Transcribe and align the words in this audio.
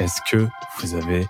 Est-ce 0.00 0.20
que 0.28 0.48
vous 0.80 0.94
avez 0.94 1.28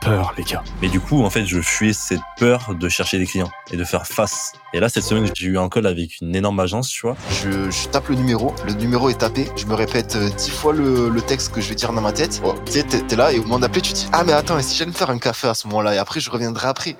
peur, 0.00 0.34
les 0.36 0.42
gars? 0.42 0.64
Mais 0.82 0.88
du 0.88 0.98
coup, 0.98 1.22
en 1.22 1.30
fait, 1.30 1.44
je 1.46 1.60
fuyais 1.60 1.92
cette 1.92 2.20
peur 2.38 2.74
de 2.74 2.88
chercher 2.88 3.18
des 3.18 3.26
clients 3.26 3.50
et 3.70 3.76
de 3.76 3.84
faire 3.84 4.04
face. 4.04 4.52
Et 4.72 4.80
là, 4.80 4.88
cette 4.88 5.04
semaine, 5.04 5.30
j'ai 5.32 5.46
eu 5.46 5.56
un 5.58 5.68
call 5.68 5.86
avec 5.86 6.20
une 6.20 6.34
énorme 6.34 6.58
agence, 6.58 6.88
tu 6.88 7.02
vois. 7.06 7.16
Je, 7.30 7.70
je 7.70 7.86
tape 7.88 8.08
le 8.08 8.16
numéro, 8.16 8.52
le 8.66 8.72
numéro 8.72 9.10
est 9.10 9.18
tapé, 9.18 9.48
je 9.56 9.64
me 9.66 9.74
répète 9.74 10.16
euh, 10.16 10.28
dix 10.30 10.50
fois 10.50 10.72
le, 10.72 11.08
le 11.08 11.22
texte 11.22 11.52
que 11.52 11.60
je 11.60 11.68
vais 11.68 11.76
dire 11.76 11.92
dans 11.92 12.00
ma 12.00 12.12
tête. 12.12 12.40
Oh, 12.44 12.56
tu 12.66 12.72
sais, 12.72 12.82
t'es 12.82 13.00
t'es 13.02 13.14
là 13.14 13.32
et 13.32 13.38
au 13.38 13.42
moment 13.42 13.60
d'appeler, 13.60 13.82
tu 13.82 13.92
te 13.92 13.98
dis 13.98 14.08
Ah, 14.12 14.24
mais 14.24 14.32
attends, 14.32 14.58
et 14.58 14.62
si 14.64 14.76
j'allais 14.76 14.90
me 14.90 14.96
faire 14.96 15.10
un 15.10 15.18
café 15.18 15.46
à 15.46 15.54
ce 15.54 15.68
moment-là? 15.68 15.94
Et 15.94 15.98
après, 15.98 16.18
je 16.18 16.30
reviendrai 16.32 16.66
après. 16.66 16.96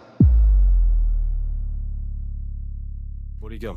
Bon, 3.40 3.48
les 3.48 3.58
gars, 3.58 3.74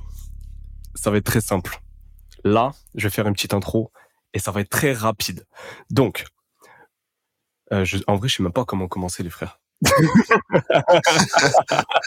ça 0.93 1.09
va 1.09 1.17
être 1.17 1.25
très 1.25 1.41
simple. 1.41 1.81
Là, 2.43 2.73
je 2.93 3.07
vais 3.07 3.09
faire 3.11 3.25
une 3.27 3.33
petite 3.33 3.55
intro 3.55 3.91
et 4.35 4.39
ça 4.39 4.51
va 4.51 4.61
être 4.61 4.69
très 4.69 4.93
rapide. 4.93 5.47
Donc, 5.89 6.25
euh, 7.71 7.85
je- 7.85 7.97
en 8.07 8.15
vrai, 8.17 8.27
je 8.27 8.35
sais 8.37 8.43
même 8.43 8.51
pas 8.53 8.65
comment 8.65 8.87
commencer, 8.87 9.23
les 9.23 9.29
frères. 9.29 9.59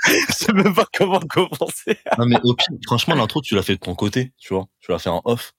je 0.07 0.33
sais 0.33 0.53
même 0.53 0.75
pas 0.75 0.87
comment 0.97 1.21
commencer. 1.21 1.99
Non, 2.19 2.27
mais 2.27 2.37
au 2.45 2.55
pire, 2.55 2.69
franchement, 2.87 3.15
l'intro, 3.15 3.41
tu 3.43 3.55
l'as 3.55 3.63
fait 3.63 3.75
de 3.75 3.81
ton 3.81 3.95
côté, 3.95 4.33
tu 4.39 4.55
vois. 4.55 4.67
Tu 4.81 4.91
l'as 4.93 4.99
fait 4.99 5.11
en 5.11 5.23
off. 5.25 5.53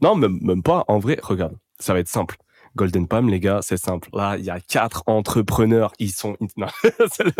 Non, 0.00 0.14
même, 0.14 0.38
même 0.42 0.62
pas. 0.62 0.84
En 0.88 0.98
vrai, 0.98 1.18
regarde, 1.22 1.56
ça 1.78 1.92
va 1.92 2.00
être 2.00 2.08
simple. 2.08 2.36
Golden 2.76 3.08
Palm, 3.08 3.28
les 3.28 3.40
gars, 3.40 3.58
c'est 3.62 3.76
simple. 3.78 4.08
Là, 4.12 4.36
il 4.38 4.44
y 4.44 4.50
a 4.50 4.60
quatre 4.60 5.02
entrepreneurs. 5.06 5.92
Ils 5.98 6.12
sont. 6.12 6.36
Non, 6.56 6.68
c'est 7.12 7.24
le- 7.24 7.32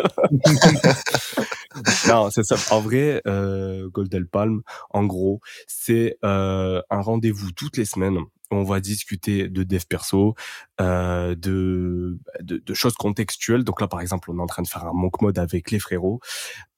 non, 2.09 2.31
c'est 2.31 2.43
simple. 2.43 2.63
En 2.71 2.81
vrai, 2.81 3.23
euh, 3.27 3.89
Golden 3.91 4.27
Palm, 4.27 4.63
en 4.91 5.05
gros, 5.05 5.41
c'est 5.69 6.17
euh, 6.25 6.83
un 6.91 7.01
rendez-vous 7.01 7.53
toutes 7.53 7.77
les 7.77 7.85
semaines. 7.85 8.19
On 8.51 8.63
va 8.63 8.81
discuter 8.81 9.49
de 9.49 9.63
dev 9.63 9.83
perso, 9.89 10.35
euh, 10.81 11.35
de, 11.35 12.19
de, 12.41 12.59
de 12.59 12.75
choses 12.75 12.95
contextuelles. 12.95 13.65
Donc 13.65 13.81
là, 13.81 13.89
par 13.89 14.01
exemple, 14.01 14.31
on 14.31 14.39
est 14.39 14.43
en 14.43 14.47
train 14.47 14.63
de 14.63 14.69
faire 14.69 14.87
un 14.87 14.93
monk 14.93 15.21
mode 15.21 15.39
avec 15.39 15.71
les 15.71 15.79
frérots. 15.79 16.21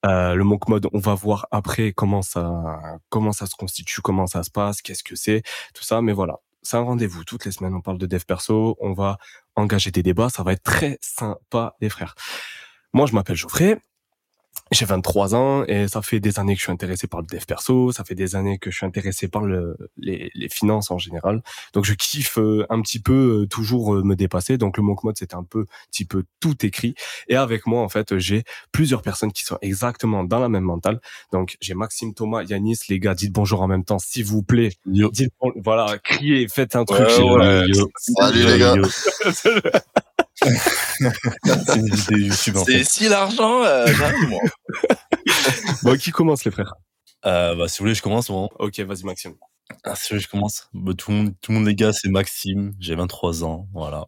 Euh, 0.05 0.35
le 0.35 0.45
monk 0.45 0.69
mode, 0.69 0.89
on 0.93 0.99
va 0.99 1.15
voir 1.15 1.47
après 1.51 1.93
comment 1.93 2.23
ça, 2.23 2.81
comment 3.09 3.33
ça 3.33 3.47
se 3.47 3.55
constitue, 3.55 4.01
comment 4.01 4.27
ça 4.27 4.43
se 4.43 4.51
passe, 4.51 4.83
qu'est-ce 4.83 5.05
que 5.05 5.15
c'est, 5.15 5.43
tout 5.75 5.85
ça. 5.85 6.03
Mais 6.03 6.13
voilà, 6.13 6.39
c'est 6.63 6.77
un 6.77 6.83
rendez-vous 6.83 7.25
toutes 7.25 7.45
les 7.45 7.53
semaines. 7.53 7.75
On 7.75 7.83
parle 7.83 7.99
de 7.99 8.07
dev 8.07 8.25
perso, 8.25 8.77
on 8.81 8.93
va 8.93 9.19
engager 9.55 9.91
des 9.91 10.03
débats. 10.03 10.31
Ça 10.31 10.43
va 10.43 10.53
être 10.53 10.63
très 10.63 10.99
sympa, 11.01 11.77
les 11.81 11.89
frères. 11.89 12.15
Moi, 12.93 13.07
je 13.07 13.15
m'appelle 13.15 13.37
Geoffrey. 13.37 13.79
J'ai 14.73 14.85
23 14.85 15.35
ans 15.35 15.65
et 15.65 15.89
ça 15.89 16.01
fait 16.01 16.21
des 16.21 16.39
années 16.39 16.55
que 16.55 16.61
je 16.61 16.65
suis 16.67 16.73
intéressé 16.73 17.09
par 17.09 17.21
le 17.23 17.27
dev 17.27 17.45
perso, 17.45 17.91
ça 17.91 18.05
fait 18.05 18.15
des 18.15 18.37
années 18.37 18.57
que 18.59 18.71
je 18.71 18.77
suis 18.77 18.87
intéressé 18.87 19.27
par 19.27 19.43
le, 19.43 19.77
les, 19.97 20.31
les 20.33 20.49
finances 20.49 20.93
en 20.93 20.99
général. 20.99 21.43
Donc 21.73 21.85
je 21.85 21.93
kiffe 21.95 22.39
euh, 22.39 22.67
un 22.71 22.81
petit 22.81 23.01
peu 23.01 23.43
euh, 23.43 23.47
toujours 23.47 23.97
euh, 23.97 24.05
me 24.05 24.15
dépasser. 24.15 24.59
Donc 24.59 24.77
le 24.77 24.85
Monk 24.85 25.03
Mode 25.03 25.17
c'était 25.19 25.35
un 25.35 25.43
peu 25.43 25.67
petit 25.91 26.05
peu 26.05 26.23
tout 26.39 26.65
écrit 26.65 26.95
et 27.29 27.35
avec 27.35 27.67
moi 27.67 27.83
en 27.83 27.89
fait 27.89 28.17
j'ai 28.19 28.45
plusieurs 28.71 29.03
personnes 29.03 29.33
qui 29.33 29.43
sont 29.45 29.59
exactement 29.61 30.23
dans 30.23 30.39
la 30.39 30.49
même 30.49 30.65
mentale. 30.65 31.01
Donc 31.33 31.57
j'ai 31.61 31.75
Maxime, 31.75 32.15
Thomas, 32.15 32.45
Yanis, 32.45 32.79
les 32.89 33.01
gars, 33.01 33.15
dites 33.15 33.33
bonjour 33.33 33.63
en 33.63 33.67
même 33.67 33.85
temps 33.85 33.99
s'il 33.99 34.25
vous 34.25 34.45
plaît. 34.45 34.71
Yo. 34.87 35.11
Dites 35.11 35.33
bon- 35.41 35.53
voilà, 35.57 35.99
criez, 35.99 36.47
faites 36.47 36.77
un 36.77 36.85
truc. 36.85 37.09
Ouais, 37.09 37.65
ouais. 37.65 37.67
Salut, 37.97 38.47
les 38.47 38.59
gars. 38.61 38.75
C'est 40.43 41.77
une 41.77 41.95
vidéo 41.95 42.19
YouTube, 42.19 42.57
C'est 42.67 42.85
si 42.85 43.09
l'argent, 43.09 43.63
euh, 43.63 43.87
moi. 44.29 44.41
Bon, 45.83 45.97
qui 45.97 46.11
commence 46.11 46.45
les 46.45 46.51
frères? 46.51 46.75
Euh, 47.27 47.55
bah, 47.55 47.69
si 47.69 47.79
vous 47.79 47.85
voulez, 47.85 47.95
je 47.95 48.03
commence, 48.03 48.31
moi. 48.31 48.49
Ok, 48.59 48.81
vas-y 48.81 49.05
Maxime. 49.05 49.35
Ah, 49.85 49.95
si 49.95 50.03
vous 50.03 50.09
voulez, 50.15 50.21
je 50.21 50.29
commence. 50.29 50.69
Bah, 50.73 50.93
tout, 50.97 51.11
le 51.11 51.17
monde, 51.17 51.35
tout 51.41 51.53
le 51.53 51.59
monde, 51.59 51.67
les 51.67 51.75
gars, 51.75 51.93
c'est 51.93 52.09
Maxime. 52.09 52.73
J'ai 52.79 52.95
23 52.95 53.45
ans. 53.45 53.69
Voilà. 53.73 54.07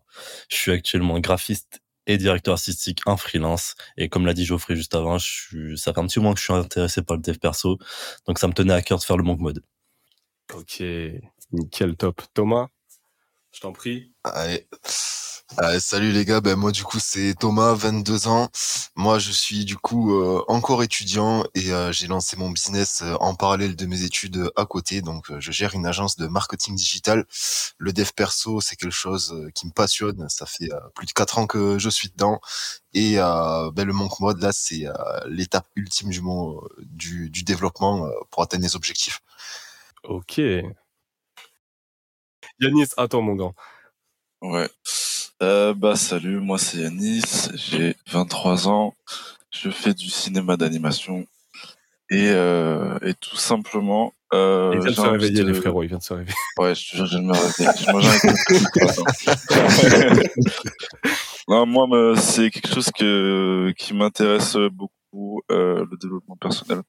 Je 0.48 0.56
suis 0.56 0.72
actuellement 0.72 1.18
graphiste 1.20 1.80
et 2.06 2.16
directeur 2.16 2.54
artistique 2.54 3.00
en 3.06 3.16
freelance. 3.16 3.74
Et 3.96 4.08
comme 4.08 4.26
l'a 4.26 4.34
dit 4.34 4.44
Geoffrey 4.44 4.74
juste 4.74 4.94
avant, 4.94 5.18
je 5.18 5.26
suis, 5.26 5.78
ça 5.78 5.92
fait 5.92 6.00
un 6.00 6.06
petit 6.06 6.18
moment 6.18 6.34
que 6.34 6.40
je 6.40 6.44
suis 6.44 6.54
intéressé 6.54 7.02
par 7.02 7.16
le 7.16 7.22
dev 7.22 7.38
perso. 7.38 7.78
Donc, 8.26 8.38
ça 8.38 8.48
me 8.48 8.52
tenait 8.52 8.74
à 8.74 8.82
cœur 8.82 8.98
de 8.98 9.04
faire 9.04 9.16
le 9.16 9.24
monk 9.24 9.40
mode. 9.40 9.62
Ok, 10.54 10.82
nickel, 11.52 11.96
top. 11.96 12.22
Thomas, 12.34 12.68
je 13.52 13.60
t'en 13.60 13.72
prie. 13.72 14.12
Allez. 14.24 14.66
Allez, 15.58 15.80
salut 15.80 16.12
les 16.12 16.24
gars, 16.24 16.40
ben 16.40 16.56
moi 16.56 16.72
du 16.72 16.82
coup 16.82 16.98
c'est 16.98 17.34
Thomas, 17.38 17.74
22 17.74 18.26
ans. 18.26 18.48
Moi 18.96 19.18
je 19.18 19.30
suis 19.30 19.64
du 19.66 19.76
coup 19.76 20.14
euh, 20.14 20.42
encore 20.48 20.82
étudiant 20.82 21.44
et 21.54 21.72
euh, 21.72 21.92
j'ai 21.92 22.06
lancé 22.06 22.36
mon 22.38 22.50
business 22.50 23.02
euh, 23.02 23.14
en 23.20 23.34
parallèle 23.34 23.76
de 23.76 23.84
mes 23.86 24.02
études 24.02 24.38
euh, 24.38 24.50
à 24.56 24.64
côté. 24.64 25.02
Donc 25.02 25.30
euh, 25.30 25.40
je 25.40 25.52
gère 25.52 25.74
une 25.74 25.84
agence 25.86 26.16
de 26.16 26.26
marketing 26.26 26.74
digital. 26.74 27.26
Le 27.76 27.92
dev 27.92 28.10
perso 28.16 28.60
c'est 28.62 28.76
quelque 28.76 28.90
chose 28.92 29.32
euh, 29.34 29.50
qui 29.50 29.66
me 29.66 29.72
passionne. 29.72 30.26
Ça 30.30 30.46
fait 30.46 30.72
euh, 30.72 30.80
plus 30.94 31.06
de 31.06 31.12
quatre 31.12 31.38
ans 31.38 31.46
que 31.46 31.78
je 31.78 31.90
suis 31.90 32.08
dedans 32.08 32.40
et 32.94 33.18
euh, 33.18 33.70
ben, 33.72 33.86
le 33.86 33.92
monk 33.92 34.20
mode 34.20 34.40
là 34.40 34.52
c'est 34.52 34.86
euh, 34.86 34.92
l'étape 35.26 35.66
ultime 35.76 36.08
du, 36.08 36.22
mot, 36.22 36.66
du 36.80 37.28
du 37.30 37.42
développement 37.44 38.06
euh, 38.06 38.10
pour 38.30 38.42
atteindre 38.42 38.62
les 38.64 38.74
objectifs. 38.74 39.20
Ok. 40.04 40.40
Yanis, 42.60 42.88
attends 42.96 43.22
mon 43.22 43.34
gars. 43.36 43.52
Ouais. 44.42 44.68
Euh, 45.42 45.74
bah, 45.74 45.96
salut, 45.96 46.38
moi 46.40 46.56
c'est 46.58 46.78
Yanis, 46.78 47.22
j'ai 47.54 47.96
23 48.10 48.68
ans, 48.68 48.94
je 49.50 49.70
fais 49.70 49.92
du 49.92 50.08
cinéma 50.08 50.56
d'animation 50.56 51.26
et, 52.10 52.28
euh, 52.30 52.96
et 53.02 53.14
tout 53.14 53.36
simplement. 53.36 54.12
Euh, 54.32 54.70
il 54.74 54.80
vient 54.80 54.90
de 54.90 54.94
se 54.94 55.00
réveiller, 55.02 55.42
de- 55.42 55.48
les 55.48 55.54
frérots, 55.54 55.82
il 55.82 55.88
vient 55.88 55.98
de 55.98 56.02
se 56.02 56.14
réveiller. 56.14 56.34
Ouais, 56.58 56.74
je 56.76 56.90
te 56.90 56.96
jure, 56.96 57.06
je 57.06 57.18
viens 57.18 57.22
de 57.22 57.26
me 57.26 57.32
réveiller. 57.32 57.68
Non, 61.48 61.66
moi, 61.66 62.14
c'est 62.16 62.50
quelque 62.50 62.72
chose 62.72 62.90
que, 62.96 63.74
qui 63.76 63.94
m'intéresse 63.94 64.56
beaucoup, 64.70 65.42
euh, 65.50 65.84
le 65.90 65.96
développement 65.96 66.36
personnel, 66.36 66.82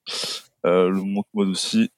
euh, 0.66 0.90
le 0.90 1.02
monk 1.02 1.26
mode 1.34 1.48
aussi. 1.50 1.90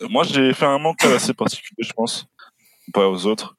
Moi, 0.00 0.24
j'ai 0.24 0.54
fait 0.54 0.64
un 0.64 0.78
mental 0.78 1.12
assez 1.12 1.34
particulier, 1.34 1.82
je 1.86 1.92
pense, 1.92 2.26
pas 2.94 3.08
aux 3.10 3.26
autres. 3.26 3.56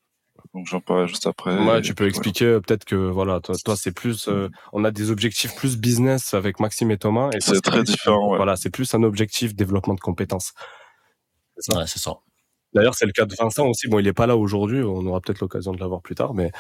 Donc, 0.56 0.68
j'en 0.68 0.80
parlerai 0.80 1.08
juste 1.10 1.28
après. 1.28 1.54
Ouais, 1.66 1.80
Et- 1.80 1.82
tu 1.82 1.94
peux 1.94 2.08
expliquer 2.08 2.46
euh, 2.46 2.62
peut-être 2.62 2.86
que 2.86 2.96
voilà, 2.96 3.42
toi, 3.42 3.56
toi 3.64 3.76
c'est 3.76 3.92
plus, 3.92 4.30
euh, 4.30 4.48
on 4.72 4.86
a 4.86 4.92
des 4.92 5.12
objectifs 5.12 5.54
plus 5.54 5.76
business 5.78 6.34
avec 6.34 6.62
Maxime 6.62 6.92
et 6.92 6.98
Thomas. 6.98 7.30
et 7.34 7.42
C'est 7.42 7.60
très 7.60 7.84
différent, 7.84 8.30
ouais. 8.32 8.38
Voilà, 8.38 8.56
c'est 8.56 8.70
plus 8.70 8.94
un 8.96 9.04
objectif 9.04 9.54
développement 9.54 9.96
de 9.96 10.00
compétences. 10.00 10.54
C'est 11.58 11.74
ça. 11.74 11.78
Ouais, 11.80 11.88
c'est 11.88 12.00
ça. 12.00 12.14
D'ailleurs, 12.74 12.96
c'est 12.96 13.06
le 13.06 13.12
cas 13.12 13.26
de 13.26 13.36
Vincent 13.38 13.68
aussi. 13.68 13.90
Bon, 13.90 14.00
il 14.00 14.08
est 14.08 14.14
pas 14.14 14.28
là 14.28 14.38
aujourd'hui. 14.38 14.82
On 14.82 15.06
aura 15.06 15.20
peut-être 15.20 15.42
l'occasion 15.42 15.74
de 15.74 15.80
l'avoir 15.80 16.02
plus 16.02 16.16
tard, 16.16 16.34
mais 16.34 16.52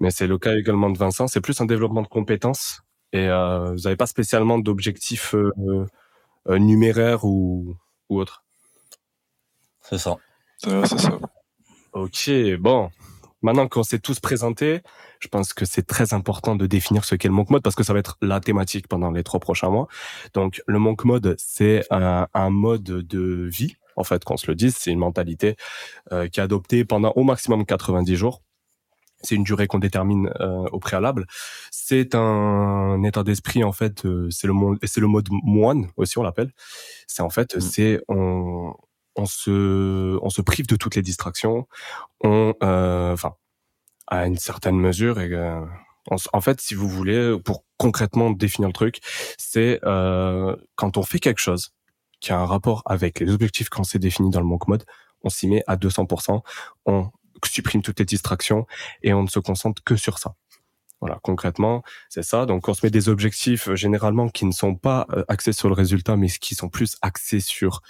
mais 0.00 0.10
c'est 0.10 0.26
le 0.26 0.36
cas 0.38 0.56
également 0.56 0.90
de 0.90 0.98
Vincent. 0.98 1.28
C'est 1.28 1.40
plus 1.40 1.60
un 1.60 1.66
développement 1.66 2.02
de 2.02 2.08
compétences 2.08 2.82
et 3.12 3.28
euh, 3.28 3.70
vous 3.72 3.82
n'avez 3.82 3.96
pas 3.96 4.06
spécialement 4.06 4.58
d'objectifs 4.58 5.36
euh, 5.36 5.52
euh, 6.48 6.58
numéraires 6.58 7.24
ou 7.24 7.76
ou 8.08 8.20
autre. 8.20 8.42
C'est 9.82 9.98
ça. 9.98 10.16
Ouais, 10.66 10.86
c'est 10.86 10.98
ça. 10.98 11.18
Ok, 11.92 12.30
bon. 12.58 12.90
Maintenant 13.42 13.68
qu'on 13.68 13.82
s'est 13.84 13.98
tous 14.00 14.18
présentés, 14.20 14.80
je 15.20 15.28
pense 15.28 15.52
que 15.52 15.64
c'est 15.64 15.86
très 15.86 16.12
important 16.14 16.56
de 16.56 16.66
définir 16.66 17.04
ce 17.04 17.14
qu'est 17.14 17.28
le 17.28 17.34
monk 17.34 17.50
mode 17.50 17.62
parce 17.62 17.76
que 17.76 17.84
ça 17.84 17.92
va 17.92 18.00
être 18.00 18.16
la 18.20 18.40
thématique 18.40 18.88
pendant 18.88 19.10
les 19.12 19.22
trois 19.22 19.40
prochains 19.40 19.70
mois. 19.70 19.86
Donc, 20.34 20.60
le 20.66 20.78
monk 20.78 21.04
mode, 21.04 21.36
c'est 21.38 21.84
un, 21.90 22.26
un 22.34 22.50
mode 22.50 22.82
de 22.82 23.48
vie, 23.50 23.76
en 23.96 24.04
fait, 24.04 24.24
qu'on 24.24 24.36
se 24.36 24.46
le 24.48 24.54
dise. 24.56 24.76
C'est 24.76 24.90
une 24.90 24.98
mentalité 24.98 25.56
euh, 26.12 26.28
qui 26.28 26.40
est 26.40 26.42
adoptée 26.42 26.84
pendant 26.84 27.12
au 27.16 27.22
maximum 27.22 27.64
90 27.64 28.16
jours. 28.16 28.42
C'est 29.22 29.34
une 29.34 29.42
durée 29.42 29.66
qu'on 29.66 29.80
détermine 29.80 30.30
euh, 30.40 30.66
au 30.70 30.78
préalable. 30.78 31.26
C'est 31.72 32.14
un 32.14 33.02
état 33.02 33.24
d'esprit 33.24 33.64
en 33.64 33.72
fait. 33.72 34.04
euh, 34.04 34.28
c'est 34.30 34.46
le 34.46 34.52
monde, 34.52 34.78
c'est 34.84 35.00
le 35.00 35.08
mode 35.08 35.28
moine 35.30 35.88
aussi 35.96 36.18
on 36.18 36.22
l'appelle. 36.22 36.52
C'est 37.08 37.22
en 37.22 37.30
fait, 37.30 37.56
Mm. 37.56 37.60
c'est 37.60 38.00
on 38.08 38.74
on 39.18 39.26
se 39.26 40.18
on 40.22 40.30
se 40.30 40.40
prive 40.40 40.66
de 40.66 40.76
toutes 40.76 40.94
les 40.94 41.02
distractions. 41.02 41.66
On 42.22 42.54
euh, 42.62 43.12
enfin 43.12 43.34
à 44.06 44.26
une 44.26 44.38
certaine 44.38 44.78
mesure 44.78 45.20
et 45.20 45.32
euh, 45.32 45.60
en 46.32 46.40
fait 46.40 46.60
si 46.60 46.74
vous 46.74 46.88
voulez 46.88 47.36
pour 47.44 47.64
concrètement 47.76 48.30
définir 48.30 48.68
le 48.68 48.72
truc, 48.72 49.00
c'est 49.36 49.80
euh, 49.84 50.56
quand 50.76 50.96
on 50.96 51.02
fait 51.02 51.18
quelque 51.18 51.40
chose 51.40 51.74
qui 52.20 52.32
a 52.32 52.38
un 52.38 52.46
rapport 52.46 52.82
avec 52.86 53.20
les 53.20 53.30
objectifs 53.30 53.68
qu'on 53.68 53.84
s'est 53.84 53.98
définis 53.98 54.30
dans 54.30 54.40
le 54.40 54.46
monk 54.46 54.66
mode, 54.68 54.84
on 55.22 55.28
s'y 55.28 55.46
met 55.48 55.62
à 55.66 55.76
200%. 55.76 56.40
On 56.86 57.10
supprime 57.44 57.82
toutes 57.82 58.00
les 58.00 58.04
distractions 58.04 58.66
et 59.02 59.12
on 59.12 59.22
ne 59.22 59.28
se 59.28 59.38
concentre 59.38 59.82
que 59.84 59.94
sur 59.94 60.18
ça. 60.18 60.34
Voilà, 61.00 61.20
concrètement, 61.22 61.84
c'est 62.08 62.24
ça. 62.24 62.44
Donc, 62.44 62.68
on 62.68 62.74
se 62.74 62.84
met 62.84 62.90
des 62.90 63.08
objectifs 63.08 63.68
euh, 63.68 63.76
généralement 63.76 64.28
qui 64.28 64.44
ne 64.46 64.50
sont 64.50 64.74
pas 64.74 65.06
axés 65.28 65.52
sur 65.52 65.68
le 65.68 65.74
résultat, 65.74 66.16
mais 66.16 66.28
qui 66.28 66.56
sont 66.56 66.68
plus 66.68 66.96
axés 67.02 67.38
sur 67.38 67.82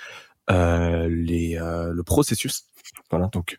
les, 0.49 1.59
euh, 1.59 1.93
le 1.93 2.03
processus. 2.03 2.65
Voilà. 3.11 3.29
Donc, 3.33 3.57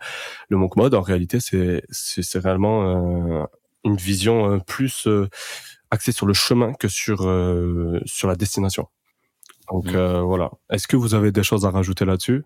le 0.49 0.57
monk 0.57 0.75
mode, 0.75 0.93
en 0.95 1.01
réalité, 1.01 1.39
c'est 1.39 1.83
c'est 1.89 2.23
c'est 2.23 2.39
réellement 2.39 3.41
euh, 3.41 3.45
une 3.83 3.95
vision 3.95 4.51
euh, 4.53 4.59
plus 4.59 5.07
euh, 5.07 5.27
axée 5.91 6.11
sur 6.11 6.25
le 6.25 6.33
chemin 6.33 6.73
que 6.73 6.87
sur 6.87 7.27
euh, 7.27 7.99
sur 8.05 8.27
la 8.27 8.35
destination. 8.35 8.87
Donc 9.71 9.85
Mm. 9.91 9.95
euh, 9.95 10.21
voilà. 10.21 10.51
Est-ce 10.71 10.87
que 10.87 10.97
vous 10.97 11.13
avez 11.13 11.31
des 11.31 11.43
choses 11.43 11.65
à 11.65 11.69
rajouter 11.71 12.05
là-dessus? 12.05 12.43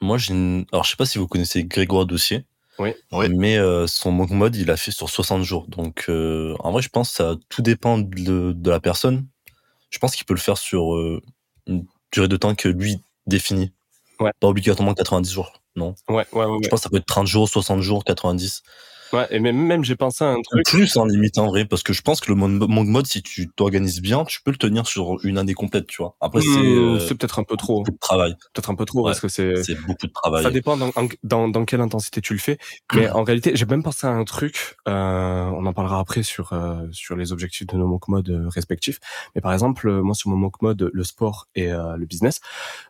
Moi, 0.00 0.18
j'ai 0.18 0.34
une... 0.34 0.64
Alors, 0.72 0.84
je 0.84 0.90
sais 0.90 0.96
pas 0.96 1.06
si 1.06 1.18
vous 1.18 1.26
connaissez 1.28 1.64
Grégoire 1.64 2.06
Dossier. 2.06 2.44
Oui. 2.78 2.90
Mais 3.30 3.58
son 3.88 4.12
monk 4.12 4.30
mode, 4.30 4.54
il 4.54 4.70
a 4.70 4.76
fait 4.76 4.92
sur 4.92 5.08
60 5.10 5.42
jours. 5.42 5.66
Donc, 5.68 6.04
en 6.08 6.70
vrai, 6.72 6.82
je 6.82 6.88
pense 6.88 7.10
que 7.10 7.16
ça 7.16 7.34
tout 7.48 7.62
dépend 7.62 7.98
de, 7.98 8.52
de 8.52 8.70
la 8.70 8.78
personne. 8.78 9.26
Je 9.90 9.98
pense 9.98 10.14
qu'il 10.14 10.24
peut 10.26 10.34
le 10.34 10.38
faire 10.40 10.56
sur 10.58 10.96
une 11.66 11.86
durée 12.12 12.28
de 12.28 12.36
temps 12.36 12.54
que 12.54 12.68
lui 12.68 13.02
définit. 13.28 13.72
Ouais. 14.20 14.32
Pas 14.40 14.48
obligatoirement 14.48 14.94
90 14.94 15.30
jours, 15.32 15.52
non. 15.76 15.94
Ouais, 16.08 16.26
ouais, 16.32 16.44
ouais. 16.44 16.58
Je 16.62 16.68
pense 16.68 16.80
que 16.80 16.84
ça 16.84 16.90
peut 16.90 16.96
être 16.96 17.06
30 17.06 17.26
jours, 17.26 17.48
60 17.48 17.80
jours, 17.80 18.04
90. 18.04 18.62
Ouais, 19.12 19.26
et 19.30 19.38
même, 19.40 19.56
même 19.56 19.84
j'ai 19.84 19.96
pensé 19.96 20.24
à 20.24 20.28
un 20.28 20.40
truc. 20.42 20.66
Plus 20.66 20.96
en 20.96 21.04
limite 21.06 21.38
en 21.38 21.46
vrai, 21.46 21.64
parce 21.64 21.82
que 21.82 21.92
je 21.92 22.02
pense 22.02 22.20
que 22.20 22.30
le 22.30 22.34
monk 22.36 22.68
mode, 22.88 23.06
si 23.06 23.22
tu 23.22 23.48
t'organises 23.48 24.00
bien, 24.00 24.24
tu 24.24 24.40
peux 24.42 24.50
le 24.50 24.56
tenir 24.56 24.86
sur 24.86 25.16
une 25.24 25.38
année 25.38 25.54
complète, 25.54 25.86
tu 25.86 26.02
vois. 26.02 26.16
Après, 26.20 26.40
c'est 26.40 26.48
Mmh, 26.48 27.00
c'est 27.00 27.14
peut-être 27.14 27.38
un 27.38 27.44
peu 27.44 27.56
trop. 27.56 27.78
beaucoup 27.78 27.90
de 27.92 27.98
travail. 27.98 28.34
Peut-être 28.52 28.70
un 28.70 28.74
peu 28.74 28.84
trop 28.84 29.00
Ouais, 29.00 29.10
parce 29.10 29.20
que 29.20 29.28
c'est. 29.28 29.62
C'est 29.62 29.74
beaucoup 29.86 30.06
de 30.06 30.12
travail. 30.12 30.42
Ça 30.42 30.50
dépend 30.50 30.76
dans, 30.76 30.92
dans, 31.22 31.48
dans 31.48 31.64
quelle 31.64 31.80
intensité 31.80 32.20
tu 32.20 32.32
le 32.34 32.38
fais. 32.38 32.58
Mais 32.94 33.08
en 33.10 33.22
réalité, 33.24 33.52
j'ai 33.54 33.66
même 33.66 33.82
pensé 33.82 34.06
à 34.06 34.10
un 34.10 34.24
truc. 34.24 34.76
Euh, 34.88 34.92
on 35.46 35.64
en 35.66 35.72
parlera 35.72 35.98
après 36.00 36.22
sur 36.22 36.52
euh, 36.52 36.86
sur 36.92 37.16
les 37.16 37.32
objectifs 37.32 37.66
de 37.66 37.76
nos 37.76 37.86
monk 37.86 38.08
modes 38.08 38.28
euh, 38.30 38.48
respectifs. 38.48 38.98
Mais 39.34 39.40
par 39.40 39.52
exemple, 39.52 39.88
euh, 39.88 40.02
moi 40.02 40.14
sur 40.14 40.30
mon 40.30 40.36
monk 40.36 40.60
mode, 40.62 40.90
le 40.92 41.04
sport 41.04 41.48
et 41.54 41.72
euh, 41.72 41.96
le 41.96 42.06
business, 42.06 42.40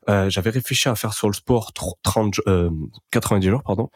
euh, 0.09 0.29
j'avais 0.31 0.51
réfléchi 0.51 0.89
à 0.89 0.95
faire 0.95 1.13
sur 1.13 1.29
le 1.29 1.35
sport 1.35 1.73
tr- 1.75 1.95
30, 2.03 2.35
jo- 2.35 2.43
euh, 2.47 2.71
90 3.11 3.49
jours, 3.49 3.63
pardon, 3.63 3.91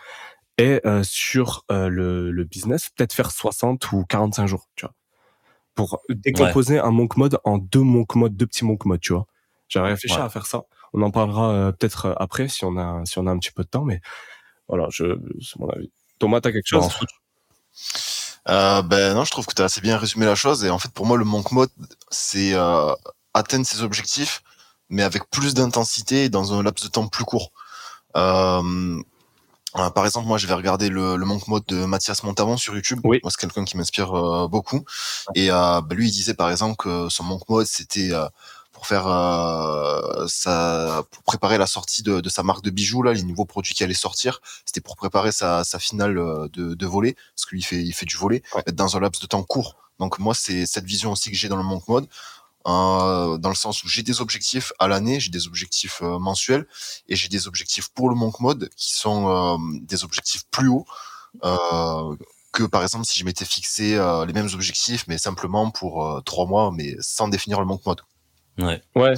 et 0.59 0.81
euh, 0.87 1.03
sur 1.03 1.65
euh, 1.71 1.89
le, 1.89 2.31
le 2.31 2.45
business, 2.45 2.91
peut-être 2.91 3.13
faire 3.13 3.31
60 3.31 3.93
ou 3.93 4.05
45 4.09 4.47
jours, 4.47 4.69
tu 4.77 4.85
vois, 4.85 4.95
pour 5.75 6.01
décomposer 6.09 6.79
un 6.79 6.91
monk 6.91 7.17
mode 7.17 7.39
en 7.45 7.59
deux 7.59 7.81
monk 7.81 8.15
modes, 8.15 8.37
deux 8.37 8.47
petits 8.47 8.65
monk 8.65 8.85
modes, 8.85 9.01
tu 9.01 9.13
vois. 9.15 9.27
J'avais 9.69 9.89
réfléchi 9.89 10.17
Ouais. 10.17 10.23
à 10.23 10.29
faire 10.29 10.47
ça. 10.47 10.65
On 10.93 11.01
en 11.03 11.11
parlera 11.11 11.51
euh, 11.53 11.73
peut-être 11.73 12.15
après 12.19 12.49
si 12.49 12.65
on 12.67 12.77
a 12.77 13.03
si 13.07 13.19
on 13.19 13.27
a 13.27 13.31
un 13.31 13.39
petit 13.39 13.53
peu 13.53 13.63
de 13.65 13.69
temps, 13.69 13.85
mais 13.85 14.01
voilà, 14.69 14.87
je 14.91 15.19
c'est 15.41 15.59
mon 15.59 15.69
avis. 15.71 15.91
Thomas, 16.19 16.41
t'as 16.41 16.53
quelque 16.53 16.67
chose? 16.69 16.89
Euh, 18.49 18.83
ben 18.83 19.15
non, 19.15 19.25
je 19.25 19.31
trouve 19.31 19.47
que 19.47 19.55
tu 19.55 19.63
as 19.63 19.67
assez 19.67 19.81
bien 19.81 19.97
résumé 19.97 20.27
la 20.27 20.35
chose. 20.35 20.65
Et 20.65 20.71
en 20.71 20.79
fait, 20.79 20.93
pour 20.93 21.07
moi, 21.07 21.17
le 21.17 21.25
monk 21.25 21.53
mode, 21.53 21.71
c'est 22.11 22.55
atteindre 23.35 23.65
ses 23.67 23.83
objectifs, 23.83 24.43
mais 24.91 25.03
avec 25.03 25.29
plus 25.31 25.55
d'intensité 25.55 26.25
et 26.25 26.29
dans 26.29 26.53
un 26.53 26.63
laps 26.63 26.85
de 26.85 26.91
temps 26.91 27.09
plus 27.09 27.25
court. 27.25 27.53
Euh, 28.17 29.01
euh, 29.77 29.91
par 29.91 30.05
exemple, 30.05 30.27
moi, 30.27 30.39
je 30.39 30.47
vais 30.47 30.55
regarder 30.55 30.89
le, 30.89 31.17
le 31.17 31.25
monk 31.27 31.49
mode 31.49 31.65
de 31.67 31.85
Mathias 31.85 32.23
Montavon 32.23 32.57
sur 32.57 32.75
YouTube. 32.75 33.01
Oui. 33.05 33.21
Moi, 33.23 33.31
c'est 33.31 33.41
quelqu'un 33.41 33.65
qui 33.65 33.77
m'inspire 33.77 34.13
euh, 34.17 34.49
beaucoup. 34.49 34.85
Et 35.35 35.51
euh, 35.51 35.81
ben, 35.81 35.97
lui, 35.97 36.09
il 36.09 36.13
disait 36.13 36.35
par 36.35 36.51
exemple 36.51 36.77
que 36.77 37.09
son 37.09 37.25
monk 37.25 37.49
mode, 37.49 37.67
c'était 37.67 38.13
euh, 38.13 38.27
pour 38.73 38.87
faire 38.87 39.07
euh, 39.07 40.27
sa, 40.29 41.03
pour 41.11 41.23
préparer 41.23 41.57
la 41.59 41.67
sortie 41.67 42.03
de, 42.03 42.21
de 42.21 42.29
sa 42.29 42.43
marque 42.43 42.63
de 42.63 42.71
bijoux 42.71 43.03
là, 43.03 43.13
les 43.13 43.23
nouveaux 43.23 43.45
produits 43.45 43.75
qui 43.75 43.85
allaient 43.85 43.95
sortir. 43.95 44.41
C'était 44.65 44.81
pour 44.81 44.97
préparer 44.97 45.33
sa, 45.33 45.65
sa 45.65 45.79
finale 45.79 46.15
de, 46.53 46.75
de 46.75 46.87
volley, 46.87 47.15
parce 47.37 47.47
qu'il 47.49 47.65
fait, 47.65 47.83
il 47.83 47.93
fait 47.93 48.07
du 48.07 48.17
volley 48.17 48.43
Ouais. 48.55 48.63
dans 48.73 48.97
un 48.97 49.01
laps 49.01 49.21
de 49.23 49.27
temps 49.27 49.43
court. 49.43 49.77
Donc 49.99 50.19
moi, 50.19 50.35
c'est 50.35 50.67
cette 50.67 50.85
vision 50.85 51.13
aussi 51.13 51.31
que 51.31 51.37
j'ai 51.37 51.49
dans 51.49 51.57
le 51.57 51.63
monk 51.63 51.87
mode. 51.87 52.09
Euh, 52.67 53.39
dans 53.39 53.49
le 53.49 53.55
sens 53.55 53.85
où 53.85 53.89
j'ai 53.89 54.03
des 54.03 54.21
objectifs 54.21 54.73
à 54.79 54.89
l'année, 54.89 55.21
j'ai 55.21 55.31
des 55.31 55.47
objectifs 55.47 56.01
euh, 56.03 56.19
mensuels 56.19 56.67
et 57.09 57.17
j'ai 57.17 57.29
des 57.29 57.47
objectifs 57.49 57.89
pour 57.89 58.09
le 58.09 58.15
monk 58.15 58.41
mode 58.41 58.69
qui 58.77 58.93
sont 58.95 59.29
euh, 59.29 59.57
des 59.83 60.05
objectifs 60.05 60.45
plus 60.51 60.69
hauts 60.69 60.87
euh, 61.45 62.17
que 62.53 62.65
par 62.65 62.83
exemple 62.83 63.07
si 63.07 63.19
je 63.19 63.25
m'étais 63.25 63.45
fixé 63.45 63.97
euh, 63.97 64.27
les 64.27 64.33
mêmes 64.33 64.49
objectifs 64.53 65.05
mais 65.09 65.19
simplement 65.19 65.71
pour 65.71 66.07
euh, 66.07 66.21
trois 66.21 66.47
mois 66.47 66.71
mais 66.73 66.97
sans 67.01 67.29
définir 67.29 67.59
le 67.61 67.67
monk 67.67 67.85
mode. 67.87 68.03
ouais. 68.59 68.83
Ouais, 68.95 69.15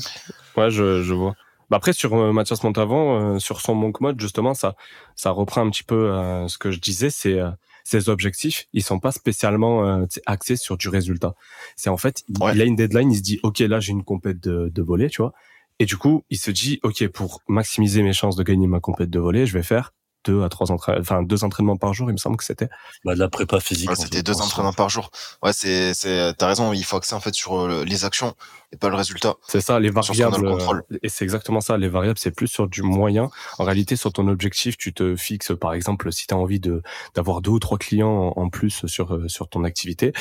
ouais, 0.56 0.70
je, 0.70 1.02
je 1.02 1.12
vois. 1.12 1.34
Bah 1.70 1.78
après 1.78 1.92
sur 1.92 2.14
euh, 2.14 2.32
Mathias 2.32 2.62
Montavon, 2.62 3.34
euh, 3.34 3.38
sur 3.38 3.60
son 3.60 3.74
monk 3.74 4.00
mode 4.00 4.20
justement, 4.20 4.54
ça 4.54 4.76
ça 5.16 5.30
reprend 5.30 5.62
un 5.66 5.70
petit 5.70 5.82
peu 5.82 6.12
euh, 6.12 6.46
ce 6.46 6.58
que 6.58 6.70
je 6.70 6.78
disais, 6.78 7.10
c'est 7.10 7.38
euh, 7.38 7.50
ses 7.84 8.08
objectifs, 8.08 8.66
ils 8.72 8.82
sont 8.82 8.98
pas 8.98 9.12
spécialement 9.12 9.86
euh, 9.86 10.06
axés 10.26 10.56
sur 10.56 10.76
du 10.76 10.88
résultat. 10.88 11.34
C'est 11.76 11.90
en 11.90 11.96
fait, 11.98 12.24
Ouais. 12.40 12.52
il 12.54 12.62
a 12.62 12.64
une 12.64 12.76
deadline, 12.76 13.12
il 13.12 13.16
se 13.18 13.22
dit 13.22 13.38
ok 13.42 13.58
là 13.60 13.78
j'ai 13.78 13.92
une 13.92 14.04
compète 14.04 14.40
de, 14.40 14.70
de 14.74 14.82
volley, 14.82 15.08
tu 15.10 15.20
vois, 15.22 15.32
et 15.78 15.84
du 15.86 15.96
coup 15.96 16.24
il 16.30 16.38
se 16.38 16.50
dit 16.50 16.80
ok 16.82 17.06
pour 17.08 17.42
maximiser 17.46 18.02
mes 18.02 18.12
chances 18.12 18.36
de 18.36 18.42
gagner 18.42 18.66
ma 18.66 18.80
compète 18.80 19.10
de 19.10 19.18
volley, 19.20 19.46
je 19.46 19.52
vais 19.52 19.62
faire 19.62 19.92
deux 20.24 20.42
à 20.42 20.48
trois 20.48 20.70
entraînements, 20.72 21.00
enfin 21.00 21.22
deux 21.22 21.44
entraînements 21.44 21.76
par 21.76 21.94
jour, 21.94 22.08
il 22.10 22.12
me 22.12 22.18
semble 22.18 22.36
que 22.36 22.44
c'était. 22.44 22.68
Bah, 23.04 23.14
de 23.14 23.18
la 23.20 23.28
prépa 23.28 23.60
physique. 23.60 23.90
Ouais, 23.90 23.96
C'était 23.96 24.22
deux 24.22 24.34
soi. 24.34 24.44
entraînements 24.44 24.72
par 24.72 24.88
jour. 24.88 25.10
Ouais, 25.42 25.52
c'est 25.52 25.94
c'est 25.94 26.34
t'as 26.34 26.46
raison, 26.48 26.72
il 26.72 26.84
faut 26.84 26.96
axer 26.96 27.14
en 27.14 27.20
fait 27.20 27.34
sur 27.34 27.58
euh, 27.60 27.84
les 27.84 28.04
actions 28.04 28.34
et 28.72 28.76
pas 28.76 28.88
le 28.88 28.96
résultat. 28.96 29.34
C'est 29.46 29.60
ça, 29.60 29.78
les 29.80 29.92
Sur 29.92 30.04
ce 30.04 30.12
qu'on 30.12 30.18
a 30.18 30.30
variables. 30.30 30.44
le 30.46 30.50
contrôle. 30.52 30.84
Et 31.02 31.08
c'est 31.08 31.24
exactement 31.24 31.60
ça, 31.60 31.76
les 31.76 31.88
variables, 31.88 32.18
c'est 32.18 32.30
plus 32.30 32.48
sur 32.48 32.66
du 32.68 32.82
moyen. 32.82 33.30
En 33.58 33.64
réalité, 33.64 33.96
sur 33.96 34.12
ton 34.12 34.26
objectif, 34.28 34.76
tu 34.76 34.92
te 34.92 35.14
fixes, 35.16 35.52
par 35.60 35.74
exemple, 35.74 36.12
si 36.12 36.26
tu 36.26 36.34
as 36.34 36.36
envie 36.36 36.60
de 36.60 36.82
d'avoir 37.14 37.40
deux 37.40 37.50
ou 37.52 37.58
trois 37.58 37.78
clients 37.78 38.32
en 38.36 38.48
plus 38.48 38.86
sur 38.86 39.14
euh, 39.14 39.28
sur 39.28 39.48
ton 39.48 39.64
activité, 39.64 40.12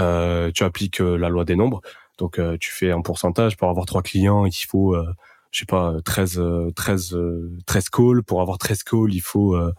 euh, 0.00 0.50
tu 0.54 0.64
appliques 0.64 1.00
la 1.00 1.28
loi 1.28 1.44
des 1.44 1.56
nombres. 1.56 1.80
Donc, 2.18 2.38
euh, 2.38 2.56
tu 2.60 2.72
fais 2.72 2.90
un 2.90 3.00
pourcentage 3.00 3.56
pour 3.56 3.68
avoir 3.70 3.86
trois 3.86 4.02
clients, 4.02 4.44
il 4.44 4.52
faut, 4.52 4.94
euh, 4.94 5.06
je 5.50 5.60
sais 5.60 5.66
pas, 5.66 5.94
13 6.04 6.38
euh, 6.38 6.70
13 6.74 7.14
euh, 7.14 7.56
13 7.66 7.88
calls. 7.90 8.22
Pour 8.22 8.40
avoir 8.42 8.58
13 8.58 8.82
calls, 8.82 9.12
il 9.12 9.20
faut 9.20 9.54
euh, 9.54 9.72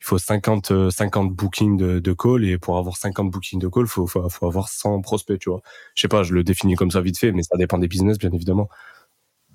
il 0.00 0.04
faut 0.04 0.18
50 0.18 0.70
euh, 0.72 0.90
50 0.90 1.32
bookings 1.32 1.76
de, 1.76 1.98
de 2.00 2.12
calls 2.12 2.44
et 2.44 2.58
pour 2.58 2.78
avoir 2.78 2.96
50 2.96 3.30
bookings 3.30 3.60
de 3.60 3.68
calls, 3.68 3.86
faut 3.86 4.06
faut, 4.06 4.28
faut 4.28 4.46
avoir 4.46 4.68
100 4.68 5.00
prospects, 5.02 5.38
tu 5.38 5.50
vois. 5.50 5.60
Je 5.94 6.02
sais 6.02 6.08
pas, 6.08 6.22
je 6.22 6.34
le 6.34 6.44
définis 6.44 6.74
comme 6.74 6.90
ça 6.90 7.00
vite 7.00 7.18
fait, 7.18 7.32
mais 7.32 7.42
ça 7.42 7.56
dépend 7.56 7.78
des 7.78 7.88
business, 7.88 8.18
bien 8.18 8.30
évidemment. 8.32 8.68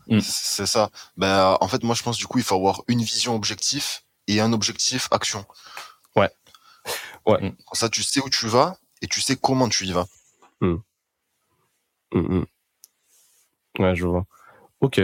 Mm. 0.08 0.20
C'est 0.22 0.66
ça. 0.66 0.90
Ben 1.18 1.58
en 1.60 1.68
fait 1.68 1.84
moi 1.84 1.96
je 1.96 2.04
pense 2.04 2.18
du 2.18 2.28
coup 2.28 2.38
il 2.38 2.44
faut 2.44 2.56
avoir 2.56 2.84
une 2.88 3.02
vision 3.02 3.36
objectif 3.36 4.06
et 4.28 4.40
un 4.40 4.54
objectif 4.54 5.08
action. 5.12 5.46
Ouais. 6.16 6.30
Ouais. 7.26 7.40
Comme 7.40 7.56
ça 7.74 7.90
tu 7.90 8.04
sais 8.04 8.22
où 8.22 8.30
tu 8.30 8.48
vas 8.48 8.78
et 9.02 9.08
tu 9.08 9.22
sais 9.22 9.36
comment 9.36 9.68
tu 9.68 9.86
y 9.86 9.92
vas. 9.92 10.08
Mm, 10.62 10.78
mm. 12.14 12.46
Ouais, 13.80 13.96
je 13.96 14.08
vois. 14.08 14.26
Ok. 14.82 15.02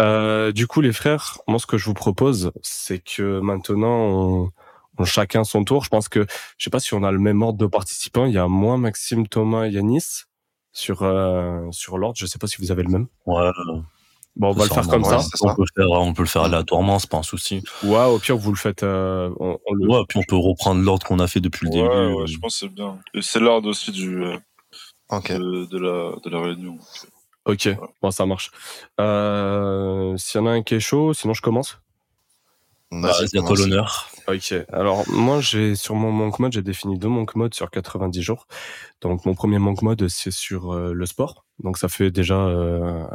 Euh, 0.00 0.52
du 0.52 0.66
coup, 0.66 0.80
les 0.80 0.92
frères, 0.92 1.38
moi, 1.46 1.58
ce 1.58 1.66
que 1.66 1.78
je 1.78 1.84
vous 1.86 1.94
propose, 1.94 2.52
c'est 2.62 2.98
que 3.00 3.40
maintenant, 3.40 3.88
on, 3.88 4.50
on 4.98 5.04
chacun 5.04 5.44
son 5.44 5.64
tour. 5.64 5.84
Je 5.84 5.88
pense 5.88 6.08
que, 6.08 6.26
je 6.56 6.64
sais 6.64 6.70
pas 6.70 6.80
si 6.80 6.94
on 6.94 7.02
a 7.04 7.10
le 7.12 7.18
même 7.18 7.42
ordre 7.42 7.58
de 7.58 7.66
participants. 7.66 8.26
Il 8.26 8.32
y 8.32 8.38
a 8.38 8.48
moi, 8.48 8.76
Maxime, 8.76 9.26
Thomas, 9.28 9.66
et 9.66 9.70
Yanis 9.70 10.24
sur 10.72 11.02
euh, 11.02 11.66
sur 11.70 11.98
l'ordre. 11.98 12.16
Je 12.18 12.26
sais 12.26 12.38
pas 12.38 12.46
si 12.46 12.56
vous 12.58 12.70
avez 12.70 12.82
le 12.82 12.90
même. 12.90 13.06
Ouais. 13.26 13.50
Bon, 14.36 14.50
on 14.50 14.52
va 14.52 14.64
le 14.66 14.70
faire 14.70 14.86
comme 14.86 15.02
ça. 15.02 15.18
On 15.42 15.54
peut, 15.54 15.62
le 15.62 15.82
faire, 15.82 15.90
on 15.90 16.14
peut 16.14 16.22
le 16.22 16.28
faire 16.28 16.42
aléatoirement, 16.42 17.00
c'est 17.00 17.10
pas 17.10 17.16
un 17.16 17.22
souci. 17.24 17.60
Ouais, 17.82 18.04
au 18.04 18.20
pire, 18.20 18.36
vous 18.36 18.52
le 18.52 18.56
faites. 18.56 18.84
euh, 18.84 19.30
on, 19.40 19.58
on 19.66 19.74
le. 19.74 19.88
Ouais, 19.88 20.02
puis 20.08 20.20
on 20.20 20.22
peut 20.22 20.36
reprendre 20.36 20.80
l'ordre 20.80 21.04
qu'on 21.04 21.18
a 21.18 21.26
fait 21.26 21.40
depuis 21.40 21.66
le 21.68 21.72
Ouais, 21.72 21.82
début. 21.82 22.14
ouais, 22.20 22.26
je 22.28 22.38
pense 22.38 22.52
que 22.54 22.58
c'est 22.66 22.72
bien. 22.72 22.98
Et 23.14 23.22
c'est 23.22 23.40
l'ordre 23.40 23.68
aussi 23.68 23.90
du, 23.90 24.14
de 24.20 25.78
la, 25.78 26.12
de 26.22 26.30
la 26.30 26.40
réunion. 26.40 26.78
Ok. 27.48 27.68
Bon, 28.02 28.10
ça 28.10 28.26
marche. 28.26 28.50
Euh, 29.00 30.16
S'il 30.18 30.40
y 30.40 30.44
en 30.44 30.46
a 30.46 30.50
un 30.50 30.62
qui 30.62 30.74
est 30.74 30.80
chaud, 30.80 31.14
sinon 31.14 31.32
je 31.32 31.40
commence. 31.40 31.80
Bah, 32.90 33.12
Vas-y, 33.18 33.38
à 33.38 33.42
toi 33.42 33.56
l'honneur. 33.56 34.10
Ok. 34.28 34.54
Alors 34.70 35.08
moi, 35.08 35.40
j'ai 35.40 35.74
sur 35.74 35.94
mon 35.94 36.12
monk 36.12 36.38
mode, 36.38 36.52
j'ai 36.52 36.62
défini 36.62 36.98
deux 36.98 37.08
monk 37.08 37.34
modes 37.36 37.54
sur 37.54 37.70
90 37.70 38.22
jours. 38.22 38.46
Donc 39.00 39.24
mon 39.24 39.34
premier 39.34 39.58
monk 39.58 39.80
mode, 39.80 40.08
c'est 40.08 40.30
sur 40.30 40.72
euh, 40.74 40.92
le 40.92 41.06
sport. 41.06 41.44
Donc 41.62 41.78
ça 41.78 41.88
fait 41.88 42.10
déjà 42.10 42.36
euh, 42.38 43.06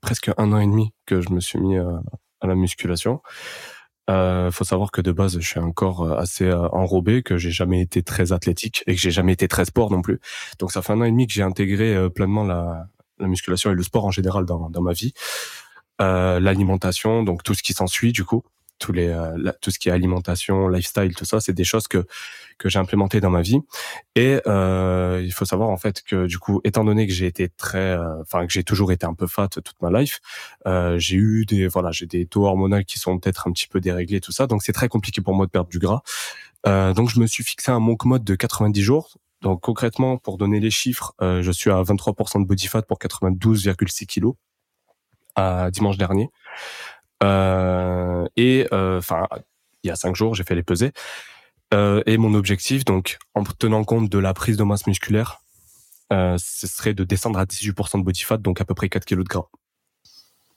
presque 0.00 0.30
un 0.38 0.52
an 0.52 0.58
et 0.60 0.66
demi 0.66 0.92
que 1.04 1.20
je 1.20 1.30
me 1.30 1.40
suis 1.40 1.58
mis 1.58 1.76
euh, 1.76 1.96
à 2.40 2.46
la 2.46 2.54
musculation. 2.54 3.20
Euh, 4.10 4.50
faut 4.50 4.64
savoir 4.64 4.90
que 4.90 5.00
de 5.00 5.12
base, 5.12 5.38
je 5.38 5.46
suis 5.46 5.60
un 5.60 5.72
corps 5.72 6.10
assez 6.18 6.44
euh, 6.44 6.68
enrobé, 6.68 7.22
que 7.22 7.36
j'ai 7.38 7.50
jamais 7.50 7.80
été 7.80 8.02
très 8.02 8.32
athlétique 8.32 8.82
et 8.86 8.94
que 8.94 9.00
j'ai 9.00 9.10
jamais 9.10 9.32
été 9.32 9.48
très 9.48 9.64
sport 9.64 9.90
non 9.90 10.02
plus. 10.02 10.20
Donc 10.58 10.72
ça 10.72 10.82
fait 10.82 10.92
un 10.92 11.00
an 11.00 11.04
et 11.04 11.10
demi 11.10 11.26
que 11.26 11.32
j'ai 11.32 11.42
intégré 11.42 11.94
euh, 11.94 12.10
pleinement 12.10 12.44
la, 12.44 12.86
la 13.18 13.26
musculation 13.26 13.70
et 13.70 13.74
le 13.74 13.82
sport 13.82 14.04
en 14.04 14.10
général 14.10 14.44
dans, 14.44 14.70
dans 14.70 14.82
ma 14.82 14.92
vie. 14.92 15.12
Euh, 16.00 16.40
L'alimentation, 16.40 17.22
donc 17.22 17.42
tout 17.42 17.54
ce 17.54 17.62
qui 17.62 17.72
s'ensuit 17.72 18.12
du 18.12 18.24
coup, 18.24 18.42
tous 18.78 18.92
les 18.92 19.08
euh, 19.08 19.52
tout 19.60 19.70
ce 19.70 19.78
qui 19.78 19.88
est 19.88 19.92
alimentation, 19.92 20.68
lifestyle, 20.68 21.14
tout 21.14 21.24
ça, 21.24 21.40
c'est 21.40 21.52
des 21.52 21.64
choses 21.64 21.86
que 21.88 22.04
que 22.58 22.68
j'ai 22.68 22.78
implémentées 22.78 23.20
dans 23.20 23.30
ma 23.30 23.42
vie. 23.42 23.60
Et 24.16 24.40
euh, 24.46 25.22
il 25.24 25.32
faut 25.32 25.44
savoir 25.44 25.70
en 25.70 25.76
fait 25.76 26.02
que 26.02 26.26
du 26.26 26.38
coup, 26.38 26.60
étant 26.64 26.84
donné 26.84 27.06
que 27.06 27.12
j'ai 27.12 27.26
été 27.26 27.48
très, 27.48 27.78
euh, 27.78 28.20
enfin 28.22 28.46
que 28.46 28.52
j'ai 28.52 28.64
toujours 28.64 28.92
été 28.92 29.06
un 29.06 29.14
peu 29.14 29.26
fat 29.26 29.48
toute 29.48 29.80
ma 29.80 29.90
life, 30.00 30.20
euh, 30.66 30.98
j'ai 30.98 31.16
eu 31.16 31.44
des 31.46 31.68
voilà, 31.68 31.90
j'ai 31.92 32.06
des 32.06 32.26
taux 32.26 32.46
hormonaux 32.46 32.82
qui 32.86 32.98
sont 32.98 33.18
peut-être 33.18 33.48
un 33.48 33.52
petit 33.52 33.68
peu 33.68 33.80
déréglés, 33.80 34.20
tout 34.20 34.32
ça. 34.32 34.46
Donc 34.46 34.62
c'est 34.62 34.72
très 34.72 34.88
compliqué 34.88 35.20
pour 35.20 35.34
moi 35.34 35.46
de 35.46 35.50
perdre 35.50 35.70
du 35.70 35.78
gras. 35.78 36.02
Euh, 36.66 36.94
donc 36.94 37.10
je 37.10 37.20
me 37.20 37.26
suis 37.26 37.44
fixé 37.44 37.70
un 37.70 37.80
monk 37.80 38.04
mode 38.04 38.24
de 38.24 38.34
90 38.34 38.82
jours. 38.82 39.16
Donc 39.44 39.60
concrètement, 39.60 40.16
pour 40.16 40.38
donner 40.38 40.58
les 40.58 40.70
chiffres, 40.70 41.12
euh, 41.20 41.42
je 41.42 41.52
suis 41.52 41.70
à 41.70 41.82
23% 41.82 42.40
de 42.40 42.46
body 42.46 42.66
fat 42.66 42.80
pour 42.80 42.98
92,6 42.98 44.06
kilos 44.06 44.34
à 45.36 45.70
dimanche 45.70 45.98
dernier. 45.98 46.30
Euh, 47.22 48.24
et 48.36 48.66
euh, 48.72 48.98
enfin, 48.98 49.28
il 49.82 49.88
y 49.88 49.90
a 49.90 49.96
cinq 49.96 50.16
jours, 50.16 50.34
j'ai 50.34 50.44
fait 50.44 50.54
les 50.54 50.62
pesées. 50.62 50.92
Euh, 51.74 52.02
et 52.06 52.16
mon 52.16 52.32
objectif, 52.32 52.86
donc, 52.86 53.18
en 53.34 53.44
tenant 53.44 53.84
compte 53.84 54.08
de 54.08 54.18
la 54.18 54.32
prise 54.32 54.56
de 54.56 54.64
masse 54.64 54.86
musculaire, 54.86 55.42
euh, 56.10 56.36
ce 56.38 56.66
serait 56.66 56.94
de 56.94 57.04
descendre 57.04 57.38
à 57.38 57.44
18% 57.44 57.98
de 57.98 58.02
body 58.02 58.22
fat, 58.22 58.38
donc 58.38 58.62
à 58.62 58.64
peu 58.64 58.74
près 58.74 58.88
4 58.88 59.04
kilos 59.04 59.24
de 59.24 59.28
gras. 59.28 59.48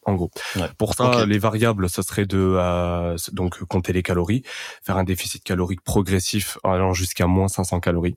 en 0.05 0.15
gros. 0.15 0.31
Pour 0.77 0.93
ça, 0.93 1.25
les 1.25 1.39
variables, 1.39 1.89
ça 1.89 2.03
serait 2.03 2.25
de 2.25 2.37
euh, 2.37 3.17
donc 3.33 3.61
compter 3.65 3.91
les 3.91 4.03
calories, 4.03 4.43
faire 4.81 4.95
un 4.95 5.03
déficit 5.03 5.43
calorique 5.43 5.81
progressif 5.81 6.57
allant 6.63 6.93
jusqu'à 6.93 7.27
moins 7.27 7.49
500 7.49 7.81
calories. 7.81 8.15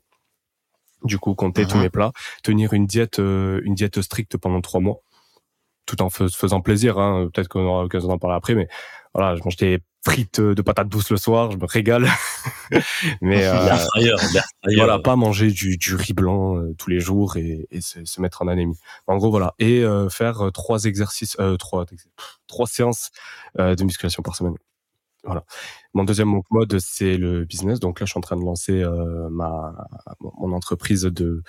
Du 1.04 1.18
coup, 1.18 1.34
compter 1.34 1.66
tous 1.66 1.76
Mhm. 1.76 1.82
mes 1.82 1.90
plats, 1.90 2.12
tenir 2.42 2.72
une 2.72 2.86
diète 2.86 3.18
euh, 3.18 3.60
une 3.64 3.74
diète 3.74 4.00
stricte 4.02 4.36
pendant 4.36 4.60
trois 4.60 4.80
mois, 4.80 5.00
tout 5.86 6.00
en 6.02 6.10
fais- 6.10 6.28
faisant 6.28 6.60
plaisir. 6.60 6.98
Hein. 6.98 7.28
Peut-être 7.32 7.48
qu'on 7.48 7.64
aura 7.64 7.82
l'occasion 7.82 8.08
d'en 8.08 8.18
parler 8.18 8.36
après, 8.36 8.54
mais 8.54 8.68
voilà, 9.14 9.34
je 9.36 9.42
mange 9.42 9.56
des 9.56 9.80
frites 10.04 10.40
de 10.40 10.62
patates 10.62 10.88
douces 10.88 11.10
le 11.10 11.16
soir, 11.18 11.50
je 11.50 11.56
me 11.58 11.66
régale. 11.66 12.06
mais 13.20 13.44
euh, 13.44 13.76
voilà, 14.76 14.98
pas 14.98 15.16
manger 15.16 15.50
du, 15.50 15.76
du 15.76 15.94
riz 15.94 16.12
blanc 16.14 16.56
euh, 16.56 16.74
tous 16.78 16.88
les 16.90 17.00
jours 17.00 17.36
et, 17.36 17.66
et 17.70 17.80
se, 17.80 18.04
se 18.04 18.20
mettre 18.20 18.42
en 18.42 18.48
anémie. 18.48 18.78
En 19.06 19.16
gros, 19.16 19.30
voilà. 19.30 19.54
Et 19.58 19.82
euh, 19.82 20.08
faire 20.08 20.46
euh, 20.46 20.50
trois 20.50 20.84
exercices, 20.84 21.36
euh, 21.40 21.56
trois, 21.56 21.84
trois 22.46 22.66
séances 22.66 23.10
euh, 23.58 23.74
de 23.74 23.84
musculation 23.84 24.22
par 24.22 24.36
semaine. 24.36 24.54
Voilà. 25.24 25.44
Mon 25.92 26.04
deuxième 26.04 26.40
mode, 26.50 26.78
c'est 26.78 27.18
le 27.18 27.44
business. 27.44 27.78
Donc 27.78 28.00
là, 28.00 28.06
je 28.06 28.12
suis 28.12 28.18
en 28.18 28.22
train 28.22 28.36
de 28.36 28.44
lancer 28.44 28.72
euh, 28.82 29.28
ma 29.30 29.74
mon 30.38 30.52
entreprise 30.52 31.02
de 31.02 31.42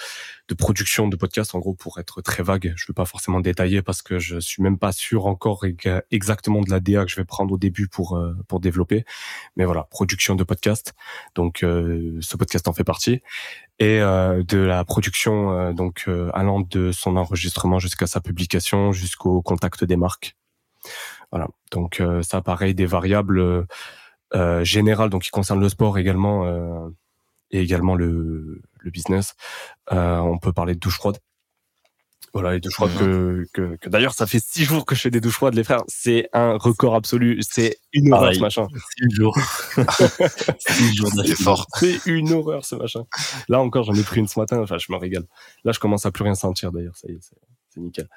de 0.49 0.53
production 0.55 1.07
de 1.07 1.15
podcasts. 1.15 1.55
En 1.55 1.59
gros, 1.59 1.73
pour 1.73 1.97
être 1.99 2.21
très 2.21 2.43
vague, 2.43 2.73
je 2.75 2.83
ne 2.83 2.87
veux 2.89 2.93
pas 2.93 3.05
forcément 3.05 3.39
détailler 3.39 3.81
parce 3.81 4.01
que 4.01 4.19
je 4.19 4.39
suis 4.39 4.61
même 4.61 4.77
pas 4.77 4.91
sûr 4.91 5.25
encore 5.25 5.65
ex- 5.65 5.87
exactement 6.11 6.61
de 6.61 6.69
la 6.69 6.81
DA 6.81 7.05
que 7.05 7.11
je 7.11 7.15
vais 7.15 7.23
prendre 7.25 7.53
au 7.53 7.57
début 7.57 7.87
pour 7.87 8.17
euh, 8.17 8.35
pour 8.49 8.59
développer. 8.59 9.05
Mais 9.55 9.63
voilà, 9.65 9.83
production 9.89 10.35
de 10.35 10.43
podcasts. 10.43 10.93
Donc 11.35 11.63
euh, 11.63 12.17
ce 12.21 12.35
podcast 12.35 12.67
en 12.67 12.73
fait 12.73 12.83
partie 12.83 13.21
et 13.79 14.01
euh, 14.01 14.43
de 14.43 14.57
la 14.57 14.83
production 14.85 15.51
euh, 15.51 15.73
donc 15.73 16.09
allant 16.33 16.59
de 16.61 16.91
son 16.91 17.15
enregistrement 17.17 17.79
jusqu'à 17.79 18.07
sa 18.07 18.19
publication 18.21 18.91
jusqu'au 18.91 19.41
contact 19.41 19.83
des 19.85 19.95
marques. 19.95 20.35
Voilà. 21.31 21.47
Donc 21.71 21.99
euh, 22.01 22.21
ça 22.23 22.41
pareil 22.41 22.73
des 22.75 22.85
variables 22.85 23.39
euh, 23.39 23.63
euh, 24.35 24.63
générales 24.63 25.09
donc 25.09 25.23
qui 25.23 25.29
concernent 25.29 25.61
le 25.61 25.69
sport 25.69 25.97
également 25.97 26.45
euh, 26.45 26.89
et 27.51 27.59
également 27.61 27.95
le 27.95 28.61
le 28.79 28.91
business. 28.91 29.35
Euh, 29.91 30.17
on 30.17 30.37
peut 30.39 30.53
parler 30.53 30.73
de 30.75 30.79
douche 30.79 30.95
froide. 30.97 31.17
Voilà, 32.33 32.53
les 32.53 32.61
douches 32.61 32.75
froides 32.75 32.91
Mhm. 32.93 32.97
que, 32.99 33.45
que, 33.53 33.75
que 33.75 33.89
d'ailleurs 33.89 34.13
ça 34.13 34.25
fait 34.25 34.39
six 34.41 34.63
jours 34.63 34.85
que 34.85 34.95
je 34.95 35.01
fais 35.01 35.11
des 35.11 35.19
douches 35.19 35.33
froides 35.35 35.53
les 35.53 35.65
frères, 35.65 35.83
c'est 35.89 36.29
un 36.31 36.55
record 36.57 36.95
absolu, 36.95 37.39
c'est 37.41 37.75
une 37.91 38.13
horreur 38.13 38.33
ce 38.33 38.39
machin. 38.39 38.67
Six 38.97 39.13
jours. 39.15 39.37
Six 40.59 40.95
jours 40.95 41.09
C'est 41.09 41.17
d'affilée. 41.17 41.35
fort. 41.35 41.67
C'est 41.77 42.05
une 42.05 42.31
horreur 42.31 42.63
ce 42.63 42.75
machin. 42.75 43.03
Là 43.49 43.59
encore, 43.59 43.83
j'en 43.83 43.93
ai 43.95 44.03
pris 44.03 44.19
une 44.21 44.27
ce 44.29 44.39
matin. 44.39 44.59
Enfin, 44.61 44.77
je 44.77 44.91
me 44.93 44.97
régale. 44.97 45.25
Là, 45.65 45.73
je 45.73 45.79
commence 45.79 46.05
à 46.05 46.11
plus 46.11 46.23
rien 46.23 46.35
sentir 46.35 46.71
d'ailleurs. 46.71 46.95
Ça 46.95 47.09
y 47.09 47.15
est, 47.15 47.19
c'est, 47.73 47.79
nickel. 47.81 48.07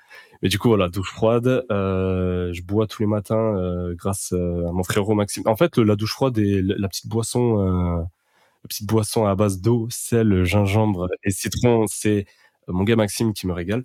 Mais 0.43 0.49
du 0.49 0.59
coup, 0.59 0.69
voilà, 0.69 0.89
douche 0.89 1.11
froide. 1.13 1.65
Euh, 1.71 2.53
je 2.53 2.63
bois 2.63 2.87
tous 2.87 3.03
les 3.03 3.07
matins 3.09 3.57
euh, 3.57 3.95
grâce 3.95 4.33
euh, 4.33 4.69
à 4.69 4.73
mon 4.73 4.83
frérot 4.83 5.15
Maxime. 5.15 5.45
En 5.47 5.57
fait, 5.57 5.77
le- 5.79 5.85
la 5.85 5.97
douche 5.97 6.13
froide 6.13 6.37
et 6.39 6.61
la 6.63 6.89
petite 6.89 7.09
boisson, 7.09 7.61
euh, 7.61 7.99
la 8.01 8.69
petite 8.69 8.87
boisson 8.89 9.27
à 9.27 9.35
base 9.35 9.61
d'eau, 9.61 9.87
sel, 9.91 10.45
gingembre 10.45 11.09
et 11.23 11.31
citron, 11.31 11.87
c'est 11.89 12.27
mon 12.69 12.83
gars 12.85 12.97
Maxime 12.97 13.33
qui 13.33 13.47
me 13.47 13.53
régale. 13.53 13.85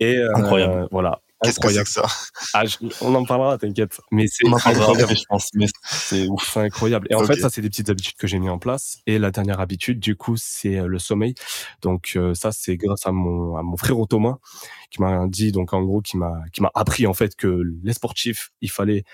Et 0.00 0.20
Incroyable. 0.34 0.88
Voilà. 0.90 1.20
Qu'est-ce 1.42 1.60
que 1.60 1.68
c'est 1.68 1.84
que 1.84 1.90
ça? 1.90 2.06
Ah, 2.54 2.64
je- 2.64 2.76
on 3.00 3.14
en 3.14 3.24
parlera, 3.24 3.58
t'inquiète. 3.58 4.00
Mais 4.10 4.26
c'est 4.28 4.46
incroyable. 4.68 5.16
je 5.16 5.24
pense, 5.28 5.48
mais 5.54 5.66
c'est 5.84 6.26
ouf. 6.28 6.50
C'est 6.52 6.60
incroyable. 6.60 7.06
Et 7.10 7.14
en 7.14 7.20
fait, 7.26 7.34
ça, 7.40 7.50
c'est 7.50 7.60
des 7.62 7.68
petites 7.70 7.90
habitudes 7.90 8.16
que 8.16 8.26
j'ai 8.26 8.38
mis 8.38 8.48
en 8.48 8.58
place. 8.58 8.98
Et 9.06 9.18
la 9.18 9.30
dernière 9.30 9.60
habitude, 9.60 9.98
du 10.00 10.16
coup, 10.16 10.36
c'est 10.36 10.78
euh, 10.78 10.86
le 10.86 10.98
sommeil. 10.98 11.34
Donc, 11.82 12.12
euh, 12.16 12.34
ça, 12.34 12.52
c'est 12.52 12.76
grâce 12.76 13.06
à 13.06 13.12
mon, 13.12 13.56
à 13.56 13.62
mon 13.62 13.76
frère 13.76 13.96
Thomas 14.08 14.36
qui 14.90 15.00
m'a 15.00 15.26
dit, 15.26 15.52
donc, 15.52 15.72
en 15.72 15.82
gros, 15.82 16.00
qui 16.02 16.16
m'a, 16.16 16.34
qui 16.52 16.62
m'a 16.62 16.70
appris, 16.74 17.06
en 17.06 17.14
fait, 17.14 17.34
que 17.36 17.62
les 17.82 17.92
sportifs, 17.94 18.50
il 18.60 18.70
fallait, 18.70 19.04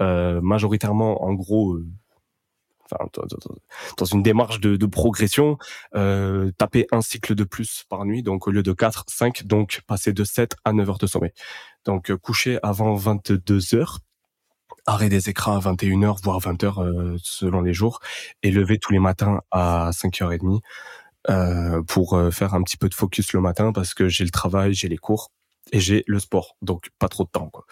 euh, 0.00 0.40
majoritairement, 0.42 1.22
en 1.24 1.34
gros, 1.34 1.74
euh, 1.74 1.86
enfin, 2.90 3.04
dans- 3.98 4.04
une 4.06 4.22
démarche 4.22 4.60
de, 4.60 4.76
de 4.76 4.86
progression, 4.86 5.58
euh, 5.94 6.50
taper 6.58 6.86
un 6.92 7.00
cycle 7.02 7.34
de 7.34 7.44
plus 7.44 7.84
par 7.88 8.04
nuit. 8.04 8.22
Donc, 8.22 8.46
au 8.46 8.50
lieu 8.50 8.62
de 8.62 8.72
4, 8.72 9.04
5, 9.08 9.44
donc, 9.44 9.82
passer 9.86 10.12
de 10.12 10.24
7 10.24 10.54
à 10.64 10.72
9 10.72 10.88
heures 10.88 10.98
de 10.98 11.06
sommeil. 11.06 11.32
Donc, 11.86 12.10
euh, 12.10 12.16
coucher 12.18 12.58
avant 12.62 12.94
22 12.94 13.74
heures 13.74 14.00
arrêt 14.86 15.08
des 15.08 15.28
écrans 15.28 15.56
à 15.56 15.60
21h, 15.60 16.22
voire 16.22 16.38
20h 16.40 16.80
euh, 16.82 17.16
selon 17.22 17.60
les 17.60 17.74
jours, 17.74 18.00
et 18.42 18.50
lever 18.52 18.78
tous 18.78 18.92
les 18.92 19.00
matins 19.00 19.40
à 19.50 19.90
5h30 19.92 20.60
euh, 21.28 21.82
pour 21.82 22.14
euh, 22.14 22.30
faire 22.30 22.54
un 22.54 22.62
petit 22.62 22.76
peu 22.76 22.88
de 22.88 22.94
focus 22.94 23.32
le 23.32 23.40
matin 23.40 23.72
parce 23.72 23.94
que 23.94 24.08
j'ai 24.08 24.22
le 24.24 24.30
travail, 24.30 24.74
j'ai 24.74 24.86
les 24.88 24.96
cours 24.96 25.32
et 25.72 25.80
j'ai 25.80 26.04
le 26.06 26.20
sport, 26.20 26.56
donc 26.62 26.90
pas 27.00 27.08
trop 27.08 27.24
de 27.24 27.30
temps. 27.30 27.48
Quoi. 27.48 27.64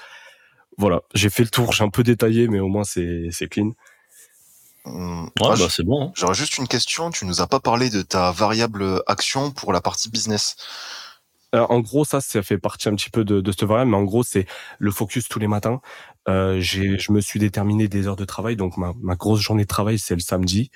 Voilà, 0.77 1.03
j'ai 1.15 1.31
fait 1.31 1.45
le 1.45 1.51
tour, 1.51 1.73
j'ai 1.73 1.85
un 1.85 1.89
peu 1.89 2.03
détaillé, 2.03 2.49
mais 2.49 2.59
au 2.59 2.67
moins 2.67 2.83
c'est 2.83 3.31
clean. 3.49 3.71
Hum, 4.87 5.31
Ouais, 5.41 5.47
moi, 5.49 5.57
bah, 5.57 5.69
c'est 5.71 5.85
bon. 5.85 6.09
hein. 6.09 6.13
J'aurais 6.17 6.35
juste 6.35 6.59
une 6.59 6.67
question. 6.69 7.11
Tu 7.11 7.25
nous 7.27 7.41
as 7.41 7.47
pas 7.47 7.61
parlé 7.61 7.91
de 7.91 8.03
ta 8.03 8.33
variable 8.33 9.03
action 9.07 9.51
pour 9.53 9.73
la 9.73 9.81
partie 9.81 10.11
business. 10.11 10.57
Euh, 11.55 11.67
en 11.69 11.81
gros, 11.81 12.05
ça, 12.05 12.21
ça 12.21 12.43
fait 12.43 12.59
partie 12.59 12.89
un 12.89 12.95
petit 12.97 13.11
peu 13.11 13.25
de, 13.25 13.41
de 13.41 13.53
cette 13.53 13.65
variable, 13.65 13.91
mais 13.93 13.97
en 13.97 14.03
gros, 14.05 14.23
c'est 14.23 14.47
le 14.79 14.91
focus 14.91 15.29
tous 15.29 15.39
les 15.39 15.47
matins. 15.47 15.81
Euh, 16.29 16.59
j'ai, 16.61 16.99
je 16.99 17.13
me 17.13 17.21
suis 17.21 17.39
déterminé 17.39 17.87
des 17.89 18.07
heures 18.09 18.17
de 18.17 18.25
travail, 18.25 18.57
donc 18.57 18.77
ma, 18.77 18.93
ma 19.01 19.15
grosse 19.15 19.41
journée 19.41 19.63
de 19.63 19.69
travail, 19.69 19.99
c'est 19.99 20.15
le 20.15 20.21
samedi. 20.21 20.71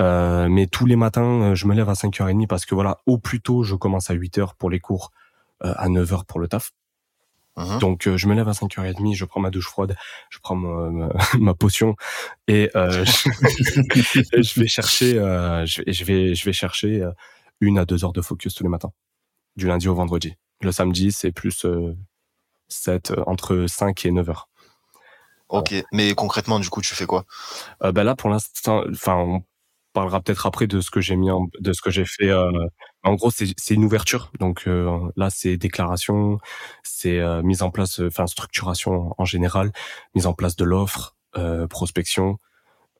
Euh, 0.00 0.48
mais 0.48 0.66
tous 0.66 0.86
les 0.86 0.96
matins, 0.96 1.52
euh, 1.52 1.54
je 1.54 1.66
me 1.66 1.74
lève 1.74 1.88
à 1.88 1.94
5h30 1.94 2.46
parce 2.48 2.66
que 2.66 2.74
voilà, 2.74 2.98
au 3.06 3.18
plus 3.18 3.40
tôt, 3.40 3.62
je 3.62 3.74
commence 3.76 4.10
à 4.10 4.14
8h 4.14 4.54
pour 4.58 4.68
les 4.70 4.80
cours, 4.80 5.12
euh, 5.64 5.72
à 5.76 5.88
9h 5.88 6.24
pour 6.26 6.40
le 6.40 6.48
taf. 6.48 6.72
Mhm. 7.56 7.78
Donc, 7.78 8.08
je 8.16 8.26
me 8.26 8.34
lève 8.34 8.48
à 8.48 8.52
5h30, 8.54 9.14
je 9.14 9.24
prends 9.24 9.40
ma 9.40 9.50
douche 9.50 9.68
froide, 9.68 9.96
je 10.30 10.38
prends 10.42 10.56
ma, 10.56 10.90
ma, 10.90 11.08
ma 11.38 11.54
potion 11.54 11.94
et 12.48 12.70
je, 12.74 14.60
vais 14.60 14.66
chercher, 14.68 15.12
je, 15.14 15.82
vais- 15.82 15.92
je 15.92 16.04
vais, 16.04 16.34
je 16.34 16.44
vais 16.44 16.52
chercher 16.52 17.08
une 17.60 17.78
à 17.78 17.84
deux 17.84 18.04
heures 18.04 18.12
de 18.12 18.20
focus 18.22 18.54
tous 18.54 18.64
les 18.64 18.68
matins, 18.68 18.90
du 19.56 19.66
lundi 19.66 19.88
au 19.88 19.94
vendredi. 19.94 20.34
Le 20.60 20.72
samedi, 20.72 21.12
c'est 21.12 21.32
plus 21.32 21.64
euh, 21.64 21.96
7, 22.68 23.10
euh, 23.10 23.24
entre 23.26 23.66
5 23.68 24.06
et 24.06 24.10
9 24.10 24.28
heures. 24.30 24.48
Ok. 25.48 25.74
Mais 25.92 26.14
concrètement, 26.14 26.58
du 26.58 26.68
coup, 26.68 26.80
tu 26.80 26.94
fais 26.94 27.06
quoi? 27.06 27.24
Euh, 27.82 27.92
ben 27.92 28.04
là, 28.04 28.16
pour 28.16 28.30
l'instant, 28.30 28.82
enfin, 28.90 29.16
on 29.16 29.42
parlera 29.92 30.20
peut-être 30.20 30.46
après 30.46 30.66
de 30.66 30.80
ce 30.80 30.90
que 30.90 31.00
j'ai 31.00 31.16
mis, 31.16 31.30
en, 31.30 31.46
de 31.60 31.72
ce 31.72 31.82
que 31.82 31.90
j'ai 31.90 32.04
fait. 32.04 32.28
euh, 32.30 32.50
en 33.02 33.14
gros, 33.14 33.30
c'est 33.30 33.74
une 33.74 33.84
ouverture. 33.84 34.32
Donc 34.40 34.64
euh, 34.66 34.98
là, 35.16 35.30
c'est 35.30 35.56
déclaration, 35.56 36.38
c'est 36.82 37.18
euh, 37.18 37.42
mise 37.42 37.62
en 37.62 37.70
place, 37.70 38.00
euh, 38.00 38.08
enfin 38.08 38.26
structuration 38.26 39.14
en 39.16 39.24
général, 39.24 39.72
mise 40.14 40.26
en 40.26 40.32
place 40.32 40.56
de 40.56 40.64
l'offre, 40.64 41.16
euh, 41.36 41.66
prospection, 41.68 42.38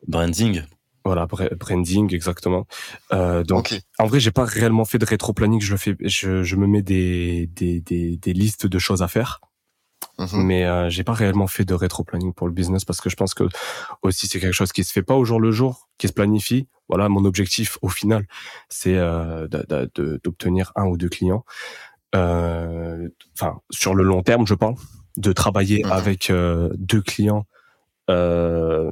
Branding. 0.07 0.63
Voilà, 1.05 1.27
bra- 1.27 1.49
branding 1.59 2.15
exactement. 2.15 2.67
Euh, 3.13 3.43
donc 3.45 3.81
en 3.99 4.07
vrai, 4.07 4.21
j'ai 4.21 4.31
pas 4.31 4.45
réellement 4.45 4.85
fait 4.85 4.99
de 4.99 5.05
rétro-planning. 5.05 5.61
Je 5.61 5.73
le 5.73 5.77
fais, 5.79 5.97
je, 6.01 6.43
je 6.43 6.57
me 6.57 6.67
mets 6.67 6.83
des, 6.83 7.47
des, 7.49 7.81
des, 7.81 8.17
des 8.17 8.33
listes 8.33 8.67
de 8.67 8.79
choses 8.79 9.03
à 9.03 9.09
faire. 9.09 9.41
Mhm. 10.19 10.43
mais 10.45 10.65
euh, 10.65 10.89
j'ai 10.91 11.03
pas 11.03 11.13
réellement 11.13 11.49
fait 11.49 11.65
de 11.65 11.75
rétro-planning 11.75 12.33
pour 12.35 12.47
le 12.47 12.53
business 12.53 12.85
parce 12.85 13.01
que 13.01 13.11
je 13.11 13.17
pense 13.17 13.35
que 13.35 13.45
aussi 14.03 14.29
c'est 14.29 14.39
quelque 14.39 14.53
chose 14.53 14.71
qui 14.71 14.85
se 14.85 14.93
fait 14.93 15.03
pas 15.03 15.15
au 15.17 15.25
jour 15.25 15.41
le 15.41 15.51
jour, 15.51 15.89
qui 15.99 16.07
se 16.07 16.13
planifie. 16.13 16.69
Voilà, 16.89 17.09
mon 17.09 17.25
objectif 17.25 17.79
au 17.83 17.89
final, 17.89 18.27
c'est 18.69 18.97
euh, 18.97 19.49
d'obtenir 20.23 20.71
un 20.77 20.85
ou 20.87 20.97
deux 20.97 21.09
clients. 21.09 21.45
Euh, 22.15 23.09
Enfin, 23.33 23.61
sur 23.71 23.95
le 23.95 24.05
long 24.05 24.23
terme, 24.23 24.47
je 24.47 24.55
parle, 24.55 24.77
de 25.17 25.33
travailler 25.33 25.83
Mhm. 25.85 25.93
avec 25.93 26.31
euh, 26.31 26.71
deux 26.77 27.03
clients 27.03 27.47
euh, 28.11 28.91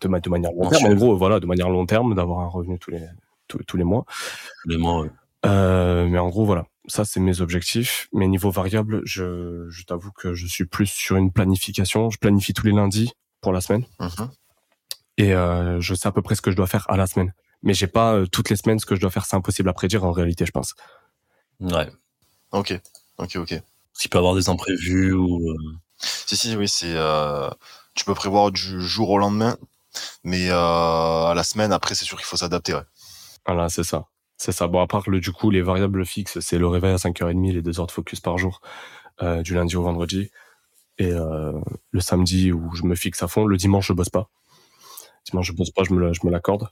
de, 0.00 0.08
ma- 0.08 0.20
de 0.20 0.28
manière 0.30 0.52
long 0.52 0.68
terme. 0.68 0.84
En 0.86 0.94
gros, 0.94 1.16
voilà, 1.16 1.40
de 1.40 1.46
manière 1.46 1.68
long 1.70 1.86
terme, 1.86 2.14
d'avoir 2.14 2.40
un 2.40 2.48
revenu 2.48 2.78
tous 2.78 2.90
les 2.90 3.02
tous, 3.48 3.58
tous 3.66 3.76
les 3.76 3.84
mois. 3.84 4.04
Les 4.66 4.76
ouais. 4.76 5.10
Euh, 5.46 6.06
mais 6.08 6.18
en 6.18 6.28
gros, 6.28 6.44
voilà. 6.46 6.66
Ça, 6.86 7.04
c'est 7.04 7.20
mes 7.20 7.40
objectifs. 7.40 8.08
Mes 8.12 8.26
niveaux 8.28 8.50
variables, 8.50 9.02
je, 9.04 9.66
je 9.70 9.84
t'avoue 9.84 10.10
que 10.12 10.34
je 10.34 10.46
suis 10.46 10.64
plus 10.66 10.86
sur 10.86 11.16
une 11.16 11.32
planification. 11.32 12.10
Je 12.10 12.18
planifie 12.18 12.52
tous 12.54 12.66
les 12.66 12.72
lundis 12.72 13.12
pour 13.40 13.52
la 13.52 13.60
semaine. 13.60 13.84
Mhm. 14.00 14.30
Et 15.16 15.34
euh, 15.34 15.80
je 15.80 15.94
sais 15.94 16.08
à 16.08 16.12
peu 16.12 16.22
près 16.22 16.34
ce 16.34 16.42
que 16.42 16.50
je 16.50 16.56
dois 16.56 16.66
faire 16.66 16.84
à 16.90 16.96
la 16.96 17.06
semaine. 17.06 17.32
Mais 17.62 17.72
j'ai 17.74 17.86
pas 17.86 18.14
euh, 18.14 18.26
toutes 18.26 18.50
les 18.50 18.56
semaines 18.56 18.78
ce 18.78 18.86
que 18.86 18.94
je 18.96 19.00
dois 19.00 19.10
faire. 19.10 19.24
C'est 19.26 19.36
impossible 19.36 19.68
à 19.68 19.72
prédire 19.72 20.04
en 20.04 20.12
réalité, 20.12 20.44
je 20.46 20.50
pense. 20.50 20.74
Ouais. 21.60 21.88
Ok. 22.52 22.78
Ok. 23.18 23.36
Ok. 23.36 23.60
S'il 23.92 24.10
peut 24.10 24.18
y 24.18 24.20
avoir 24.20 24.34
des 24.34 24.48
imprévus 24.48 25.12
ou. 25.12 25.54
Si, 25.98 26.36
si, 26.36 26.56
oui, 26.56 26.68
c'est. 26.68 26.94
euh, 26.94 27.48
tu 27.94 28.04
peux 28.04 28.14
prévoir 28.14 28.50
du 28.50 28.80
jour 28.82 29.10
au 29.10 29.18
lendemain, 29.18 29.56
mais 30.24 30.50
euh, 30.50 30.54
à 30.56 31.32
la 31.34 31.42
semaine, 31.44 31.72
après, 31.72 31.94
c'est 31.94 32.04
sûr 32.04 32.16
qu'il 32.18 32.26
faut 32.26 32.36
s'adapter. 32.36 32.74
Ouais. 32.74 32.82
Voilà, 33.46 33.68
c'est 33.68 33.84
ça. 33.84 34.06
C'est 34.36 34.52
ça. 34.52 34.66
Bon, 34.66 34.80
à 34.80 34.86
part 34.86 35.08
le, 35.08 35.20
du 35.20 35.32
coup, 35.32 35.50
les 35.50 35.62
variables 35.62 36.04
fixes, 36.06 36.40
c'est 36.40 36.58
le 36.58 36.66
réveil 36.66 36.92
à 36.92 36.96
5h30, 36.96 37.52
les 37.52 37.62
deux 37.62 37.78
heures 37.80 37.86
de 37.86 37.92
focus 37.92 38.20
par 38.20 38.36
jour, 38.38 38.60
euh, 39.22 39.42
du 39.42 39.54
lundi 39.54 39.76
au 39.76 39.82
vendredi. 39.82 40.30
Et 40.98 41.10
euh, 41.12 41.52
le 41.90 42.00
samedi 42.00 42.52
où 42.52 42.74
je 42.74 42.84
me 42.84 42.94
fixe 42.94 43.22
à 43.22 43.28
fond. 43.28 43.46
Le 43.46 43.56
dimanche, 43.56 43.88
je 43.88 43.92
bosse 43.92 44.10
pas. 44.10 44.28
Dimanche, 45.26 45.46
je 45.48 45.52
bosse 45.52 45.70
pas, 45.70 45.82
je 45.84 45.92
me, 45.92 46.00
la- 46.00 46.12
je 46.12 46.20
me 46.24 46.30
l'accorde. 46.30 46.68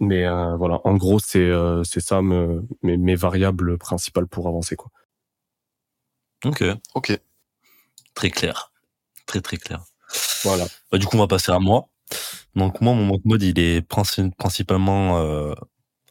Mais 0.00 0.26
euh, 0.26 0.56
voilà, 0.56 0.80
en 0.84 0.94
gros, 0.96 1.18
c'est 1.18 1.38
euh, 1.40 1.82
c'est 1.84 2.00
ça 2.00 2.20
me- 2.22 2.62
mes, 2.82 2.96
mes 2.98 3.14
variables 3.16 3.78
principales 3.78 4.26
pour 4.26 4.46
avancer. 4.48 4.76
Quoi. 4.76 4.90
Ok. 6.44 6.64
Ok. 6.94 7.18
Très 8.14 8.30
clair. 8.30 8.72
Très 9.26 9.40
très 9.40 9.56
clair. 9.56 9.82
Voilà. 10.44 10.66
Bah, 10.90 10.98
du 10.98 11.06
coup, 11.06 11.16
on 11.16 11.20
va 11.20 11.26
passer 11.26 11.50
à 11.52 11.58
moi. 11.58 11.88
Donc 12.56 12.80
moi, 12.80 12.94
mon 12.94 13.04
monk 13.04 13.24
mode, 13.24 13.42
il 13.42 13.58
est 13.58 13.82
principalement 13.82 15.18
euh, 15.20 15.54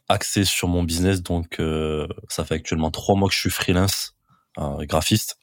axé 0.08 0.44
sur 0.44 0.68
mon 0.68 0.84
business. 0.84 1.22
Donc 1.22 1.60
euh, 1.60 2.06
ça 2.28 2.44
fait 2.44 2.54
actuellement 2.54 2.90
trois 2.90 3.16
mois 3.16 3.28
que 3.28 3.34
je 3.34 3.40
suis 3.40 3.50
freelance, 3.50 4.16
euh, 4.58 4.84
graphiste. 4.86 5.38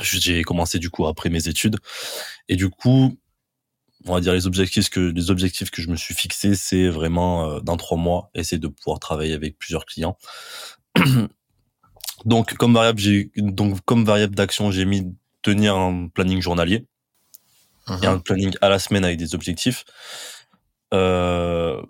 J'ai 0.00 0.42
commencé 0.42 0.78
du 0.78 0.90
coup 0.90 1.06
après 1.06 1.28
mes 1.28 1.48
études. 1.48 1.78
Et 2.48 2.56
du 2.56 2.70
coup, 2.70 3.18
on 4.06 4.14
va 4.14 4.20
dire 4.20 4.32
les 4.32 4.46
objectifs 4.46 4.90
que 4.90 5.00
les 5.00 5.30
objectifs 5.30 5.70
que 5.70 5.82
je 5.82 5.88
me 5.88 5.96
suis 5.96 6.14
fixés, 6.14 6.54
c'est 6.54 6.88
vraiment 6.88 7.50
euh, 7.50 7.60
dans 7.60 7.76
trois 7.76 7.98
mois 7.98 8.30
essayer 8.34 8.58
de 8.58 8.68
pouvoir 8.68 9.00
travailler 9.00 9.34
avec 9.34 9.58
plusieurs 9.58 9.86
clients. 9.86 10.16
donc 12.24 12.54
comme 12.54 12.74
variable, 12.74 13.02
donc 13.36 13.80
comme 13.84 14.04
variable 14.04 14.34
d'action, 14.34 14.70
j'ai 14.70 14.84
mis 14.84 15.14
tenir 15.42 15.76
un 15.76 16.08
planning 16.08 16.40
journalier 16.42 16.86
et 18.02 18.06
un 18.06 18.18
planning 18.18 18.54
à 18.60 18.68
la 18.68 18.78
semaine 18.78 19.04
avec 19.04 19.18
des 19.18 19.34
objectifs. 19.34 19.84
Euh, 20.94 21.82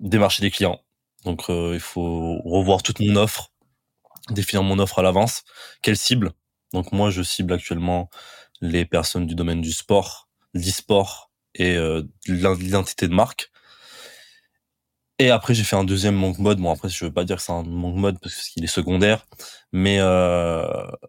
démarcher 0.00 0.42
des 0.42 0.50
clients. 0.50 0.80
Donc 1.24 1.48
euh, 1.48 1.72
il 1.74 1.80
faut 1.80 2.40
revoir 2.44 2.82
toute 2.82 3.00
mon 3.00 3.16
offre, 3.16 3.50
définir 4.30 4.62
mon 4.62 4.78
offre 4.78 4.98
à 4.98 5.02
l'avance. 5.02 5.44
Quelle 5.82 5.96
cible? 5.96 6.32
Donc 6.72 6.92
moi 6.92 7.10
je 7.10 7.22
cible 7.22 7.52
actuellement 7.52 8.10
les 8.60 8.84
personnes 8.84 9.26
du 9.26 9.34
domaine 9.34 9.60
du 9.60 9.72
sport, 9.72 10.28
l'e-sport 10.54 11.30
et 11.54 11.76
euh, 11.76 12.02
l'identité 12.26 13.08
de 13.08 13.14
marque. 13.14 13.50
Et 15.18 15.30
après, 15.30 15.54
j'ai 15.54 15.64
fait 15.64 15.76
un 15.76 15.84
deuxième 15.84 16.14
monk 16.14 16.38
mode. 16.38 16.58
Bon, 16.60 16.70
après, 16.70 16.88
je 16.90 17.04
veux 17.04 17.12
pas 17.12 17.24
dire 17.24 17.36
que 17.36 17.42
c'est 17.42 17.52
un 17.52 17.62
monk 17.62 17.96
mode 17.96 18.18
parce 18.20 18.48
qu'il 18.48 18.62
est 18.64 18.66
secondaire, 18.66 19.26
mais 19.72 19.98
euh, 20.00 20.66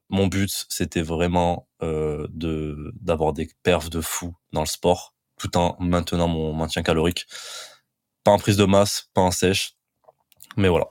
mon 0.09 0.27
but, 0.27 0.65
c'était 0.69 1.01
vraiment 1.01 1.67
euh, 1.83 2.25
de 2.29 2.93
d'avoir 3.01 3.33
des 3.33 3.49
perfs 3.63 3.89
de 3.89 3.99
fou 3.99 4.33
dans 4.53 4.61
le 4.61 4.67
sport, 4.67 5.13
tout 5.37 5.57
en 5.57 5.75
maintenant 5.79 6.29
mon 6.29 6.53
maintien 6.53 6.83
calorique. 6.83 7.25
Pas 8.23 8.31
en 8.31 8.39
prise 8.39 8.57
de 8.57 8.65
masse, 8.65 9.09
pas 9.13 9.21
en 9.21 9.31
sèche, 9.31 9.73
mais 10.55 10.69
voilà. 10.69 10.87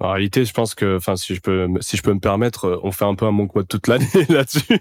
En 0.00 0.10
réalité, 0.10 0.44
je 0.44 0.52
pense 0.52 0.74
que, 0.74 0.96
enfin, 0.96 1.16
si 1.16 1.34
je 1.34 1.40
peux, 1.40 1.68
si 1.80 1.96
je 1.96 2.02
peux 2.02 2.12
me 2.12 2.20
permettre, 2.20 2.80
on 2.82 2.92
fait 2.92 3.04
un 3.04 3.14
peu 3.14 3.26
un 3.26 3.30
monk 3.30 3.54
mode 3.54 3.68
toute 3.68 3.88
l'année 3.88 4.08
là-dessus. 4.28 4.80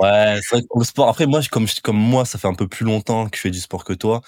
ouais, 0.00 0.38
c'est 0.42 0.56
vrai 0.56 0.62
que 0.62 0.78
le 0.78 0.84
sport. 0.84 1.08
Après, 1.08 1.26
moi, 1.26 1.40
comme 1.50 1.66
comme 1.82 1.98
moi, 1.98 2.24
ça 2.24 2.38
fait 2.38 2.48
un 2.48 2.54
peu 2.54 2.68
plus 2.68 2.86
longtemps 2.86 3.28
que 3.28 3.36
je 3.36 3.42
fais 3.42 3.50
du 3.50 3.60
sport 3.60 3.84
que 3.84 3.92
toi. 3.92 4.22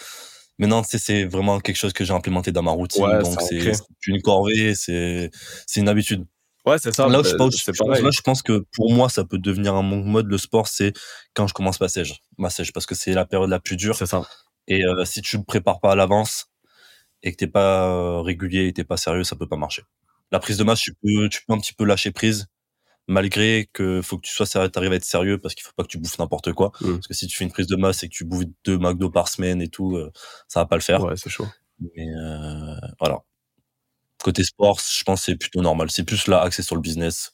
Mais 0.58 0.66
non, 0.66 0.82
c'est 0.84 1.24
vraiment 1.24 1.60
quelque 1.60 1.76
chose 1.76 1.92
que 1.92 2.04
j'ai 2.04 2.12
implémenté 2.12 2.50
dans 2.52 2.62
ma 2.62 2.72
routine. 2.72 3.06
donc 3.22 3.40
c'est 3.40 3.72
une 4.06 4.22
corvée, 4.22 4.74
c'est 4.74 5.30
une 5.76 5.88
habitude. 5.88 6.26
Ouais, 6.66 6.78
c'est 6.78 6.94
ça. 6.94 7.08
Là, 7.08 7.22
je, 7.24 7.34
pense, 7.34 7.66
là, 7.66 8.10
je 8.10 8.20
pense 8.20 8.42
que 8.42 8.64
pour 8.74 8.92
moi, 8.92 9.08
ça 9.08 9.24
peut 9.24 9.38
devenir 9.38 9.74
un 9.74 9.82
mode. 9.82 10.26
Le 10.26 10.36
sport, 10.36 10.68
c'est 10.68 10.92
quand 11.32 11.46
je 11.46 11.54
commence 11.54 11.80
ma 11.80 11.88
sèche, 11.88 12.20
ma 12.36 12.50
sèche, 12.50 12.72
parce 12.72 12.84
que 12.84 12.94
c'est 12.94 13.12
la 13.12 13.24
période 13.24 13.48
la 13.48 13.58
plus 13.58 13.76
dure. 13.76 13.96
C'est 13.96 14.06
ça. 14.06 14.28
Et 14.66 14.84
euh, 14.84 15.04
si 15.06 15.22
tu 15.22 15.38
le 15.38 15.44
prépares 15.44 15.80
pas 15.80 15.92
à 15.92 15.94
l'avance 15.94 16.50
et 17.22 17.32
que 17.32 17.36
t'es 17.36 17.46
pas 17.46 17.88
euh, 17.88 18.20
régulier 18.20 18.66
et 18.66 18.72
t'es 18.74 18.84
pas 18.84 18.98
sérieux, 18.98 19.24
ça 19.24 19.34
peut 19.34 19.48
pas 19.48 19.56
marcher. 19.56 19.82
La 20.30 20.40
prise 20.40 20.58
de 20.58 20.64
masse, 20.64 20.80
tu 20.80 20.92
peux, 20.92 21.28
tu 21.30 21.40
peux 21.46 21.54
un 21.54 21.58
petit 21.58 21.72
peu 21.72 21.84
lâcher 21.84 22.10
prise 22.10 22.48
malgré 23.08 23.68
que 23.72 24.02
faut 24.02 24.18
que 24.18 24.26
tu 24.26 24.32
sois 24.32 24.46
sérieux, 24.46 24.68
t'arrives 24.68 24.92
à 24.92 24.96
être 24.96 25.04
sérieux 25.04 25.38
parce 25.38 25.54
qu'il 25.54 25.64
faut 25.64 25.72
pas 25.74 25.82
que 25.82 25.88
tu 25.88 25.98
bouffes 25.98 26.18
n'importe 26.18 26.52
quoi. 26.52 26.70
Mmh. 26.80 26.94
Parce 26.94 27.06
que 27.08 27.14
si 27.14 27.26
tu 27.26 27.36
fais 27.36 27.44
une 27.44 27.50
prise 27.50 27.66
de 27.66 27.76
masse 27.76 28.02
et 28.04 28.08
que 28.08 28.14
tu 28.14 28.24
bouffes 28.24 28.44
deux 28.64 28.78
McDo 28.78 29.10
par 29.10 29.28
semaine 29.28 29.60
et 29.60 29.68
tout, 29.68 29.96
euh, 29.96 30.12
ça 30.46 30.60
va 30.60 30.66
pas 30.66 30.76
le 30.76 30.82
faire. 30.82 31.02
Ouais, 31.02 31.16
c'est 31.16 31.30
chaud. 31.30 31.48
Mais 31.80 32.06
euh, 32.06 32.76
voilà. 33.00 33.18
Côté 34.22 34.44
sport, 34.44 34.78
je 34.78 35.02
pense 35.04 35.22
c'est 35.22 35.36
plutôt 35.36 35.62
normal. 35.62 35.90
C'est 35.90 36.04
plus 36.04 36.26
là 36.26 36.42
axé 36.42 36.62
sur 36.62 36.76
le 36.76 36.82
business 36.82 37.32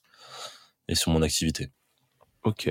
et 0.88 0.94
sur 0.94 1.10
mon 1.10 1.22
activité. 1.22 1.70
Ok. 2.44 2.70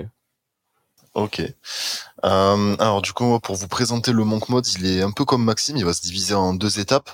Ok. 1.15 1.41
Euh, 1.41 2.75
alors 2.79 3.01
du 3.01 3.11
coup, 3.11 3.39
pour 3.41 3.55
vous 3.55 3.67
présenter 3.67 4.13
le 4.13 4.23
Monk 4.23 4.49
Mode, 4.49 4.67
il 4.79 4.85
est 4.85 5.01
un 5.01 5.11
peu 5.11 5.25
comme 5.25 5.43
Maxime, 5.43 5.77
il 5.77 5.85
va 5.85 5.93
se 5.93 6.01
diviser 6.01 6.33
en 6.33 6.55
deux 6.55 6.79
étapes, 6.79 7.11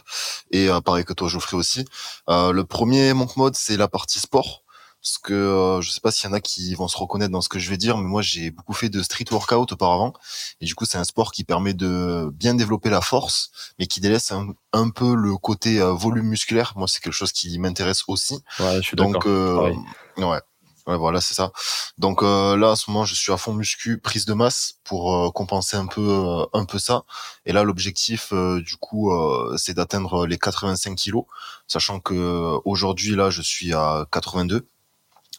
et 0.51 0.69
pareil 0.85 1.03
que 1.03 1.11
toi 1.11 1.27
Geoffrey 1.27 1.57
aussi. 1.57 1.83
le 2.29 2.61
premier 2.61 3.13
Monk 3.13 3.35
Mode, 3.35 3.55
c'est 3.55 3.75
la 3.75 3.89
partie 3.89 4.19
sport. 4.19 4.63
Parce 5.01 5.17
que 5.17 5.33
euh, 5.33 5.81
je 5.81 5.91
sais 5.91 6.01
pas 6.01 6.11
s'il 6.11 6.29
y 6.29 6.33
en 6.33 6.35
a 6.35 6.41
qui 6.41 6.75
vont 6.75 6.89
se 6.89 6.97
reconnaître 6.97 7.31
dans 7.31 7.39
ce 7.39 7.47
que 7.47 7.57
je 7.57 7.69
vais 7.69 7.77
dire, 7.77 7.97
mais 7.97 8.07
moi 8.07 8.21
j'ai 8.21 8.51
beaucoup 8.51 8.73
fait 8.73 8.89
de 8.89 9.01
street 9.01 9.25
workout 9.31 9.71
auparavant, 9.71 10.13
et 10.59 10.65
du 10.65 10.75
coup 10.75 10.83
c'est 10.85 10.97
un 10.97 11.05
sport 11.05 11.31
qui 11.31 11.45
permet 11.45 11.73
de 11.73 12.29
bien 12.33 12.53
développer 12.53 12.89
la 12.89 12.99
force, 12.99 13.51
mais 13.79 13.87
qui 13.87 14.01
délaisse 14.01 14.33
un, 14.73 14.89
peu 14.89 15.15
le 15.15 15.37
côté 15.37 15.79
euh, 15.79 15.93
volume 15.93 16.27
musculaire. 16.27 16.73
Moi 16.75 16.87
c'est 16.89 16.99
quelque 17.01 17.13
chose 17.13 17.31
qui 17.31 17.57
m'intéresse 17.59 18.03
aussi. 18.07 18.43
Ouais, 18.59 18.77
je 18.77 18.81
suis 18.81 18.97
Donc 18.97 19.25
euh, 19.25 19.73
ouais. 20.17 20.41
Ouais, 20.87 20.97
voilà, 20.97 21.21
c'est 21.21 21.35
ça. 21.35 21.51
Donc 21.99 22.23
euh, 22.23 22.57
là, 22.57 22.71
à 22.71 22.75
ce 22.75 22.89
moment, 22.89 23.05
je 23.05 23.13
suis 23.13 23.31
à 23.31 23.37
fond 23.37 23.53
muscu, 23.53 23.99
prise 23.99 24.25
de 24.25 24.33
masse 24.33 24.79
pour 24.83 25.31
compenser 25.33 25.77
un 25.77 25.85
peu, 25.85 26.47
un 26.51 26.65
peu 26.65 26.79
ça. 26.79 27.03
Et 27.45 27.51
là, 27.51 27.61
l'objectif, 27.63 28.33
du 28.33 28.75
coup, 28.77 29.11
c'est 29.55 29.75
d'atteindre 29.75 30.25
les 30.25 30.39
85 30.39 30.95
kilos, 30.95 31.25
sachant 31.67 31.99
que 31.99 32.57
aujourd'hui, 32.65 33.15
là, 33.15 33.29
je 33.29 33.43
suis 33.43 33.71
à 33.71 34.07
82. 34.11 34.67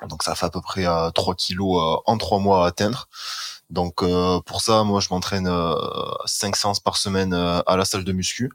Donc 0.09 0.23
ça 0.23 0.35
fait 0.35 0.47
à 0.47 0.51
peu 0.51 0.61
près 0.61 0.87
euh, 0.87 1.11
3 1.11 1.35
kilos 1.35 1.77
euh, 1.83 1.97
en 2.07 2.17
3 2.19 2.39
mois 2.41 2.65
à 2.65 2.69
atteindre. 2.69 3.09
Donc 3.71 4.03
euh, 4.03 4.41
pour 4.41 4.63
ça, 4.63 4.83
moi 4.85 5.01
je 5.01 5.09
m'entraîne 5.11 5.47
euh, 5.47 5.75
5 6.27 6.57
séances 6.57 6.81
par 6.81 6.97
semaine 6.97 7.33
euh, 7.35 7.61
à 7.67 7.77
la 7.77 7.85
salle 7.85 8.05
de 8.05 8.13
muscu 8.13 8.51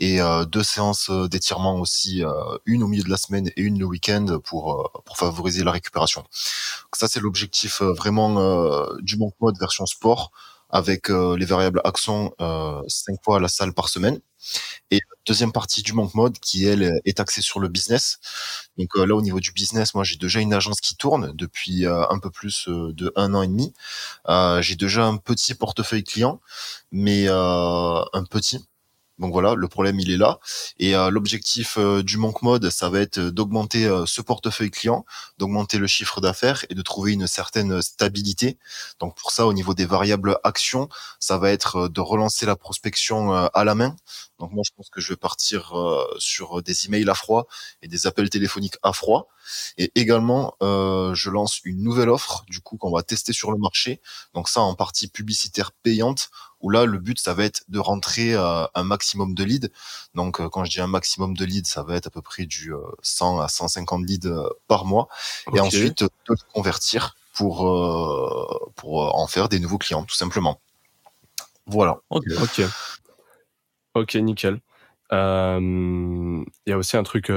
et 0.00 0.18
deux 0.50 0.62
séances 0.64 1.10
d'étirement 1.30 1.76
aussi, 1.80 2.22
une 2.66 2.82
au 2.82 2.88
milieu 2.88 3.04
de 3.04 3.10
la 3.10 3.16
semaine 3.16 3.48
et 3.56 3.62
une 3.62 3.78
le 3.78 3.84
week-end 3.86 4.40
pour 4.44 4.90
pour 5.04 5.16
favoriser 5.16 5.62
la 5.64 5.70
récupération. 5.70 6.22
Donc 6.22 6.96
ça 6.96 7.06
c'est 7.08 7.20
l'objectif 7.20 7.82
vraiment 7.82 8.86
du 9.00 9.16
Monk 9.16 9.34
Mode 9.40 9.58
version 9.60 9.86
sport 9.86 10.32
avec 10.70 11.08
les 11.08 11.44
variables 11.44 11.80
accent 11.84 12.32
5 12.88 13.16
fois 13.24 13.36
à 13.36 13.40
la 13.40 13.48
salle 13.48 13.72
par 13.74 13.88
semaine. 13.88 14.18
Et 14.90 15.00
deuxième 15.26 15.52
partie 15.52 15.82
du 15.82 15.92
Monk 15.92 16.14
Mode 16.14 16.38
qui 16.38 16.64
elle 16.66 17.00
est 17.04 17.20
axée 17.20 17.42
sur 17.42 17.60
le 17.60 17.68
business. 17.68 18.18
Donc 18.78 18.88
euh, 18.96 19.06
là 19.06 19.14
au 19.14 19.22
niveau 19.22 19.40
du 19.40 19.52
business, 19.52 19.94
moi 19.94 20.04
j'ai 20.04 20.16
déjà 20.16 20.40
une 20.40 20.54
agence 20.54 20.80
qui 20.80 20.96
tourne 20.96 21.32
depuis 21.34 21.86
euh, 21.86 22.04
un 22.10 22.18
peu 22.18 22.30
plus 22.30 22.68
euh, 22.68 22.92
de 22.92 23.12
un 23.16 23.34
an 23.34 23.42
et 23.42 23.48
demi. 23.48 23.72
j'ai 24.60 24.76
déjà 24.76 25.04
un 25.04 25.16
petit 25.16 25.54
portefeuille 25.54 26.04
client, 26.04 26.40
mais 26.90 27.28
un 27.28 28.24
petit 28.30 28.64
donc 29.22 29.32
voilà, 29.32 29.54
le 29.54 29.68
problème 29.68 30.00
il 30.00 30.10
est 30.10 30.16
là. 30.16 30.40
Et 30.78 30.96
euh, 30.96 31.08
l'objectif 31.08 31.78
euh, 31.78 32.02
du 32.02 32.16
Monk 32.16 32.42
Mode, 32.42 32.68
ça 32.70 32.90
va 32.90 32.98
être 32.98 33.20
d'augmenter 33.20 33.86
euh, 33.86 34.04
ce 34.04 34.20
portefeuille 34.20 34.72
client, 34.72 35.04
d'augmenter 35.38 35.78
le 35.78 35.86
chiffre 35.86 36.20
d'affaires 36.20 36.66
et 36.70 36.74
de 36.74 36.82
trouver 36.82 37.12
une 37.12 37.28
certaine 37.28 37.80
stabilité. 37.82 38.58
Donc 38.98 39.16
pour 39.16 39.30
ça, 39.30 39.46
au 39.46 39.52
niveau 39.52 39.74
des 39.74 39.86
variables 39.86 40.38
actions, 40.42 40.88
ça 41.20 41.38
va 41.38 41.52
être 41.52 41.88
de 41.88 42.00
relancer 42.00 42.46
la 42.46 42.56
prospection 42.56 43.32
à 43.32 43.64
la 43.64 43.76
main. 43.76 43.94
Donc 44.40 44.50
moi, 44.50 44.64
je 44.66 44.72
pense 44.76 44.90
que 44.90 45.00
je 45.00 45.10
vais 45.10 45.16
partir 45.16 45.72
sur 46.18 46.62
des 46.62 46.86
emails 46.86 47.08
à 47.08 47.14
froid 47.14 47.46
et 47.80 47.86
des 47.86 48.08
appels 48.08 48.28
téléphoniques 48.28 48.76
à 48.82 48.92
froid. 48.92 49.28
Et 49.78 49.90
également, 49.94 50.54
je 50.60 51.30
lance 51.30 51.60
une 51.64 51.82
nouvelle 51.82 52.08
offre, 52.08 52.44
du 52.48 52.60
coup, 52.60 52.76
qu'on 52.76 52.90
va 52.90 53.02
tester 53.02 53.32
sur 53.32 53.52
le 53.52 53.58
marché. 53.58 54.00
Donc 54.34 54.48
ça, 54.48 54.60
en 54.60 54.74
partie 54.74 55.08
publicitaire 55.08 55.72
payante 55.72 56.30
où 56.62 56.70
là, 56.70 56.84
le 56.84 56.98
but, 56.98 57.18
ça 57.18 57.34
va 57.34 57.44
être 57.44 57.64
de 57.68 57.78
rentrer 57.78 58.34
euh, 58.34 58.64
un 58.74 58.84
maximum 58.84 59.34
de 59.34 59.44
leads. 59.44 59.68
Donc, 60.14 60.40
euh, 60.40 60.48
quand 60.48 60.64
je 60.64 60.70
dis 60.70 60.80
un 60.80 60.86
maximum 60.86 61.36
de 61.36 61.44
leads, 61.44 61.68
ça 61.68 61.82
va 61.82 61.96
être 61.96 62.06
à 62.06 62.10
peu 62.10 62.22
près 62.22 62.46
du 62.46 62.72
100 63.02 63.38
euh, 63.38 63.42
à 63.42 63.48
150 63.48 64.06
leads 64.06 64.30
par 64.68 64.84
mois. 64.84 65.08
Et 65.54 65.60
ensuite, 65.60 66.04
de 66.04 66.08
le 66.28 66.36
convertir 66.54 67.16
pour, 67.34 67.58
pour 68.76 69.18
en 69.18 69.26
faire 69.26 69.48
des 69.48 69.58
nouveaux 69.58 69.78
clients, 69.78 70.04
tout 70.04 70.14
simplement. 70.14 70.60
Voilà. 71.66 71.98
Ok. 72.10 72.24
Ok, 72.40 72.62
ok 73.94 74.14
nickel. 74.16 74.60
Il 75.10 76.44
y 76.66 76.72
a 76.72 76.78
aussi 76.78 76.96
un 76.96 77.02
truc... 77.02 77.30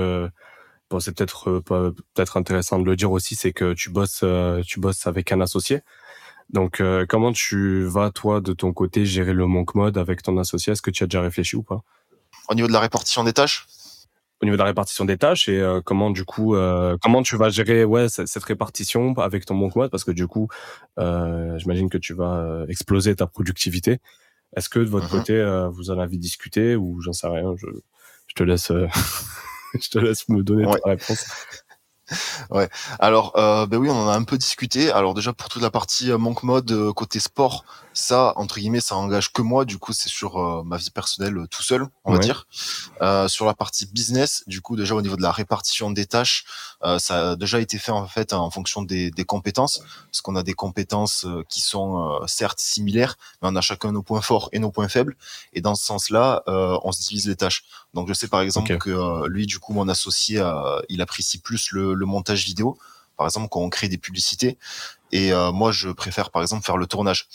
Bon, 0.89 0.99
c'est 0.99 1.15
peut-être 1.15 1.59
peut-être 1.61 2.37
intéressant 2.37 2.79
de 2.79 2.85
le 2.85 2.95
dire 2.95 3.11
aussi, 3.11 3.35
c'est 3.35 3.53
que 3.53 3.73
tu 3.73 3.89
bosses, 3.89 4.23
tu 4.65 4.79
bosses 4.79 5.07
avec 5.07 5.31
un 5.31 5.41
associé. 5.41 5.81
Donc, 6.49 6.79
euh, 6.79 7.05
comment 7.07 7.31
tu 7.31 7.83
vas, 7.83 8.11
toi, 8.11 8.39
de 8.41 8.53
ton 8.53 8.71
côté, 8.71 9.05
gérer 9.05 9.33
le 9.33 9.47
monk 9.47 9.75
mode 9.75 9.97
avec 9.97 10.21
ton 10.21 10.37
associé? 10.37 10.73
Est-ce 10.73 10.81
que 10.81 10.91
tu 10.91 11.03
as 11.03 11.07
déjà 11.07 11.21
réfléchi 11.21 11.55
ou 11.55 11.63
pas? 11.63 11.81
Au 12.49 12.55
niveau 12.55 12.67
de 12.67 12.73
la 12.73 12.79
répartition 12.79 13.23
des 13.23 13.33
tâches? 13.33 13.67
Au 14.41 14.45
niveau 14.45 14.55
de 14.55 14.61
la 14.61 14.65
répartition 14.65 15.05
des 15.05 15.17
tâches 15.17 15.49
et 15.49 15.59
euh, 15.59 15.81
comment, 15.83 16.11
du 16.11 16.23
coup, 16.23 16.55
euh, 16.55 16.97
comment 17.01 17.23
tu 17.23 17.35
vas 17.37 17.49
gérer 17.49 17.83
ouais, 17.83 18.09
cette, 18.09 18.43
répartition 18.43 19.13
avec 19.15 19.45
ton 19.45 19.55
monk 19.55 19.75
mode? 19.75 19.89
Parce 19.89 20.03
que, 20.03 20.11
du 20.11 20.27
coup, 20.27 20.47
j'imagine 20.97 21.89
que 21.89 21.97
tu 21.97 22.13
vas 22.13 22.65
exploser 22.67 23.15
ta 23.15 23.27
productivité. 23.27 23.99
Est-ce 24.55 24.69
que 24.69 24.79
de 24.79 24.85
votre 24.85 25.11
mhm. 25.11 25.19
côté, 25.19 25.67
vous 25.71 25.89
en 25.89 25.99
avez 25.99 26.17
discuté 26.17 26.75
ou 26.75 27.01
j'en 27.01 27.13
sais 27.13 27.27
rien 27.27 27.55
je, 27.57 27.67
te 28.35 28.43
laisse, 28.43 28.71
je 29.81 29.89
te 29.89 29.99
laisse 29.99 30.27
me 30.29 30.43
donner 30.43 30.65
ta 30.65 30.89
réponse. 30.89 31.25
Ouais. 32.51 32.69
Alors, 32.99 33.35
euh, 33.35 33.65
ben 33.65 33.77
oui, 33.77 33.89
on 33.89 33.95
en 33.95 34.07
a 34.07 34.15
un 34.15 34.23
peu 34.23 34.37
discuté. 34.37 34.91
Alors 34.91 35.15
déjà 35.15 35.33
pour 35.33 35.49
toute 35.49 35.63
la 35.63 35.71
partie 35.71 36.11
euh, 36.11 36.19
Monk 36.19 36.43
Mode 36.43 36.71
euh, 36.71 36.93
côté 36.93 37.19
sport, 37.19 37.65
Ça, 37.97 38.33
entre 38.35 38.59
guillemets, 38.59 38.81
ça 38.81 38.97
engage 38.97 39.31
que 39.31 39.41
moi. 39.41 39.63
Du 39.63 39.77
coup, 39.77 39.93
c'est 39.93 40.09
sur 40.09 40.37
euh, 40.37 40.63
ma 40.63 40.75
vie 40.75 40.89
personnelle 40.89 41.47
tout 41.49 41.63
seul, 41.63 41.87
on 42.03 42.11
va 42.11 42.19
dire. 42.19 42.45
Euh, 43.01 43.29
sur 43.29 43.45
la 43.45 43.53
partie 43.53 43.85
business, 43.85 44.43
du 44.47 44.59
coup, 44.59 44.75
déjà 44.75 44.95
au 44.95 45.01
niveau 45.01 45.15
de 45.15 45.21
la 45.21 45.31
répartition 45.31 45.91
des 45.91 46.05
tâches, 46.05 46.43
euh, 46.83 46.99
ça 46.99 47.31
a 47.31 47.35
déjà 47.37 47.61
été 47.61 47.77
fait 47.77 47.93
en 47.93 48.05
fait 48.05 48.33
en 48.33 48.51
fonction 48.51 48.81
des, 48.81 49.11
des 49.11 49.23
compétences, 49.23 49.81
parce 50.11 50.19
qu'on 50.21 50.35
a 50.35 50.43
des 50.43 50.53
compétences 50.53 51.25
qui 51.47 51.61
sont 51.61 52.19
certes 52.27 52.59
similaires, 52.59 53.15
mais 53.41 53.47
on 53.49 53.55
a 53.55 53.61
chacun 53.61 53.93
nos 53.93 54.03
points 54.03 54.21
forts 54.21 54.49
et 54.51 54.59
nos 54.59 54.71
points 54.71 54.89
faibles. 54.89 55.15
Et 55.53 55.61
dans 55.61 55.75
ce 55.75 55.85
sens-là, 55.85 56.43
on 56.47 56.91
se 56.91 57.01
divise 57.01 57.29
les 57.29 57.37
tâches. 57.37 57.63
Donc, 57.93 58.09
je 58.09 58.13
sais 58.13 58.27
par 58.27 58.41
exemple 58.41 58.77
que 58.77 59.25
lui, 59.27 59.45
du 59.45 59.59
coup, 59.59 59.71
mon 59.73 59.87
associé, 59.87 60.45
il 60.89 61.01
apprécie 61.01 61.37
plus 61.37 61.71
le, 61.71 61.93
le 61.93 62.05
montage 62.05 62.43
vidéo 62.43 62.77
par 63.17 63.27
exemple 63.27 63.47
quand 63.49 63.61
on 63.61 63.69
crée 63.69 63.87
des 63.89 63.97
publicités. 63.97 64.57
Et 65.11 65.31
euh, 65.31 65.51
moi 65.51 65.71
je 65.71 65.89
préfère 65.89 66.29
par 66.29 66.41
exemple 66.41 66.65
faire 66.65 66.77
le 66.77 66.87
tournage. 66.87 67.27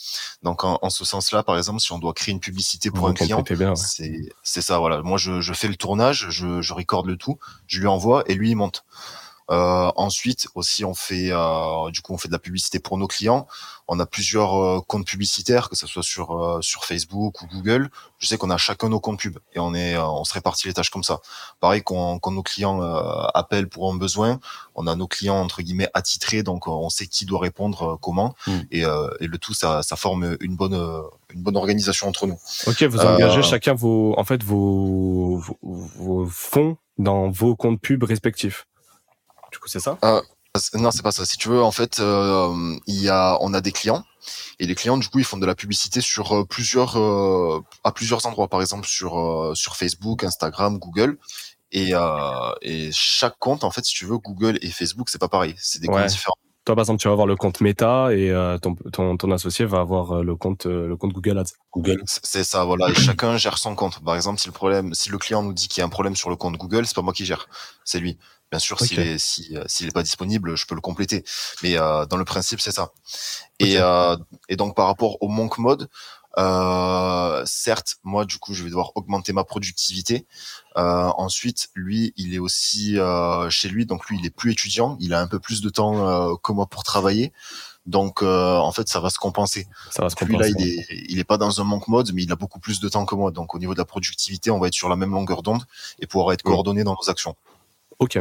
Donc 0.43 0.65
en, 0.65 0.79
en 0.83 0.91
ce 0.91 1.05
sens 1.05 1.33
là 1.33 1.43
par 1.43 1.57
exemple 1.57 1.81
si 1.81 1.93
on 1.93 1.99
doit 1.99 2.13
créer 2.13 2.33
une 2.33 2.41
publicité 2.41 2.91
pour 2.91 3.09
un 3.09 3.15
client 3.15 3.43
c'est 3.77 4.19
c'est 4.43 4.63
ça 4.63 4.79
voilà. 4.79 5.03
Moi 5.03 5.19
je, 5.19 5.41
je 5.41 5.53
fais 5.53 5.69
le 5.69 5.77
tournage 5.77 6.27
je, 6.31 6.61
je 6.61 6.73
recorde 6.75 7.07
le 7.07 7.17
tout 7.17 7.39
je 7.67 7.81
lui 7.81 7.87
envoie 7.87 8.25
et 8.27 8.35
lui 8.35 8.51
il 8.51 8.57
monte 8.57 8.85
ensuite 9.51 10.49
aussi 10.55 10.85
on 10.85 10.95
fait 10.95 11.31
euh, 11.31 11.91
du 11.91 12.01
coup 12.03 12.13
on 12.13 12.19
fait 12.19 12.29
de 12.29 12.33
la 12.33 12.39
publicité 12.39 12.79
pour 12.79 12.99
nos 12.99 13.07
clients. 13.07 13.47
On 13.89 13.99
a 13.99 14.07
plusieurs 14.07 14.55
euh, 14.55 14.81
comptes 14.87 15.07
publicitaires 15.07 15.69
que 15.69 15.75
ce 15.75 15.89
soit 15.89 16.05
sur 16.05 16.33
euh, 16.37 16.61
sur 16.63 16.85
Facebook 16.85 17.43
ou 17.43 17.47
Google. 17.47 17.91
Je 18.19 18.29
sais 18.29 18.39
qu'on 18.39 18.51
a 18.51 18.57
chacun 18.57 18.89
nos 18.89 19.01
comptes 19.01 19.19
pub 19.19 19.39
et 19.55 19.59
on 19.59 19.75
est 19.75 19.97
on 19.99 20.25
se 20.25 20.35
répartit 20.35 20.69
les 20.69 20.75
tâches 20.75 20.91
comme 20.91 21.03
ça. 21.03 21.19
Pareil 21.59 21.83
quand, 21.83 22.19
quand 22.21 22.31
nos 22.31 22.43
clients 22.43 22.81
appellent 23.35 23.69
pour 23.69 23.93
un 23.93 23.97
besoin, 23.97 24.39
on 24.75 24.87
a 24.87 24.95
nos 24.95 25.09
clients 25.09 25.41
entre 25.41 25.63
guillemets 25.63 25.89
attitrés 25.95 26.43
donc 26.43 26.69
on 26.69 26.89
sait 26.89 27.07
qui 27.07 27.25
doit 27.25 27.41
répondre 27.41 27.99
comment 28.01 28.35
hmm. 28.47 28.61
et, 28.71 28.83
et 28.83 29.27
le 29.27 29.39
tout 29.39 29.55
ça 29.55 29.83
ça 29.83 29.97
forme 29.97 30.37
une 30.41 30.55
bonne 30.55 30.75
une 31.31 31.43
bonne 31.43 31.57
organisation 31.57 32.07
entre 32.07 32.27
nous. 32.27 32.39
Ok, 32.67 32.83
vous 32.85 33.01
engagez 33.01 33.43
chacun 33.43 33.75
vos 33.75 34.15
en 34.17 34.25
fait 34.25 34.43
vos, 34.45 35.39
vos, 35.39 35.57
vos 35.63 36.27
fonds 36.27 36.77
dans 36.99 37.31
vos 37.31 37.57
comptes 37.57 37.81
pub 37.81 38.05
respectifs. 38.05 38.67
C'est 39.71 39.79
ça? 39.79 39.99
Euh, 40.03 40.21
Non, 40.75 40.91
c'est 40.91 41.03
pas 41.03 41.13
ça. 41.13 41.25
Si 41.25 41.37
tu 41.37 41.49
veux, 41.49 41.63
en 41.63 41.71
fait, 41.71 42.01
euh, 42.01 42.77
il 42.89 43.01
y 43.01 43.09
a, 43.09 43.39
on 43.41 43.55
a 43.55 43.61
des 43.61 43.71
clients 43.71 44.05
et 44.59 44.67
les 44.67 44.75
clients, 44.75 44.97
du 44.97 45.09
coup, 45.09 45.21
ils 45.21 45.25
font 45.25 45.37
de 45.37 45.47
la 45.47 45.55
publicité 45.55 46.01
sur 46.01 46.33
euh, 46.33 46.45
plusieurs, 46.45 46.99
euh, 46.99 47.63
à 47.85 47.93
plusieurs 47.93 48.27
endroits. 48.27 48.49
Par 48.49 48.61
exemple, 48.61 48.89
sur 48.89 49.17
euh, 49.17 49.55
sur 49.55 49.77
Facebook, 49.77 50.25
Instagram, 50.25 50.79
Google. 50.79 51.19
Et, 51.71 51.93
et 52.63 52.91
chaque 52.93 53.39
compte, 53.39 53.63
en 53.63 53.71
fait, 53.71 53.85
si 53.85 53.95
tu 53.95 54.05
veux, 54.05 54.19
Google 54.19 54.59
et 54.61 54.71
Facebook, 54.71 55.09
c'est 55.09 55.21
pas 55.21 55.29
pareil. 55.29 55.55
C'est 55.57 55.81
des 55.81 55.87
comptes 55.87 56.05
différents. 56.07 56.35
Toi, 56.65 56.75
par 56.75 56.83
exemple, 56.83 57.01
tu 57.01 57.07
vas 57.07 57.13
avoir 57.13 57.29
le 57.29 57.37
compte 57.37 57.61
Meta 57.61 58.13
et 58.13 58.35
ton, 58.61 58.75
ton, 58.75 59.17
ton, 59.17 59.31
associé 59.31 59.67
va 59.67 59.79
avoir 59.79 60.25
le 60.25 60.35
compte, 60.35 60.67
le 60.67 60.97
compte 60.97 61.13
Google 61.13 61.39
Ads. 61.39 61.53
Google. 61.73 62.03
C'est 62.07 62.43
ça, 62.43 62.65
voilà. 62.65 62.89
Et 62.91 62.95
chacun 62.95 63.37
gère 63.37 63.57
son 63.57 63.77
compte. 63.77 64.03
Par 64.03 64.17
exemple, 64.17 64.41
si 64.41 64.49
le 64.49 64.53
problème, 64.53 64.93
si 64.95 65.11
le 65.11 65.19
client 65.19 65.45
nous 65.45 65.53
dit 65.53 65.69
qu'il 65.69 65.81
y 65.81 65.85
a 65.85 65.87
un 65.87 65.91
problème 65.91 66.17
sur 66.17 66.29
le 66.29 66.35
compte 66.35 66.57
Google, 66.57 66.87
c'est 66.87 66.97
pas 66.97 67.03
moi 67.03 67.13
qui 67.13 67.25
gère, 67.25 67.47
c'est 67.85 68.01
lui. 68.01 68.19
Bien 68.51 68.59
sûr, 68.59 68.81
s'il 68.81 68.99
est 68.99 69.19
si, 69.19 69.57
euh, 69.57 69.63
s'il 69.67 69.87
est 69.87 69.93
pas 69.93 70.03
disponible, 70.03 70.57
je 70.57 70.67
peux 70.67 70.75
le 70.75 70.81
compléter. 70.81 71.25
Mais 71.63 71.79
euh, 71.79 72.05
dans 72.07 72.17
le 72.17 72.25
principe, 72.25 72.61
c'est 72.61 72.73
ça. 72.73 72.91
Et, 73.61 73.79
euh, 73.79 74.17
et 74.49 74.57
donc 74.57 74.75
par 74.75 74.87
rapport 74.87 75.23
au 75.23 75.29
monk 75.29 75.59
mode, 75.59 75.89
euh, 76.39 77.43
certes, 77.47 77.97
moi 78.03 78.25
du 78.25 78.39
coup, 78.39 78.53
je 78.53 78.65
vais 78.65 78.71
devoir 78.71 78.91
augmenter 78.97 79.33
ma 79.33 79.45
productivité. 79.45 80.27
Euh, 80.77 81.11
ensuite, 81.17 81.69
lui, 81.75 82.13
il 82.17 82.35
est 82.35 82.41
aussi 82.41 82.99
euh, 82.99 83.49
chez 83.51 83.69
lui, 83.69 83.87
donc 83.87 84.07
lui, 84.07 84.19
il 84.19 84.27
est 84.27 84.35
plus 84.35 84.51
étudiant, 84.51 84.97
il 85.01 85.15
a 85.15 85.21
un 85.21 85.29
peu 85.29 85.39
plus 85.39 85.61
de 85.61 85.71
temps 85.71 86.37
que 86.37 86.53
moi 86.53 86.67
pour 86.67 86.83
travailler. 86.83 87.33
Donc 87.87 88.23
en 88.23 88.73
fait, 88.73 88.89
ça 88.89 88.99
va 88.99 89.11
se 89.11 89.19
compenser. 89.19 89.69
Ça 89.93 90.03
va 90.03 90.11
se 90.11 90.17
compenser. 90.17 90.51
Lui 90.51 90.55
là, 90.55 90.59
il 90.59 90.69
est, 90.69 90.87
il 91.09 91.19
est 91.21 91.25
pas 91.25 91.39
dans 91.39 91.61
un 91.61 91.65
monk 91.65 91.87
mode, 91.87 92.13
mais 92.13 92.25
il 92.25 92.33
a 92.33 92.37
beaucoup 92.37 92.59
plus 92.59 92.81
de 92.81 92.89
temps 92.89 93.07
que 93.07 93.15
moi. 93.15 93.31
Donc 93.31 93.55
au 93.55 93.61
niveau 93.61 93.75
de 93.75 93.79
la 93.79 93.85
productivité, 93.85 94.51
on 94.51 94.59
va 94.59 94.67
être 94.67 94.75
sur 94.75 94.89
la 94.89 94.97
même 94.97 95.13
longueur 95.13 95.43
d'onde 95.43 95.63
et 96.01 96.09
pouvoir 96.09 96.33
être 96.33 96.43
coordonné 96.43 96.83
dans 96.83 96.97
nos 97.01 97.11
actions. 97.11 97.37
Ok. 98.01 98.19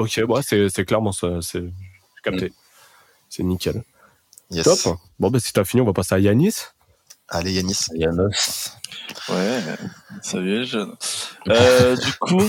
Ok, 0.00 0.18
ouais, 0.26 0.40
c'est 0.42 0.84
clairement 0.86 1.12
ça. 1.12 1.42
C'est 1.42 1.64
capté. 2.22 2.46
Mm. 2.46 2.52
C'est 3.28 3.42
nickel. 3.42 3.84
Yes. 4.50 4.64
Top. 4.64 4.98
Bon, 5.18 5.30
bah, 5.30 5.38
si 5.40 5.52
t'as 5.52 5.64
fini, 5.64 5.82
on 5.82 5.84
va 5.84 5.92
passer 5.92 6.14
à 6.14 6.18
Yanis. 6.18 6.54
Allez, 7.28 7.52
Yanis. 7.52 7.84
Yanis. 7.94 8.70
Ouais, 9.28 9.60
salut 10.22 10.60
les 10.60 10.64
jeunes. 10.64 10.94
Euh, 11.48 11.96
du 11.96 12.12
coup, 12.14 12.42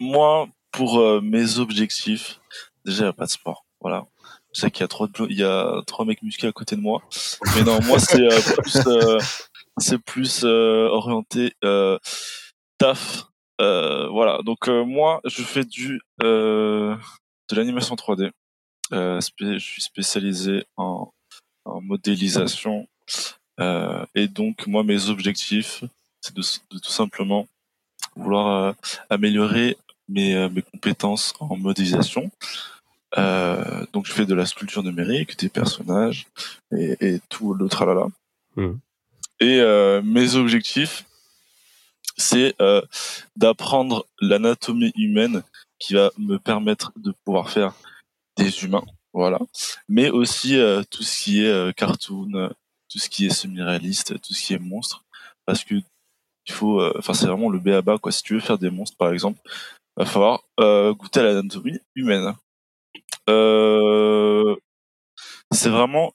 moi, 0.00 0.48
pour 0.72 0.98
euh, 0.98 1.20
mes 1.22 1.58
objectifs, 1.58 2.40
déjà, 2.84 3.00
il 3.00 3.02
n'y 3.02 3.08
a 3.10 3.12
pas 3.12 3.26
de 3.26 3.30
sport. 3.30 3.66
Voilà. 3.80 4.06
Je 4.54 4.62
sais 4.62 4.70
qu'il 4.70 4.80
y 4.80 4.84
a 4.84 4.88
trois, 4.88 5.08
il 5.28 5.36
y 5.36 5.44
a 5.44 5.82
trois 5.86 6.06
mecs 6.06 6.22
musclés 6.22 6.48
à 6.48 6.52
côté 6.52 6.74
de 6.74 6.80
moi. 6.80 7.02
Mais 7.54 7.62
non, 7.62 7.80
moi, 7.82 7.98
c'est 7.98 8.20
euh, 8.20 8.40
plus, 8.40 8.78
c'est 9.78 9.98
plus 9.98 10.44
orienté 10.44 11.54
taf, 12.78 13.18
euh, 13.18 13.22
voilà, 13.58 14.40
donc 14.44 14.68
euh, 14.68 14.84
moi, 14.84 15.20
je 15.24 15.42
fais 15.42 15.64
du 15.64 16.00
euh, 16.22 16.96
de 17.48 17.56
l'animation 17.56 17.94
3D. 17.94 18.30
je 18.90 19.58
suis 19.58 19.82
spécialisé 19.82 20.64
en, 20.76 21.12
en 21.64 21.80
modélisation. 21.80 22.88
et 24.14 24.28
donc, 24.28 24.66
moi, 24.66 24.82
mes 24.84 25.08
objectifs, 25.08 25.84
c'est 26.20 26.34
de, 26.34 26.42
de, 26.70 26.78
tout 26.78 26.90
simplement 26.90 27.46
vouloir 28.14 28.74
améliorer 29.10 29.76
mes, 30.08 30.48
mes 30.48 30.62
compétences 30.62 31.34
en 31.40 31.56
modélisation. 31.56 32.30
Euh, 33.18 33.86
donc 33.92 34.06
je 34.06 34.12
fais 34.12 34.26
de 34.26 34.34
la 34.34 34.46
sculpture 34.46 34.82
numérique, 34.82 35.38
des 35.38 35.48
personnages 35.48 36.26
et, 36.76 36.96
et 37.00 37.20
tout 37.28 37.54
le 37.54 37.68
tralala. 37.68 38.08
Mmh. 38.56 38.72
Et 39.40 39.60
euh, 39.60 40.02
mes 40.02 40.34
objectifs, 40.34 41.04
c'est 42.16 42.54
euh, 42.60 42.82
d'apprendre 43.36 44.06
l'anatomie 44.20 44.92
humaine 44.96 45.42
qui 45.78 45.94
va 45.94 46.10
me 46.18 46.38
permettre 46.38 46.92
de 46.96 47.12
pouvoir 47.24 47.50
faire 47.50 47.74
des 48.36 48.64
humains, 48.64 48.84
voilà. 49.12 49.38
Mais 49.88 50.10
aussi 50.10 50.58
euh, 50.58 50.82
tout 50.90 51.02
ce 51.02 51.22
qui 51.22 51.42
est 51.42 51.48
euh, 51.48 51.72
cartoon, 51.72 52.50
tout 52.90 52.98
ce 52.98 53.08
qui 53.08 53.26
est 53.26 53.30
semi-réaliste, 53.30 54.20
tout 54.20 54.34
ce 54.34 54.42
qui 54.42 54.54
est 54.54 54.58
monstre, 54.58 55.04
parce 55.44 55.64
que 55.64 55.74
il 56.48 56.52
faut, 56.52 56.80
enfin 56.96 57.12
c'est 57.12 57.26
vraiment 57.26 57.50
le 57.50 57.58
béaba 57.58 57.98
quoi. 57.98 58.12
Si 58.12 58.22
tu 58.22 58.34
veux 58.34 58.40
faire 58.40 58.58
des 58.58 58.70
monstres 58.70 58.96
par 58.96 59.12
exemple, 59.12 59.40
va 59.96 60.04
falloir 60.06 60.44
goûter 60.94 61.20
à 61.20 61.24
l'anatomie 61.24 61.80
humaine. 61.96 62.34
c'est 65.52 65.70
vraiment, 65.70 66.12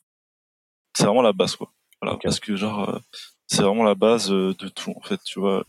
c'est 0.96 1.06
vraiment 1.06 1.22
la 1.22 1.34
base 1.34 1.56
quoi. 1.58 1.72
Voilà, 2.02 2.18
parce 2.24 2.40
que 2.40 2.56
genre 2.56 3.02
c'est 3.48 3.62
vraiment 3.62 3.84
la 3.84 3.96
base 3.96 4.30
de 4.30 4.70
tout 4.70 4.94
en 4.96 5.02
fait, 5.02 5.22
tu 5.26 5.42
vois 5.42 5.66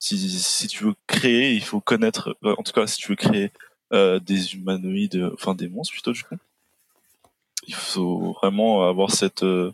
si, 0.00 0.18
si 0.28 0.66
tu 0.66 0.84
veux 0.84 0.94
créer, 1.06 1.52
il 1.52 1.62
faut 1.62 1.80
connaître, 1.80 2.36
euh, 2.44 2.54
en 2.58 2.62
tout 2.64 2.72
cas, 2.72 2.86
si 2.88 2.96
tu 2.98 3.08
veux 3.08 3.16
créer 3.16 3.52
euh, 3.92 4.18
des 4.18 4.54
humanoïdes, 4.54 5.30
enfin 5.34 5.54
des 5.54 5.68
monstres 5.68 5.92
plutôt 5.92 6.12
du 6.12 6.24
coup, 6.24 6.36
il 7.66 7.74
faut 7.74 8.36
vraiment 8.40 8.88
avoir 8.88 9.10
cette 9.10 9.42
euh, 9.42 9.72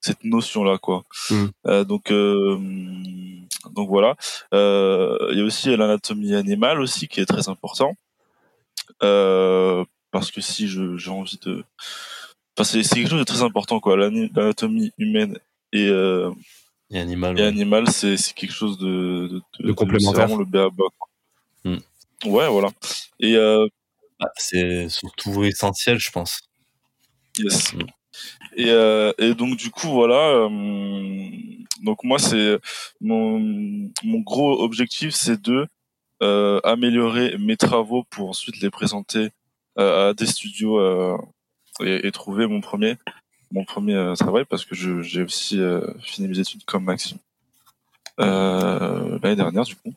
cette 0.00 0.24
notion 0.24 0.64
là 0.64 0.78
quoi. 0.78 1.04
Mm. 1.30 1.46
Euh, 1.66 1.84
donc 1.84 2.10
euh, 2.10 2.58
donc 3.72 3.88
voilà. 3.88 4.16
Il 4.52 5.36
y 5.36 5.40
a 5.40 5.44
aussi 5.44 5.74
l'anatomie 5.76 6.34
animale 6.34 6.80
aussi 6.80 7.08
qui 7.08 7.20
est 7.20 7.26
très 7.26 7.48
important 7.48 7.94
parce 10.10 10.30
que 10.30 10.40
si 10.40 10.68
je 10.68 10.96
j'ai 10.96 11.10
envie 11.10 11.38
de, 11.42 11.64
enfin 12.56 12.64
c'est 12.64 12.82
c'est 12.82 12.96
quelque 12.96 13.10
chose 13.10 13.18
de 13.18 13.24
très 13.24 13.42
important 13.42 13.80
quoi. 13.80 13.96
L'anatomie 13.96 14.92
humaine 14.98 15.38
et 15.72 15.90
et 16.90 16.98
animal. 16.98 17.38
Et 17.38 17.42
animal, 17.42 17.88
c'est 17.90 18.16
quelque 18.34 18.52
chose 18.52 18.78
de, 18.78 19.28
de, 19.28 19.42
de, 19.60 19.66
de 19.68 19.72
complémentaire. 19.72 20.28
C'est 20.28 20.34
vraiment 20.34 20.70
le 21.64 21.70
hmm. 21.70 21.78
Ouais, 22.26 22.48
voilà. 22.48 22.70
Et 23.20 23.36
euh, 23.36 23.66
bah, 24.20 24.30
c'est 24.36 24.88
surtout 24.88 25.44
essentiel, 25.44 25.98
je 25.98 26.10
pense. 26.10 26.40
Yes. 27.38 27.72
Hmm. 27.72 27.82
Et, 28.56 28.70
euh, 28.70 29.12
et 29.18 29.34
donc 29.34 29.56
du 29.56 29.70
coup 29.70 29.88
voilà. 29.88 30.48
Euh, 30.48 31.30
donc 31.82 32.02
moi 32.02 32.18
c'est 32.18 32.58
mon 33.00 33.38
mon 34.02 34.20
gros 34.20 34.62
objectif, 34.62 35.14
c'est 35.14 35.40
de 35.40 35.66
euh, 36.22 36.60
améliorer 36.64 37.36
mes 37.38 37.56
travaux 37.56 38.02
pour 38.10 38.30
ensuite 38.30 38.60
les 38.60 38.70
présenter 38.70 39.28
euh, 39.78 40.10
à 40.10 40.14
des 40.14 40.26
studios 40.26 40.80
euh, 40.80 41.16
et, 41.80 42.08
et, 42.08 42.10
trouver 42.10 42.48
mon 42.48 42.60
premier 42.60 42.96
mon 43.52 43.64
premier 43.64 43.94
euh, 43.94 44.14
travail 44.14 44.44
parce 44.44 44.64
que 44.64 44.74
j'ai 44.74 45.22
aussi 45.22 45.60
euh, 45.60 45.80
fini 46.00 46.28
mes 46.28 46.38
études 46.38 46.64
comme 46.64 46.84
Maxime 46.84 47.18
euh, 48.20 49.18
l'année 49.22 49.36
dernière 49.36 49.64
du 49.64 49.76
coup. 49.76 49.92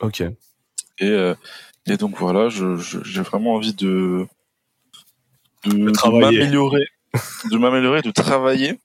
Ok. 0.00 0.22
Et, 1.00 1.34
et 1.86 1.96
donc 1.96 2.16
voilà, 2.18 2.48
j'ai 2.48 3.22
vraiment 3.22 3.54
envie 3.54 3.74
de 3.74 4.26
de, 5.64 5.70
de 5.70 6.18
m'améliorer, 6.18 6.86
de 7.50 7.56
m'améliorer, 7.56 8.02
de 8.02 8.10
travailler 8.10 8.78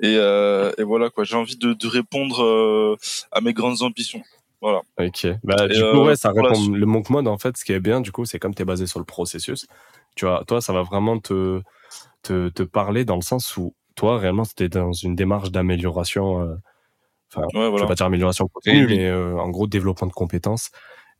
et, 0.00 0.14
et 0.14 0.82
voilà 0.82 1.10
quoi. 1.10 1.24
J'ai 1.24 1.36
envie 1.36 1.56
de, 1.56 1.72
de 1.72 1.86
répondre 1.86 2.96
à 3.32 3.40
mes 3.40 3.52
grandes 3.52 3.82
ambitions. 3.82 4.22
Voilà. 4.60 4.80
Ok. 4.98 5.26
Bah, 5.44 5.68
du 5.68 5.80
coup, 5.80 6.04
ouais, 6.04 6.16
ça 6.16 6.32
répond. 6.32 6.68
Le 6.70 6.84
monk 6.84 7.10
mode, 7.10 7.28
en 7.28 7.38
fait, 7.38 7.56
ce 7.56 7.64
qui 7.64 7.72
est 7.72 7.78
bien, 7.78 8.00
du 8.00 8.10
coup, 8.10 8.24
c'est 8.24 8.40
comme 8.40 8.56
tu 8.56 8.62
es 8.62 8.64
basé 8.64 8.88
sur 8.88 8.98
le 8.98 9.04
processus. 9.04 9.68
Tu 10.16 10.26
vois, 10.26 10.42
toi, 10.48 10.60
ça 10.60 10.72
va 10.72 10.82
vraiment 10.82 11.20
te, 11.20 11.62
te, 12.28 12.48
te 12.50 12.62
parler 12.62 13.04
dans 13.04 13.16
le 13.16 13.22
sens 13.22 13.56
où 13.56 13.74
toi, 13.96 14.18
réellement, 14.18 14.44
c'était 14.44 14.68
dans 14.68 14.92
une 14.92 15.16
démarche 15.16 15.50
d'amélioration. 15.50 16.40
Euh, 16.42 16.54
enfin, 17.32 17.46
Ouais, 17.54 17.64
je 17.64 17.68
voilà. 17.70 17.84
vais 17.84 17.88
pas 17.88 17.94
dire 17.94 18.06
amélioration 18.06 18.46
continue, 18.48 18.86
Oui, 18.86 18.96
mais 18.96 19.06
euh, 19.06 19.36
en 19.38 19.48
gros 19.50 19.66
développement 19.66 20.06
de 20.06 20.12
compétences. 20.12 20.70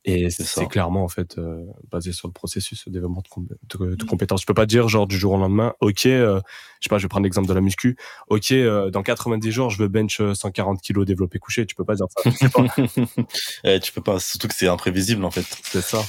Et 0.05 0.29
C'est 0.29 0.67
clairement 0.67 1.03
en 1.03 1.09
fait 1.09 1.37
euh, 1.37 1.61
basé 1.91 2.13
sur 2.13 2.29
le 2.29 2.31
processus 2.31 2.85
de 2.87 2.93
développement 2.93 3.21
de, 3.21 3.27
com- 3.27 3.47
de- 3.47 3.95
de 3.95 4.03
compétences. 4.05 4.39
Je 4.41 4.45
peux 4.45 4.53
pas 4.53 4.65
dire 4.65 4.87
genre 4.87 5.07
du 5.07 5.17
jour 5.17 5.33
au 5.33 5.37
lendemain, 5.37 5.73
ok, 5.81 6.05
euh, 6.05 6.39
je 6.79 6.85
sais 6.87 6.89
pas, 6.89 6.97
je 6.99 7.03
vais 7.03 7.09
prendre 7.09 7.25
l'exemple 7.25 7.49
de 7.49 7.53
la 7.53 7.59
muscu, 7.59 7.97
ok, 8.29 8.53
euh, 8.53 8.89
dans 8.91 9.03
90 9.03 9.51
jours 9.51 9.69
je 9.69 9.77
veux 9.77 9.89
bench 9.89 10.21
euh, 10.21 10.33
140 10.33 10.79
kilos 10.81 11.05
développé 11.05 11.37
couché. 11.37 11.65
Tu 11.65 11.75
peux 11.75 11.83
pas 11.83 11.95
dire 11.95 12.05
ça. 12.17 12.31
C'est 12.31 12.49
pas- 12.49 12.63
Eh, 13.65 13.79
tu 13.81 13.91
peux 13.91 14.01
pas, 14.01 14.19
surtout 14.21 14.47
que 14.47 14.55
c'est 14.55 14.69
imprévisible 14.69 15.25
en 15.25 15.31
fait. 15.31 15.45
C'est 15.63 15.81
ça. 15.81 16.01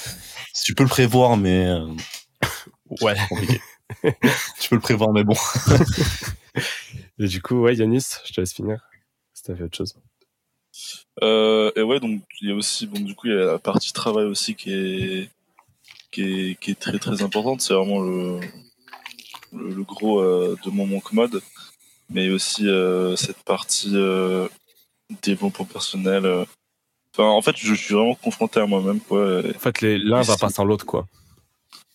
Tu 0.64 0.76
peux 0.76 0.84
le 0.84 0.88
prévoir, 0.88 1.36
mais 1.36 1.66
euh, 1.66 1.84
Ouais. 3.02 3.16
Tu 4.60 4.68
peux 4.68 4.76
le 4.76 4.80
prévoir, 4.80 5.12
mais 5.12 5.24
bon. 5.24 5.34
Et 7.18 7.26
du 7.26 7.42
coup, 7.42 7.60
ouais, 7.60 7.74
Yanis, 7.74 8.06
je 8.24 8.32
te 8.32 8.40
laisse 8.40 8.52
finir. 8.52 8.80
Si 9.34 9.42
t'as 9.42 9.54
fait 9.54 9.64
autre 9.64 9.76
chose. 9.76 9.94
Euh, 11.22 11.70
et 11.76 11.82
ouais, 11.82 12.00
donc 12.00 12.22
il 12.40 12.48
y 12.48 12.52
a 12.52 12.54
aussi, 12.54 12.86
bon, 12.86 13.00
du 13.00 13.14
coup, 13.14 13.26
il 13.26 13.34
y 13.34 13.36
a 13.36 13.44
la 13.44 13.58
partie 13.58 13.92
travail 13.92 14.24
aussi 14.24 14.54
qui 14.54 14.72
est, 14.72 15.30
qui 16.10 16.22
est, 16.22 16.60
qui 16.60 16.70
est 16.70 16.80
très 16.80 16.98
très 16.98 17.22
importante. 17.22 17.60
C'est 17.60 17.74
vraiment 17.74 18.00
le, 18.00 18.40
le, 19.52 19.70
le 19.70 19.82
gros 19.82 20.20
euh, 20.20 20.56
de 20.64 20.70
mon 20.70 20.86
manque 20.86 21.12
mode, 21.12 21.42
mais 22.08 22.30
aussi 22.30 22.66
euh, 22.66 23.16
cette 23.16 23.42
partie 23.42 23.92
euh, 23.94 24.48
développement 25.22 25.64
personnel. 25.66 26.24
euh. 26.24 26.44
Enfin, 27.14 27.28
en 27.28 27.42
fait, 27.42 27.56
je, 27.56 27.74
suis 27.74 27.94
vraiment 27.94 28.14
confronté 28.14 28.60
à 28.60 28.66
moi-même, 28.66 29.00
quoi. 29.00 29.40
En 29.40 29.58
fait, 29.58 29.82
l'un 29.82 30.22
va 30.22 30.36
pas 30.36 30.48
sans 30.48 30.64
l'autre, 30.64 30.86
quoi. 30.86 31.06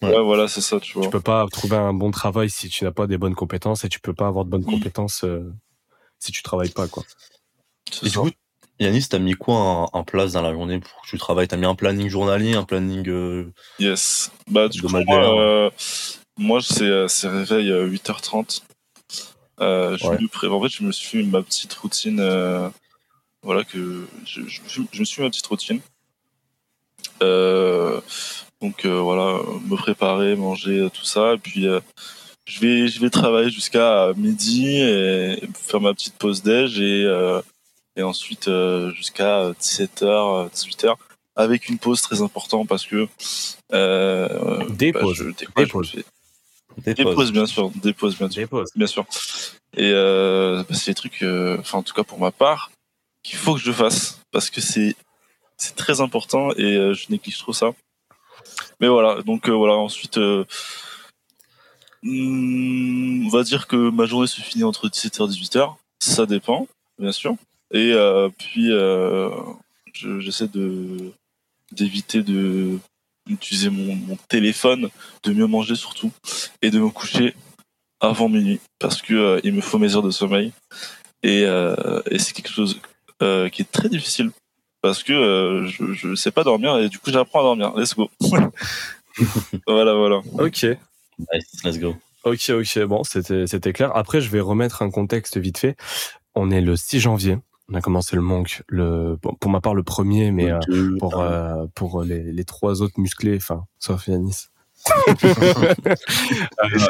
Ouais. 0.01 0.09
Ouais, 0.15 0.21
voilà, 0.23 0.47
c'est 0.47 0.61
ça, 0.61 0.79
tu 0.79 0.93
vois. 0.93 1.03
Tu 1.03 1.09
peux 1.09 1.21
pas 1.21 1.45
trouver 1.51 1.77
un 1.77 1.93
bon 1.93 2.11
travail 2.11 2.49
si 2.49 2.69
tu 2.69 2.83
n'as 2.83 2.91
pas 2.91 3.07
des 3.07 3.17
bonnes 3.17 3.35
compétences 3.35 3.83
et 3.85 3.89
tu 3.89 3.99
peux 3.99 4.13
pas 4.13 4.27
avoir 4.27 4.45
de 4.45 4.49
bonnes 4.49 4.61
Mm. 4.65 4.71
compétences 4.71 5.23
euh, 5.23 5.51
si 6.19 6.31
tu 6.31 6.43
travailles 6.43 6.69
pas, 6.69 6.87
quoi. 6.87 7.03
C'est 7.91 8.05
Et 8.07 8.09
du 8.09 8.17
coup, 8.17 8.29
Yanis, 8.79 9.07
t'as 9.09 9.19
mis 9.19 9.33
quoi 9.33 9.55
en, 9.55 9.89
en 9.93 10.03
place 10.03 10.33
dans 10.33 10.41
la 10.41 10.51
journée 10.51 10.79
pour 10.79 11.01
que 11.01 11.07
tu 11.07 11.17
travailles? 11.17 11.47
T'as 11.47 11.57
mis 11.57 11.65
un 11.65 11.75
planning 11.75 12.09
journalier, 12.09 12.55
un 12.55 12.63
planning. 12.65 13.07
euh, 13.07 13.51
Yes. 13.79 14.31
Bah, 14.49 14.67
du 14.67 14.81
coup, 14.81 14.87
Hebdomadaire. 14.87 15.31
moi, 15.31 15.41
euh, 15.41 15.69
moi 16.37 16.59
c'est, 16.61 16.83
euh, 16.83 17.07
c'est 17.07 17.29
réveil 17.29 17.71
à 17.71 17.81
8h30. 17.83 18.63
Euh, 19.61 19.97
je 19.97 20.05
Ouais. 20.07 20.19
me 20.21 20.27
pré- 20.27 20.47
En 20.47 20.61
fait, 20.61 20.67
je 20.69 20.83
me 20.83 20.91
suis 20.91 21.07
fait 21.07 21.23
ma 21.23 21.41
petite 21.41 21.73
routine. 21.75 22.19
euh, 22.19 22.69
voilà, 23.43 23.63
que 23.63 24.05
je, 24.25 24.41
je, 24.47 24.61
me 24.61 24.67
suis- 24.67 24.87
je 24.91 24.99
me 24.99 25.05
suis 25.05 25.15
fait 25.17 25.21
ma 25.23 25.29
petite 25.29 25.47
routine. 25.47 25.79
Euh, 27.23 28.01
donc, 28.61 28.85
euh, 28.85 28.99
voilà, 28.99 29.39
me 29.67 29.75
préparer, 29.75 30.35
manger, 30.35 30.79
euh, 30.79 30.89
tout 30.89 31.05
ça. 31.05 31.33
Et 31.33 31.37
puis, 31.37 31.67
euh, 31.67 31.79
je, 32.45 32.59
vais, 32.59 32.87
je 32.87 32.99
vais 32.99 33.09
travailler 33.09 33.49
jusqu'à 33.49 34.11
midi 34.15 34.77
et 34.81 35.39
faire 35.55 35.81
ma 35.81 35.93
petite 35.93 36.15
pause 36.15 36.41
déj 36.43 36.79
et, 36.79 37.03
euh, 37.05 37.41
et 37.95 38.03
ensuite 38.03 38.47
euh, 38.47 38.91
jusqu'à 38.93 39.51
17h, 39.59 40.49
18h 40.51 40.95
avec 41.35 41.67
une 41.69 41.77
pause 41.79 42.01
très 42.01 42.21
importante 42.21 42.67
parce 42.67 42.85
que 42.85 43.07
euh, 43.73 44.63
Des 44.69 44.91
bah, 44.91 45.01
pauses. 45.01 45.15
je- 45.17 45.23
des 45.25 45.31
Des 45.33 45.45
fois, 45.45 45.53
je 45.55 45.61
me 45.63 45.67
pauses. 45.67 45.91
fais- 45.91 46.05
des 46.77 46.93
des 46.93 47.03
pauses. 47.03 47.15
pauses 47.15 47.31
bien 47.31 47.45
sûr 47.45 47.71
des 47.81 47.93
pauses 47.93 48.17
bien 48.17 48.29
sûr 48.29 48.41
Des 48.41 48.47
pauses. 48.47 48.69
bien 48.75 48.87
sûr 48.87 49.05
et 49.77 49.89
euh, 49.91 50.63
bah, 50.69 50.75
c'est 50.75 50.91
des 50.91 50.95
trucs 50.95 51.23
euh, 51.23 51.57
enfin 51.59 51.77
en 51.79 51.83
tout 51.83 51.93
cas 51.93 52.03
pour 52.03 52.19
ma 52.19 52.31
part 52.31 52.69
qu'il 53.23 53.37
faut 53.39 53.53
que 53.55 53.61
je 53.61 53.71
fasse 53.71 54.19
parce 54.31 54.49
que 54.49 54.61
c'est 54.61 54.95
c'est 55.57 55.75
très 55.75 56.01
important 56.01 56.51
et 56.57 56.93
je 56.93 57.05
néglige 57.09 57.37
trop 57.37 57.53
ça 57.53 57.71
mais 58.79 58.87
voilà 58.87 59.21
donc 59.21 59.49
euh, 59.49 59.53
voilà 59.53 59.73
ensuite 59.73 60.17
euh, 60.17 60.45
hmm, 62.03 63.25
on 63.27 63.29
va 63.29 63.43
dire 63.43 63.67
que 63.67 63.89
ma 63.89 64.05
journée 64.05 64.27
se 64.27 64.41
finit 64.41 64.63
entre 64.63 64.87
17h 64.87 65.25
et 65.25 65.33
18h 65.33 65.75
ça 65.99 66.25
dépend 66.25 66.67
bien 66.99 67.11
sûr. 67.11 67.35
Et 67.71 67.91
euh, 67.93 68.29
puis 68.37 68.69
je- 69.93 70.19
j'essaie 70.19 70.47
d'éviter 71.71 72.21
de 72.21 72.79
d'utiliser 73.27 73.71
mon, 73.71 74.17
téléphone 74.29 74.89
de 75.23 75.33
mieux 75.33 75.47
manger 75.47 75.73
surtout 75.73 76.11
et 76.61 76.69
de 76.69 76.79
me 76.79 76.89
coucher 76.89 77.33
avant 77.99 78.29
minuit 78.29 78.59
parce 78.77 79.01
que 79.01 79.41
il 79.43 79.51
me 79.53 79.61
faut 79.61 79.79
mes 79.79 79.95
heures 79.95 80.03
de 80.03 80.11
sommeil. 80.11 80.53
Et, 81.23 81.45
c'est 82.19 82.33
quelque 82.33 82.51
chose 82.51 82.79
qui 83.19 83.61
est 83.61 83.71
très 83.71 83.89
difficile 83.89 84.31
parce 84.85 85.01
que 85.01 85.13
euh, 85.13 85.67
je, 85.67 85.93
je 85.93 86.13
sais 86.13 86.29
pas 86.29 86.43
dormir 86.43 86.77
et 86.77 86.89
du 86.89 86.99
coup 86.99 87.09
j'apprends 87.11 87.39
à 87.39 87.43
dormir 87.43 87.73
let's 87.75 87.95
go 87.95 88.07
voilà 89.67 89.95
voilà 89.95 90.21
Ok. 90.37 90.63
Nice, 91.17 91.63
let's 91.63 91.79
go. 91.79 91.95
Ok, 92.23 92.49
ok, 92.49 92.83
bon, 92.83 93.03
c'était 93.03 93.47
c'était 93.47 93.73
clair. 93.73 93.95
Après, 93.95 94.21
je 94.21 94.29
vais 94.29 94.41
remettre 94.41 94.81
un 94.81 94.91
contexte 94.91 95.37
vite 95.37 95.57
fait. 95.57 95.75
On 96.35 96.51
est 96.51 96.61
le 96.61 96.75
6 96.75 96.99
janvier. 96.99 97.37
On 97.69 97.73
a 97.73 97.81
commencé 97.81 98.15
le 98.15 98.21
manque, 98.21 98.61
le, 98.67 99.17
bon, 99.23 99.33
pour 99.39 99.49
ma 99.49 99.59
part, 99.59 99.73
le 99.73 99.81
premier, 99.81 100.31
mais 100.31 100.51
euh, 100.51 100.59
pour, 100.99 101.19
euh, 101.19 101.65
pour 101.73 102.03
les, 102.03 102.21
les 102.31 102.43
trois 102.43 102.83
autres 102.83 102.99
musclés, 102.99 103.37
enfin, 103.37 103.65
sauf 103.79 104.07
Yanis. 104.07 104.49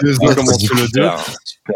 Deux 0.02 0.14
ils 0.14 0.22
ont 0.22 0.36
commencé 0.36 0.68
le 0.74 0.88
2. 0.92 1.10
Super. 1.46 1.76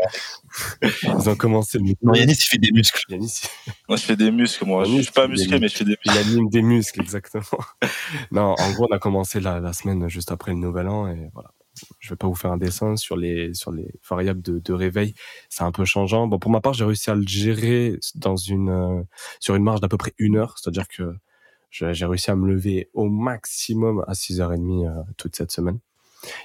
Ils 1.04 1.30
ont 1.30 1.36
commencé 1.36 1.78
le 1.78 1.86
Non, 2.02 2.14
2. 2.14 2.20
Yanis, 2.20 2.34
il 2.34 2.44
fait 2.44 2.58
des 2.58 2.72
muscles. 2.72 3.04
Yanis, 3.10 3.42
moi 3.88 3.98
je 3.98 4.04
fais 4.04 4.16
des 4.16 4.32
muscles 4.32 4.66
moi 4.66 4.84
je 4.86 5.02
suis 5.02 5.12
pas 5.12 5.28
musclé 5.28 5.60
mais 5.60 5.68
je 5.68 5.76
fais 5.78 5.86
des 5.86 5.98
il 6.06 6.12
anime 6.12 6.50
des 6.50 6.62
muscles, 6.62 7.02
exactement. 7.02 7.44
Non, 8.32 8.56
en 8.58 8.72
gros, 8.74 8.88
on 8.90 8.96
a 8.96 9.00
commencé 9.00 9.40
la, 9.40 9.60
la 9.60 9.74
semaine 9.74 10.10
juste 10.10 10.32
après 10.32 10.52
le 10.52 10.58
nouvel 10.58 10.88
an 10.88 11.08
et 11.08 11.30
voilà. 11.34 11.52
Je 12.00 12.10
vais 12.10 12.16
pas 12.18 12.28
vous 12.28 12.36
faire 12.36 12.52
un 12.52 12.58
dessin 12.58 12.96
sur 12.98 13.16
les, 13.16 13.54
sur 13.54 13.72
les 13.72 13.88
variables 14.10 14.42
de, 14.42 14.60
de 14.60 14.74
réveil. 14.74 15.14
C'est 15.50 15.64
un 15.64 15.72
peu 15.72 15.86
changeant. 15.86 16.28
Bon, 16.28 16.38
pour 16.40 16.52
ma 16.52 16.60
part, 16.60 16.74
j'ai 16.74 16.84
réussi 16.84 17.10
à 17.10 17.16
le 17.16 17.26
gérer 17.26 17.98
dans 18.16 18.36
une, 18.36 18.70
euh, 18.70 19.02
sur 19.40 19.56
une 19.56 19.64
marge 19.64 19.80
d'à 19.80 19.88
peu 19.88 19.96
près 19.98 20.14
une 20.18 20.36
heure. 20.36 20.56
C'est-à-dire 20.58 20.88
que 20.90 21.14
j'ai 21.72 22.06
réussi 22.06 22.32
à 22.32 22.36
me 22.36 22.48
lever 22.52 22.90
au 22.94 23.08
maximum 23.08 24.04
à 24.08 24.14
6h30 24.14 24.88
euh, 24.88 25.04
toute 25.18 25.36
cette 25.36 25.52
semaine. 25.52 25.80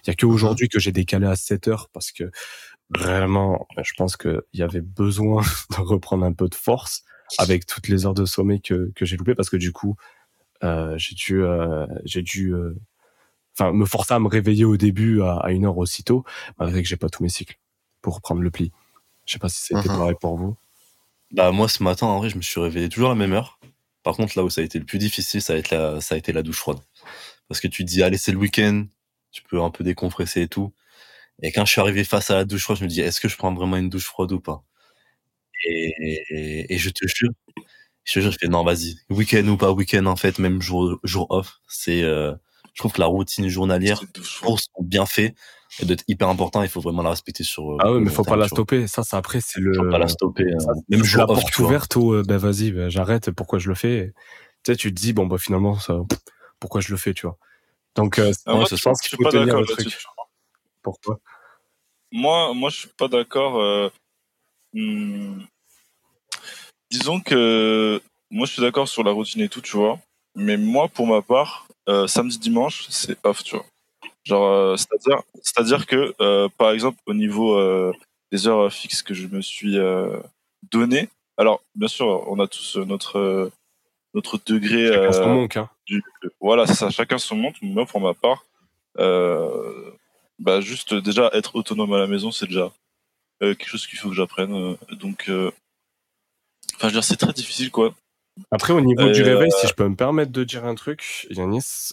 Il 0.04 0.08
y 0.08 0.10
a 0.10 0.14
que 0.14 0.26
aujourd'hui 0.26 0.68
que 0.68 0.78
j'ai 0.78 0.92
décalé 0.92 1.26
à 1.26 1.36
7 1.36 1.68
heures 1.68 1.88
parce 1.92 2.12
que 2.12 2.30
vraiment, 2.90 3.66
je 3.82 3.92
pense 3.96 4.16
qu'il 4.16 4.42
y 4.52 4.62
avait 4.62 4.80
besoin 4.80 5.42
de 5.70 5.80
reprendre 5.80 6.24
un 6.24 6.32
peu 6.32 6.48
de 6.48 6.54
force 6.54 7.04
avec 7.38 7.66
toutes 7.66 7.88
les 7.88 8.06
heures 8.06 8.14
de 8.14 8.24
sommeil 8.26 8.60
que, 8.60 8.92
que 8.94 9.04
j'ai 9.04 9.16
loupées 9.16 9.34
parce 9.34 9.50
que 9.50 9.56
du 9.56 9.72
coup, 9.72 9.96
euh, 10.62 10.94
j'ai 10.98 11.14
dû, 11.14 11.42
euh, 11.42 11.86
j'ai 12.04 12.22
dû, 12.22 12.54
euh, 12.54 12.74
me 13.60 13.84
forcer 13.86 14.14
à 14.14 14.18
me 14.18 14.28
réveiller 14.28 14.64
au 14.64 14.76
début 14.76 15.22
à, 15.22 15.36
à 15.36 15.50
une 15.52 15.64
heure 15.64 15.78
aussitôt, 15.78 16.24
malgré 16.58 16.82
que 16.82 16.88
j'ai 16.88 16.96
pas 16.96 17.08
tous 17.08 17.22
mes 17.22 17.28
cycles 17.28 17.58
pour 18.02 18.16
reprendre 18.16 18.42
le 18.42 18.50
pli. 18.50 18.72
Je 19.26 19.32
sais 19.32 19.38
pas 19.38 19.48
si 19.48 19.62
c'était 19.62 19.88
Mhm. 19.88 19.96
pareil 19.96 20.16
pour 20.20 20.36
vous. 20.36 20.56
Bah, 21.32 21.50
moi, 21.52 21.68
ce 21.68 21.82
matin, 21.82 22.06
en 22.06 22.18
vrai, 22.18 22.28
je 22.30 22.36
me 22.36 22.42
suis 22.42 22.60
réveillé 22.60 22.88
toujours 22.88 23.10
à 23.10 23.12
la 23.14 23.18
même 23.18 23.32
heure. 23.32 23.58
Par 24.02 24.16
contre, 24.16 24.36
là 24.36 24.44
où 24.44 24.50
ça 24.50 24.60
a 24.60 24.64
été 24.64 24.78
le 24.78 24.84
plus 24.84 24.98
difficile, 24.98 25.40
ça 25.40 25.54
a 25.54 25.56
été 25.56 25.74
la, 25.76 26.00
ça 26.00 26.14
a 26.14 26.18
été 26.18 26.32
la 26.32 26.42
douche 26.42 26.58
froide. 26.58 26.78
Parce 27.48 27.60
que 27.60 27.68
tu 27.68 27.84
te 27.84 27.88
dis, 27.88 28.02
allez, 28.02 28.18
c'est 28.18 28.32
le 28.32 28.38
week-end, 28.38 28.84
tu 29.34 29.42
peux 29.42 29.60
un 29.60 29.70
peu 29.70 29.84
décompresser 29.84 30.42
et 30.42 30.48
tout. 30.48 30.72
Et 31.42 31.52
quand 31.52 31.64
je 31.66 31.72
suis 31.72 31.80
arrivé 31.80 32.04
face 32.04 32.30
à 32.30 32.36
la 32.36 32.44
douche 32.44 32.62
froide, 32.62 32.78
je 32.78 32.84
me 32.84 32.88
dis, 32.88 33.00
est-ce 33.00 33.20
que 33.20 33.28
je 33.28 33.36
prends 33.36 33.52
vraiment 33.52 33.76
une 33.76 33.90
douche 33.90 34.06
froide 34.06 34.32
ou 34.32 34.40
pas? 34.40 34.62
Et, 35.66 35.92
et, 36.30 36.74
et 36.74 36.78
je 36.78 36.90
te 36.90 37.06
jure, 37.06 37.30
je 38.04 38.12
te 38.14 38.20
jure, 38.20 38.30
je 38.30 38.38
fais, 38.38 38.48
non, 38.48 38.64
vas-y, 38.64 38.96
week-end 39.10 39.46
ou 39.48 39.56
pas 39.56 39.72
week-end, 39.72 40.06
en 40.06 40.16
fait, 40.16 40.38
même 40.38 40.62
jour, 40.62 40.98
jour 41.02 41.26
off, 41.30 41.58
c'est, 41.66 42.02
euh, 42.02 42.32
je 42.72 42.80
trouve 42.80 42.92
que 42.92 43.00
la 43.00 43.06
routine 43.06 43.48
journalière, 43.48 44.02
pour 44.42 44.60
son 44.60 44.82
bienfait, 44.82 45.34
et 45.80 45.86
d'être 45.86 46.04
hyper 46.06 46.28
important, 46.28 46.62
il 46.62 46.68
faut 46.68 46.80
vraiment 46.80 47.02
la 47.02 47.10
respecter 47.10 47.42
sur. 47.42 47.72
euh, 47.72 47.76
Ah 47.80 47.92
ouais, 47.92 47.98
le 47.98 48.04
mais 48.04 48.10
faut 48.10 48.22
pas 48.22 48.36
la 48.36 48.46
stopper. 48.46 48.86
Ça, 48.86 49.02
ça 49.02 49.16
après, 49.16 49.40
c'est 49.40 49.60
le. 49.60 49.72
Faut 49.74 49.90
pas 49.90 49.98
la 49.98 50.06
stopper. 50.06 50.44
euh, 50.44 50.58
Ça, 50.60 50.72
même 50.88 51.02
jour 51.02 51.18
la 51.22 51.30
off, 51.32 51.40
porte 51.40 51.58
ouverte 51.58 51.96
euh, 51.96 52.22
ben 52.22 52.36
vas-y, 52.36 52.70
ben 52.70 52.88
j'arrête. 52.88 53.32
Pourquoi 53.32 53.58
je 53.58 53.68
le 53.68 53.74
fais? 53.74 54.12
Tu 54.62 54.70
sais, 54.72 54.76
tu 54.76 54.94
te 54.94 55.00
dis 55.00 55.12
bon 55.12 55.26
bah 55.26 55.36
finalement 55.38 55.76
ça, 55.78 55.98
pourquoi 56.60 56.80
je 56.80 56.90
le 56.92 56.96
fais, 56.96 57.12
tu 57.12 57.26
vois? 57.26 57.38
Donc, 57.94 58.18
euh, 58.18 58.33
Ah, 58.46 58.54
moi, 58.54 58.66
je 58.68 58.83
pense 58.83 59.00
qu'il 59.00 59.16
faut 59.16 59.30
tenir 59.30 59.59
le 59.59 59.66
truc. 59.66 59.96
Pourquoi? 60.83 61.18
Moi, 62.12 62.52
moi, 62.54 62.70
je 62.70 62.80
suis 62.80 62.88
pas 62.88 63.09
d'accord. 63.09 63.61
euh, 63.61 63.88
hmm, 64.72 65.42
disons 66.90 67.20
que 67.20 68.00
moi, 68.30 68.46
je 68.46 68.52
suis 68.52 68.62
d'accord 68.62 68.88
sur 68.88 69.02
la 69.04 69.12
routine 69.12 69.42
et 69.42 69.48
tout, 69.48 69.61
tu 69.61 69.76
vois. 69.76 69.98
Mais 70.35 70.57
moi, 70.57 70.88
pour 70.88 71.07
ma 71.07 71.22
part, 71.22 71.66
euh, 71.88 72.07
samedi, 72.07 72.38
dimanche, 72.38 72.87
c'est 72.90 73.16
off, 73.24 73.42
tu 73.44 73.57
vois. 73.57 73.66
Genre, 74.24 74.44
euh, 74.44 74.76
c'est-à-dire, 74.76 75.22
c'est-à-dire 75.42 75.87
que, 75.87 76.48
par 76.57 76.70
exemple, 76.72 76.98
au 77.07 77.14
niveau 77.14 77.92
des 78.33 78.48
heures 78.48 78.72
fixes 78.72 79.02
que 79.02 79.14
je 79.14 79.26
me 79.28 79.40
suis 79.40 79.76
donné, 80.70 81.09
alors, 81.37 81.62
bien 81.74 81.88
sûr, 81.88 82.24
on 82.28 82.38
a 82.40 82.46
tous 82.46 82.76
notre 82.76 83.50
notre 84.14 84.38
degré. 84.46 84.87
Chacun 84.87 85.12
son 85.12 85.28
manque, 85.28 85.57
hein. 85.57 85.68
Du- 85.86 86.02
voilà, 86.40 86.66
ça, 86.66 86.90
chacun 86.90 87.18
son 87.18 87.36
montre. 87.36 87.58
Moi, 87.62 87.86
pour 87.86 88.00
ma 88.00 88.14
part, 88.14 88.44
euh, 88.98 89.90
bah, 90.38 90.60
juste 90.60 90.94
déjà 90.94 91.30
être 91.32 91.56
autonome 91.56 91.92
à 91.92 91.98
la 91.98 92.06
maison, 92.06 92.30
c'est 92.30 92.46
déjà 92.46 92.72
euh, 93.42 93.54
quelque 93.54 93.68
chose 93.68 93.86
qu'il 93.86 93.98
faut 93.98 94.08
que 94.08 94.14
j'apprenne. 94.14 94.54
euh, 94.54 94.76
donc, 94.96 95.24
enfin, 95.28 95.52
je 96.82 96.86
veux 96.86 96.92
dire, 96.92 97.04
c'est 97.04 97.16
très 97.16 97.32
difficile, 97.32 97.70
quoi. 97.70 97.94
Après, 98.50 98.72
au 98.72 98.80
niveau 98.80 99.08
du 99.10 99.22
réveil, 99.22 99.50
si 99.52 99.68
je 99.68 99.74
peux 99.74 99.88
me 99.88 99.94
permettre 99.94 100.32
de 100.32 100.42
dire 100.42 100.64
un 100.64 100.74
truc, 100.74 101.26
Yanis, 101.30 101.92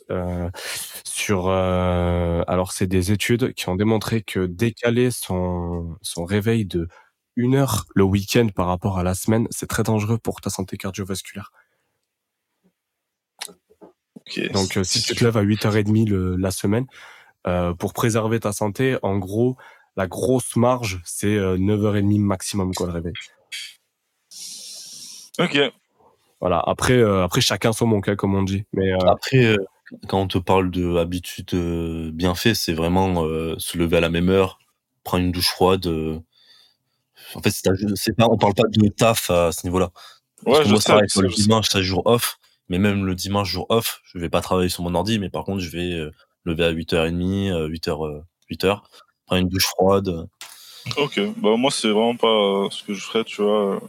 sur, 1.05 1.49
alors 1.49 2.71
c'est 2.71 2.87
des 2.87 3.11
études 3.11 3.53
qui 3.53 3.69
ont 3.69 3.75
démontré 3.75 4.23
que 4.23 4.45
décaler 4.47 5.11
son 5.11 5.97
son 6.01 6.25
réveil 6.25 6.65
de 6.65 6.87
une 7.35 7.55
heure 7.55 7.85
le 7.95 8.03
week-end 8.03 8.47
par 8.53 8.67
rapport 8.67 8.97
à 8.99 9.03
la 9.03 9.13
semaine, 9.13 9.47
c'est 9.51 9.67
très 9.67 9.83
dangereux 9.83 10.17
pour 10.17 10.41
ta 10.41 10.49
santé 10.49 10.77
cardiovasculaire. 10.77 11.51
Donc, 14.53 14.77
euh, 14.77 14.83
si 14.83 15.01
tu 15.01 15.15
te 15.15 15.23
lèves 15.23 15.37
à 15.37 15.43
8h30 15.43 16.09
le, 16.09 16.35
la 16.35 16.51
semaine, 16.51 16.85
euh, 17.47 17.73
pour 17.73 17.93
préserver 17.93 18.39
ta 18.39 18.51
santé, 18.51 18.97
en 19.01 19.17
gros, 19.17 19.57
la 19.97 20.07
grosse 20.07 20.55
marge, 20.55 21.01
c'est 21.05 21.37
9h30 21.37 22.15
euh, 22.15 22.19
maximum, 22.19 22.73
quoi, 22.73 22.87
le 22.87 22.93
réveil. 22.93 23.13
Ok. 25.39 25.57
Voilà. 26.39 26.63
Après, 26.65 26.97
euh, 26.97 27.23
après 27.23 27.41
chacun 27.41 27.73
son 27.73 27.87
manque, 27.87 28.09
hein, 28.09 28.15
comme 28.15 28.35
on 28.35 28.43
dit. 28.43 28.63
Mais 28.73 28.91
après, 29.05 29.55
quand 30.07 30.21
on 30.21 30.27
te 30.27 30.37
parle 30.37 30.71
de 30.71 30.95
habitude 30.97 31.53
bien 32.13 32.35
fait, 32.35 32.53
c'est 32.53 32.73
vraiment 32.73 33.23
se 33.57 33.77
lever 33.77 33.97
à 33.97 34.01
la 34.01 34.09
même 34.09 34.29
heure, 34.29 34.59
prendre 35.03 35.25
une 35.25 35.31
douche 35.31 35.49
froide. 35.49 35.87
En 37.35 37.41
fait, 37.41 37.51
c'est 37.95 38.15
pas, 38.15 38.27
on 38.29 38.37
parle 38.37 38.53
pas 38.53 38.63
de 38.69 38.87
taf 38.89 39.29
à 39.29 39.51
ce 39.51 39.65
niveau-là. 39.65 39.91
Ouais, 40.45 40.63
je 40.65 40.69
moi, 40.71 40.81
sais, 40.81 41.21
le 41.21 41.29
dimanche, 41.29 41.67
c'est 41.69 41.83
jour 41.83 42.01
off. 42.05 42.39
Mais 42.71 42.79
même 42.79 43.05
le 43.05 43.15
dimanche, 43.15 43.49
jour 43.49 43.65
off, 43.67 44.01
je 44.05 44.17
vais 44.17 44.29
pas 44.29 44.39
travailler 44.39 44.69
sur 44.69 44.81
mon 44.83 44.95
ordi, 44.95 45.19
mais 45.19 45.29
par 45.29 45.43
contre, 45.43 45.59
je 45.59 45.69
vais 45.69 46.09
lever 46.45 46.63
à 46.63 46.71
8h30, 46.71 47.67
8h, 47.67 48.23
8h, 48.49 48.81
prendre 49.25 49.41
une 49.41 49.49
douche 49.49 49.67
froide. 49.67 50.27
Ok, 50.97 51.19
bah 51.37 51.55
moi 51.57 51.69
c'est 51.71 51.89
vraiment 51.89 52.15
pas 52.15 52.27
euh, 52.27 52.69
ce 52.71 52.83
que 52.83 52.93
je 52.93 53.01
ferais, 53.01 53.23
tu 53.23 53.41
vois. 53.41 53.81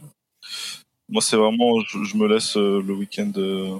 Moi 1.09 1.21
c'est 1.21 1.37
vraiment, 1.37 1.79
je, 1.81 2.17
me 2.17 2.27
laisse 2.27 2.55
euh, 2.55 2.83
le 2.85 2.93
week-end, 2.93 3.31
euh, 3.37 3.77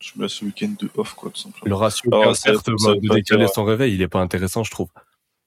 je 0.00 0.12
me 0.16 0.22
laisse 0.22 0.40
le 0.40 0.48
week-end 0.48 0.74
de 0.78 0.90
off 0.96 1.14
quoi, 1.14 1.30
tout 1.30 1.40
simplement. 1.40 1.64
Le 1.64 1.74
ratio 1.74 2.10
de 2.10 3.14
décaler 3.14 3.46
son 3.46 3.64
réveil, 3.64 3.94
il 3.94 4.02
est 4.02 4.08
pas 4.08 4.20
intéressant, 4.20 4.64
je 4.64 4.70
trouve. 4.70 4.88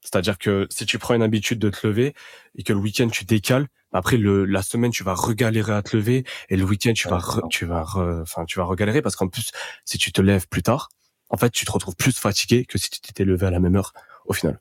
C'est-à-dire 0.02 0.38
que 0.38 0.68
si 0.70 0.86
tu 0.86 1.00
prends 1.00 1.16
une 1.16 1.22
habitude 1.22 1.60
de 1.60 1.70
te 1.70 1.86
lever 1.86 2.14
et 2.56 2.64
que 2.64 2.74
le 2.74 2.80
week-end 2.80 3.10
tu 3.10 3.26
décales, 3.26 3.68
après 3.94 4.18
le 4.18 4.46
la 4.46 4.62
semaine 4.62 4.92
tu 4.92 5.04
vas 5.04 5.14
regalérer 5.14 5.74
à 5.74 5.82
te 5.82 5.96
lever 5.96 6.26
et 6.50 6.58
le 6.58 6.64
week-end 6.64 6.94
tu 6.94 7.08
vas 7.08 7.22
tu 7.50 7.66
vas 7.66 7.86
enfin 8.22 8.46
tu 8.46 8.60
vas 8.60 8.66
regalérer 8.66 9.02
parce 9.02 9.16
qu'en 9.16 9.28
plus 9.28 9.52
si 9.86 9.98
tu 9.98 10.12
te 10.12 10.22
lèves 10.22 10.48
plus 10.48 10.64
tard, 10.64 10.90
en 11.34 11.38
fait, 11.38 11.50
tu 11.50 11.66
te 11.66 11.72
retrouves 11.72 11.96
plus 11.96 12.18
fatigué 12.18 12.64
que 12.64 12.78
si 12.78 12.92
tu 12.92 13.02
t'étais 13.02 13.26
levé 13.26 13.48
à 13.48 13.50
la 13.50 13.60
même 13.60 13.76
heure 13.76 13.94
au 14.26 14.34
final. 14.34 14.60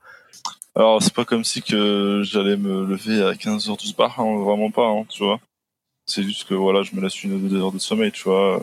Alors, 0.74 1.02
c'est 1.02 1.12
pas 1.12 1.26
comme 1.26 1.44
si 1.44 1.60
que 1.62 2.22
j'allais 2.24 2.56
me 2.56 2.86
lever 2.86 3.22
à 3.22 3.32
15h 3.32 3.78
du 3.78 3.88
soir, 3.88 4.18
hein, 4.18 4.42
vraiment 4.42 4.70
pas, 4.70 4.86
hein, 4.86 5.04
tu 5.10 5.22
vois. 5.22 5.38
C'est 6.06 6.22
juste 6.22 6.48
que 6.48 6.54
voilà, 6.54 6.82
je 6.82 6.96
me 6.96 7.02
laisse 7.02 7.22
une 7.22 7.34
ou 7.34 7.48
deux 7.48 7.60
heures 7.60 7.72
de 7.72 7.78
sommeil, 7.78 8.10
tu 8.10 8.24
vois. 8.24 8.62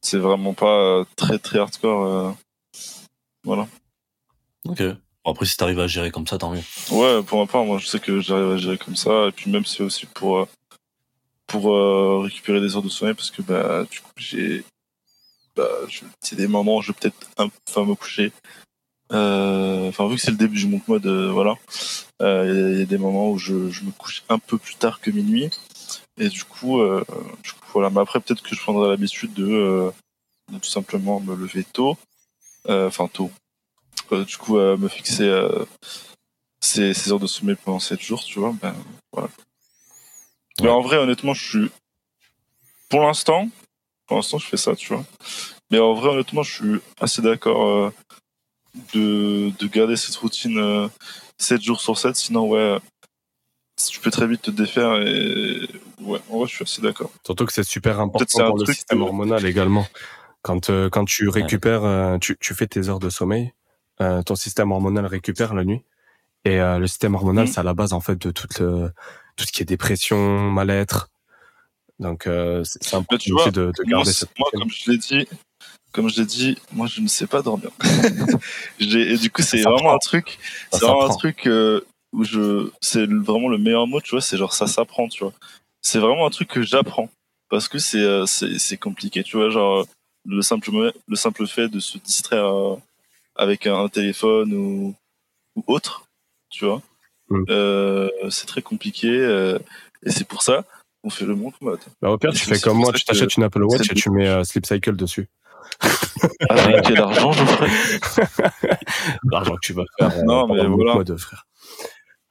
C'est 0.00 0.18
vraiment 0.18 0.54
pas 0.54 1.04
très 1.14 1.38
très 1.38 1.58
hardcore. 1.58 2.04
Euh, 2.04 2.32
voilà. 3.44 3.68
Ok. 4.64 4.82
Après, 5.30 5.46
si 5.46 5.56
t'arrives 5.56 5.80
à 5.80 5.86
gérer 5.86 6.10
comme 6.10 6.26
ça, 6.26 6.36
tant 6.36 6.50
mieux. 6.50 6.62
Ouais, 6.90 7.22
pour 7.22 7.38
ma 7.38 7.46
part, 7.46 7.64
moi, 7.64 7.78
je 7.78 7.86
sais 7.86 7.98
que 7.98 8.20
j'arrive 8.20 8.50
à 8.50 8.56
gérer 8.58 8.78
comme 8.78 8.96
ça. 8.96 9.28
Et 9.28 9.32
puis 9.32 9.50
même, 9.50 9.64
c'est 9.64 9.82
aussi 9.82 10.06
pour 10.06 10.38
euh, 10.38 10.48
pour 11.46 11.74
euh, 11.74 12.20
récupérer 12.22 12.60
des 12.60 12.76
heures 12.76 12.82
de 12.82 12.88
sommeil 12.88 13.14
parce 13.14 13.30
que 13.30 13.42
bah 13.42 13.84
du 13.90 14.00
coup 14.00 14.10
j'ai 14.16 14.64
bah, 15.56 15.68
c'est 16.20 16.36
des 16.36 16.48
moments 16.48 16.78
où 16.78 16.82
je 16.82 16.88
vais 16.88 16.98
peut-être 16.98 17.28
enfin 17.38 17.84
me 17.84 17.94
coucher. 17.94 18.32
Euh, 19.12 19.88
enfin, 19.88 20.08
vu 20.08 20.16
que 20.16 20.22
c'est 20.22 20.30
le 20.30 20.36
début 20.36 20.56
du 20.58 20.66
monk 20.66 20.88
mode, 20.88 21.06
voilà. 21.06 21.56
Il 22.20 22.78
y, 22.78 22.82
a 22.82 22.84
des 22.86 22.98
moments 22.98 23.30
où 23.30 23.38
je, 23.38 23.54
me 23.54 23.90
couche 23.92 24.24
un 24.28 24.38
peu 24.38 24.58
plus 24.58 24.74
tard 24.76 25.00
que 25.00 25.10
minuit. 25.10 25.50
Et 26.18 26.28
du 26.28 26.44
coup, 26.44 26.80
voilà. 27.72 27.90
Mais 27.90 28.00
après, 28.00 28.20
peut-être 28.20 28.42
que 28.42 28.54
je 28.54 28.60
prendrai 28.60 28.88
l'habitude 28.88 29.32
de, 29.34 29.92
de, 30.50 30.58
tout 30.58 30.70
simplement 30.70 31.20
me 31.20 31.36
lever 31.36 31.64
tôt. 31.64 31.96
Enfin, 32.68 33.08
tôt. 33.08 33.30
Du 34.12 34.36
coup, 34.36 34.56
me 34.56 34.88
fixer 34.88 35.30
ces, 36.60 36.94
ces, 36.94 37.12
heures 37.12 37.20
de 37.20 37.26
sommeil 37.26 37.56
pendant 37.62 37.78
7 37.78 38.00
jours, 38.00 38.24
tu 38.24 38.38
vois. 38.38 38.54
Ben, 38.60 38.74
voilà. 39.12 39.28
Mais 40.62 40.68
en 40.68 40.80
vrai, 40.80 40.96
honnêtement, 40.96 41.34
je 41.34 41.48
suis. 41.48 41.70
Pour 42.88 43.00
l'instant, 43.00 43.48
pour 44.06 44.16
l'instant, 44.16 44.38
je 44.38 44.46
fais 44.46 44.56
ça, 44.56 44.74
tu 44.76 44.92
vois. 44.92 45.04
Mais 45.70 45.78
en 45.78 45.94
vrai, 45.94 46.10
honnêtement, 46.10 46.42
je 46.42 46.52
suis 46.52 46.80
assez 47.00 47.22
d'accord 47.22 47.66
euh, 47.66 47.90
de, 48.92 49.52
de, 49.58 49.66
garder 49.66 49.96
cette 49.96 50.16
routine 50.16 50.58
euh, 50.58 50.88
7 51.38 51.62
jours 51.62 51.80
sur 51.80 51.98
7. 51.98 52.14
Sinon, 52.14 52.48
ouais, 52.48 52.78
tu 53.88 54.00
peux 54.00 54.10
très 54.10 54.26
vite 54.26 54.42
te 54.42 54.50
défaire. 54.50 55.00
Et 55.00 55.68
ouais, 56.00 56.20
en 56.30 56.38
vrai, 56.38 56.48
je 56.48 56.54
suis 56.54 56.62
assez 56.62 56.82
d'accord. 56.82 57.10
Surtout 57.24 57.46
que 57.46 57.52
c'est 57.52 57.64
super 57.64 58.00
important 58.00 58.46
pour 58.46 58.58
le 58.58 58.66
système 58.66 59.02
hormonal 59.02 59.44
également. 59.46 59.86
Quand, 60.42 60.68
euh, 60.68 60.90
quand 60.90 61.06
tu 61.06 61.28
récupères, 61.28 61.84
euh, 61.84 62.18
tu, 62.18 62.36
tu 62.38 62.54
fais 62.54 62.66
tes 62.66 62.90
heures 62.90 62.98
de 62.98 63.08
sommeil, 63.08 63.54
ton 63.98 64.34
système 64.34 64.72
hormonal 64.72 65.06
récupère 65.06 65.54
la 65.54 65.64
nuit. 65.64 65.82
Et 66.44 66.58
le 66.58 66.86
système 66.86 67.14
hormonal, 67.14 67.44
mmh. 67.44 67.48
c'est 67.48 67.60
à 67.60 67.62
la 67.62 67.74
base 67.74 67.92
en 67.92 68.00
fait 68.00 68.20
de 68.20 68.30
toute 68.30 68.54
tout 69.36 69.44
ce 69.44 69.52
qui 69.52 69.62
est 69.62 69.66
dépression, 69.66 70.50
mal-être, 70.50 71.10
donc 72.00 72.26
euh, 72.26 72.62
c'est 72.64 72.96
important 72.96 73.34
aussi 73.34 73.52
de, 73.52 73.72
de 73.76 73.82
garder 73.84 74.04
moi, 74.04 74.04
cette 74.04 74.38
moi 74.38 74.48
comme 74.52 74.68
je 74.68 74.90
l'ai 74.90 74.98
dit, 74.98 75.28
comme 75.92 76.08
je 76.08 76.20
l'ai 76.20 76.26
dit, 76.26 76.58
moi 76.72 76.86
je 76.86 77.00
ne 77.00 77.06
sais 77.06 77.26
pas 77.26 77.42
dormir. 77.42 77.70
et 78.80 79.16
du 79.16 79.30
coup 79.30 79.42
c'est 79.42 79.62
vraiment 79.62 79.94
un 79.94 79.98
truc, 79.98 80.38
c'est 80.72 80.80
vraiment 80.80 81.06
un 81.06 81.16
truc 81.16 81.46
euh, 81.46 81.82
où 82.12 82.24
je, 82.24 82.70
c'est 82.80 83.06
vraiment 83.06 83.48
le 83.48 83.58
meilleur 83.58 83.86
mot, 83.86 84.00
tu 84.00 84.10
vois, 84.10 84.20
c'est 84.20 84.36
genre 84.36 84.52
ça 84.52 84.66
s'apprend, 84.66 85.08
tu 85.08 85.22
vois. 85.22 85.32
C'est 85.82 85.98
vraiment 85.98 86.26
un 86.26 86.30
truc 86.30 86.48
que 86.48 86.62
j'apprends 86.62 87.08
parce 87.48 87.68
que 87.68 87.78
c'est 87.78 88.02
euh, 88.02 88.26
c'est 88.26 88.76
compliqué, 88.76 89.22
tu 89.22 89.36
vois, 89.36 89.50
genre 89.50 89.86
le 90.26 90.42
simple 90.42 90.92
le 91.06 91.16
simple 91.16 91.46
fait 91.46 91.68
de 91.68 91.78
se 91.78 91.98
distraire 91.98 92.46
euh, 92.46 92.76
avec 93.36 93.66
un, 93.66 93.88
téléphone 93.88 94.52
ou, 94.54 94.94
ou 95.56 95.64
autre, 95.66 96.06
tu 96.50 96.64
vois. 96.64 96.82
Mm. 97.28 97.44
Euh, 97.48 98.10
c'est 98.30 98.46
très 98.46 98.62
compliqué 98.62 99.08
et 100.02 100.10
c'est 100.10 100.26
pour 100.28 100.42
ça 100.42 100.64
on 101.04 101.10
fait 101.10 101.26
le 101.26 101.36
monk 101.36 101.54
mode. 101.60 101.80
Bah, 102.00 102.10
au 102.10 102.18
pire, 102.18 102.32
tu 102.32 102.46
fais 102.46 102.58
comme 102.58 102.78
moi, 102.78 102.92
tu 102.92 103.04
t'achètes 103.04 103.36
une 103.36 103.44
Apple 103.44 103.62
Watch 103.62 103.90
et 103.90 103.94
tu 103.94 104.10
mets 104.10 104.26
euh, 104.26 104.42
Sleep 104.42 104.66
Cycle 104.66 104.96
dessus. 104.96 105.28
Avec 106.48 106.82
quel 106.84 106.98
argent 106.98 107.32
je 107.32 107.44
ferai 107.44 107.68
L'argent 109.30 109.54
que 109.54 109.60
tu 109.60 109.72
vas 109.74 109.84
faire. 109.98 110.24
Non, 110.24 110.48
mais 110.48 110.66
voilà. 110.66 110.94
Mode, 110.94 111.16
frère. 111.18 111.46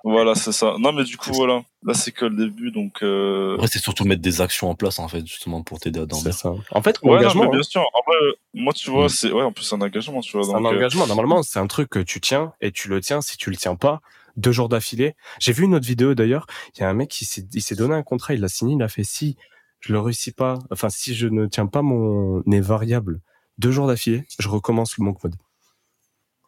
Voilà, 0.04 0.36
c'est 0.36 0.52
ça. 0.52 0.76
Non, 0.80 0.92
mais 0.92 1.06
du 1.06 1.16
coup, 1.16 1.32
voilà. 1.34 1.64
Là, 1.84 1.94
c'est 1.94 2.12
que 2.12 2.26
le 2.26 2.36
début, 2.36 2.72
donc. 2.72 3.02
Euh... 3.04 3.56
Après, 3.56 3.68
c'est 3.68 3.80
surtout 3.80 4.04
mettre 4.04 4.22
des 4.22 4.42
actions 4.42 4.70
en 4.70 4.76
place, 4.76 5.00
en 5.00 5.08
fait, 5.08 5.26
justement, 5.26 5.64
pour 5.64 5.80
t'aider 5.80 6.02
à 6.02 6.06
dormir. 6.06 6.34
Ça. 6.34 6.54
En 6.72 6.82
fait, 6.82 7.00
ouais, 7.04 7.18
engagement. 7.18 7.46
Non, 7.46 7.50
mais 7.50 7.58
bien 7.58 7.64
sûr. 7.64 7.82
En 7.82 8.02
vrai, 8.06 8.36
moi, 8.54 8.74
tu 8.74 8.92
vois, 8.92 9.06
mm. 9.06 9.10
c'est. 9.10 9.32
Ouais, 9.32 9.44
en 9.44 9.54
plus, 9.54 9.64
c'est 9.64 9.76
un 9.76 9.82
engagement, 9.82 10.20
tu 10.20 10.36
vois. 10.36 10.46
C'est 10.46 10.54
un 10.54 10.66
euh, 10.66 10.76
engagement. 10.76 11.08
Normalement, 11.08 11.42
c'est 11.42 11.60
un 11.60 11.68
truc 11.68 11.90
que 11.90 12.00
tu 12.00 12.20
tiens 12.20 12.54
et 12.60 12.72
tu 12.72 12.90
le 12.90 13.00
tiens. 13.00 13.22
Si 13.22 13.38
tu 13.38 13.50
le 13.50 13.56
tiens 13.56 13.76
pas, 13.76 14.02
deux 14.36 14.52
jours 14.52 14.68
d'affilée. 14.68 15.16
J'ai 15.40 15.54
vu 15.54 15.64
une 15.64 15.76
autre 15.76 15.88
vidéo 15.88 16.16
d'ailleurs. 16.16 16.48
Il 16.76 16.82
y 16.82 16.84
a 16.84 16.90
un 16.90 16.94
mec 16.94 17.10
qui 17.10 17.24
s'est, 17.26 17.46
il 17.54 17.62
s'est 17.62 17.76
donné 17.76 17.96
un 17.96 18.04
contrat, 18.04 18.34
il 18.34 18.42
l'a 18.42 18.50
signé, 18.50 18.76
il 18.76 18.84
a 18.84 18.90
fait 18.90 19.04
si 19.04 19.38
je 19.80 19.94
le 19.94 20.00
réussis 20.00 20.32
pas, 20.32 20.60
enfin 20.72 20.90
si 20.90 21.14
je 21.14 21.28
ne 21.28 21.46
tiens 21.46 21.68
pas 21.68 21.82
mon 21.82 22.42
nez 22.46 22.62
variable 22.62 23.20
deux 23.58 23.72
jours 23.72 23.88
d'affilée, 23.88 24.26
je 24.40 24.48
recommence 24.48 24.98
le 24.98 25.04
monk 25.04 25.24
mode. 25.24 25.36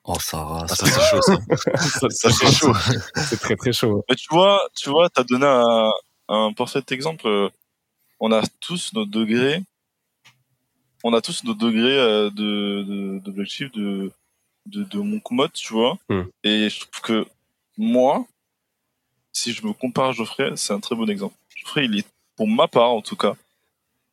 Oh 0.08 0.14
ça, 0.20 0.66
ça, 0.68 0.76
c'est 0.76 1.02
chaud 1.02 1.22
ça. 1.22 2.10
ça, 2.10 2.30
c'est 2.30 2.52
chaud. 2.52 2.74
c'est 3.16 3.40
très 3.40 3.56
très 3.56 3.74
chaud. 3.74 4.04
Mais 4.08 4.16
tu 4.16 4.28
vois, 4.30 4.62
tu 4.76 4.90
vois, 4.90 5.10
t'as 5.10 5.24
donné 5.24 5.48
un, 5.48 5.92
un 6.28 6.54
parfait 6.54 6.84
exemple. 6.92 7.50
On 8.20 8.32
a 8.32 8.42
tous 8.60 8.94
nos 8.94 9.06
degrés. 9.06 9.64
On 11.04 11.14
a 11.14 11.22
tous 11.22 11.44
nos 11.44 11.54
degrés 11.54 11.98
euh, 12.00 12.30
de, 12.30 13.20
d'objectifs 13.20 13.72
de, 13.72 14.12
de, 14.68 14.84
de, 14.84 15.00
monk 15.00 15.30
mode, 15.32 15.54
tu 15.54 15.74
vois. 15.74 15.98
Hmm. 16.10 16.24
Et 16.44 16.70
je 16.70 16.82
trouve 16.82 17.02
que 17.02 17.28
moi, 17.78 18.26
si 19.34 19.54
je 19.54 19.66
me 19.66 19.74
compare 19.74 20.10
à 20.10 20.12
Geoffrey, 20.12 20.52
c'est 20.56 20.74
un 20.74 20.80
très 20.80 20.96
bon 20.96 21.10
exemple. 21.10 21.36
Geoffrey, 21.56 21.86
il 21.86 22.00
est, 22.00 22.08
pour 22.36 22.48
ma 22.48 22.68
part 22.68 22.92
en 22.92 23.02
tout 23.02 23.16
cas, 23.16 23.36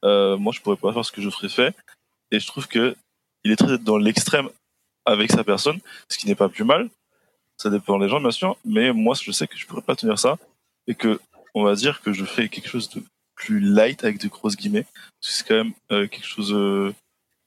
euh, 0.05 0.37
moi 0.37 0.53
je 0.53 0.61
pourrais 0.61 0.77
pas 0.77 0.93
faire 0.93 1.05
ce 1.05 1.13
que 1.13 1.23
Geoffrey 1.23 1.49
fait, 1.49 1.75
et 2.31 2.41
je 2.41 2.47
trouve 2.47 2.67
que 2.67 2.97
il 3.45 3.53
est 3.53 3.57
très 3.57 3.79
dans 3.79 3.99
l'extrême 3.99 4.49
avec 5.05 5.31
sa 5.31 5.45
personne, 5.45 5.81
ce 6.09 6.19
qui 6.19 6.27
n'est 6.27 6.35
pas 6.35 6.49
plus 6.49 6.65
mal. 6.65 6.89
Ça 7.57 7.71
dépend 7.71 7.99
des 7.99 8.09
gens 8.09 8.21
bien 8.21 8.31
sûr, 8.31 8.57
mais 8.65 8.93
moi 8.93 9.15
je 9.21 9.31
sais 9.31 9.47
que 9.47 9.57
je 9.57 9.67
pourrais 9.67 9.83
pas 9.83 9.97
tenir 9.97 10.19
ça, 10.19 10.39
et 10.87 10.95
que 10.95 11.21
on 11.55 11.65
va 11.65 11.75
dire 11.75 12.01
que 12.01 12.13
je 12.13 12.25
fais 12.25 12.49
quelque 12.49 12.69
chose 12.69 12.89
de 12.91 13.03
plus 13.35 13.61
light 13.61 14.05
avec 14.05 14.19
de 14.19 14.29
grosses 14.29 14.57
guillemets, 14.57 14.87
c'est 15.21 15.47
quand 15.47 15.55
même 15.55 15.73
euh, 15.91 16.07
quelque 16.07 16.27
chose 16.27 16.53
euh, 16.53 16.95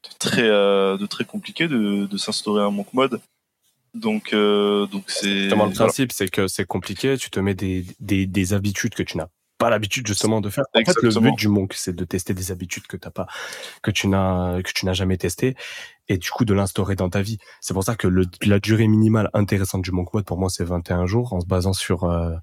de 0.04 0.10
très 0.20 0.48
de 0.48 1.06
très 1.06 1.26
compliqué 1.26 1.68
de, 1.68 2.06
de 2.06 2.18
s'instaurer 2.18 2.64
un 2.64 2.72
monk 2.72 2.94
mode 2.94 3.20
donc, 3.96 4.34
euh, 4.34 4.86
donc 4.88 5.06
c'est. 5.08 5.48
Le 5.48 5.74
principe, 5.74 6.12
c'est 6.12 6.30
que 6.30 6.48
c'est 6.48 6.66
compliqué. 6.66 7.18
Tu 7.18 7.30
te 7.30 7.40
mets 7.40 7.56
des, 7.56 7.86
des, 8.02 8.28
des 8.28 8.54
habitudes 8.54 8.94
que 8.94 9.04
tu 9.04 9.18
n'as 9.18 9.30
pas 9.58 9.70
l'habitude 9.70 10.06
justement 10.08 10.42
de 10.42 10.50
faire. 10.50 10.66
En 10.76 10.84
fait, 10.84 11.02
le 11.02 11.20
but 11.20 11.36
du 11.36 11.48
monk, 11.48 11.74
c'est 11.74 11.96
de 11.96 12.06
tester 12.06 12.34
des 12.34 12.52
habitudes 12.52 12.88
que 12.88 12.98
t'as 12.98 13.10
pas, 13.10 13.28
que 13.82 13.92
tu 13.92 14.08
n'as, 14.08 14.62
que 14.62 14.72
tu 14.74 14.86
n'as 14.86 14.94
jamais 14.94 15.18
testé, 15.18 15.56
et 16.08 16.18
du 16.18 16.30
coup 16.30 16.46
de 16.46 16.54
l'instaurer 16.54 16.96
dans 16.96 17.10
ta 17.10 17.22
vie. 17.22 17.38
C'est 17.62 17.74
pour 17.74 17.84
ça 17.84 17.96
que 17.96 18.08
le, 18.08 18.26
la 18.44 18.60
durée 18.60 18.88
minimale 18.88 19.30
intéressante 19.34 19.82
du 19.82 19.92
monk 19.92 20.14
mode 20.14 20.26
pour 20.26 20.38
moi 20.38 20.50
c'est 20.50 20.64
21 20.64 21.06
jours, 21.06 21.34
en 21.34 21.40
se 21.40 21.46
basant 21.46 21.74
sur 21.74 22.04
euh, 22.04 22.36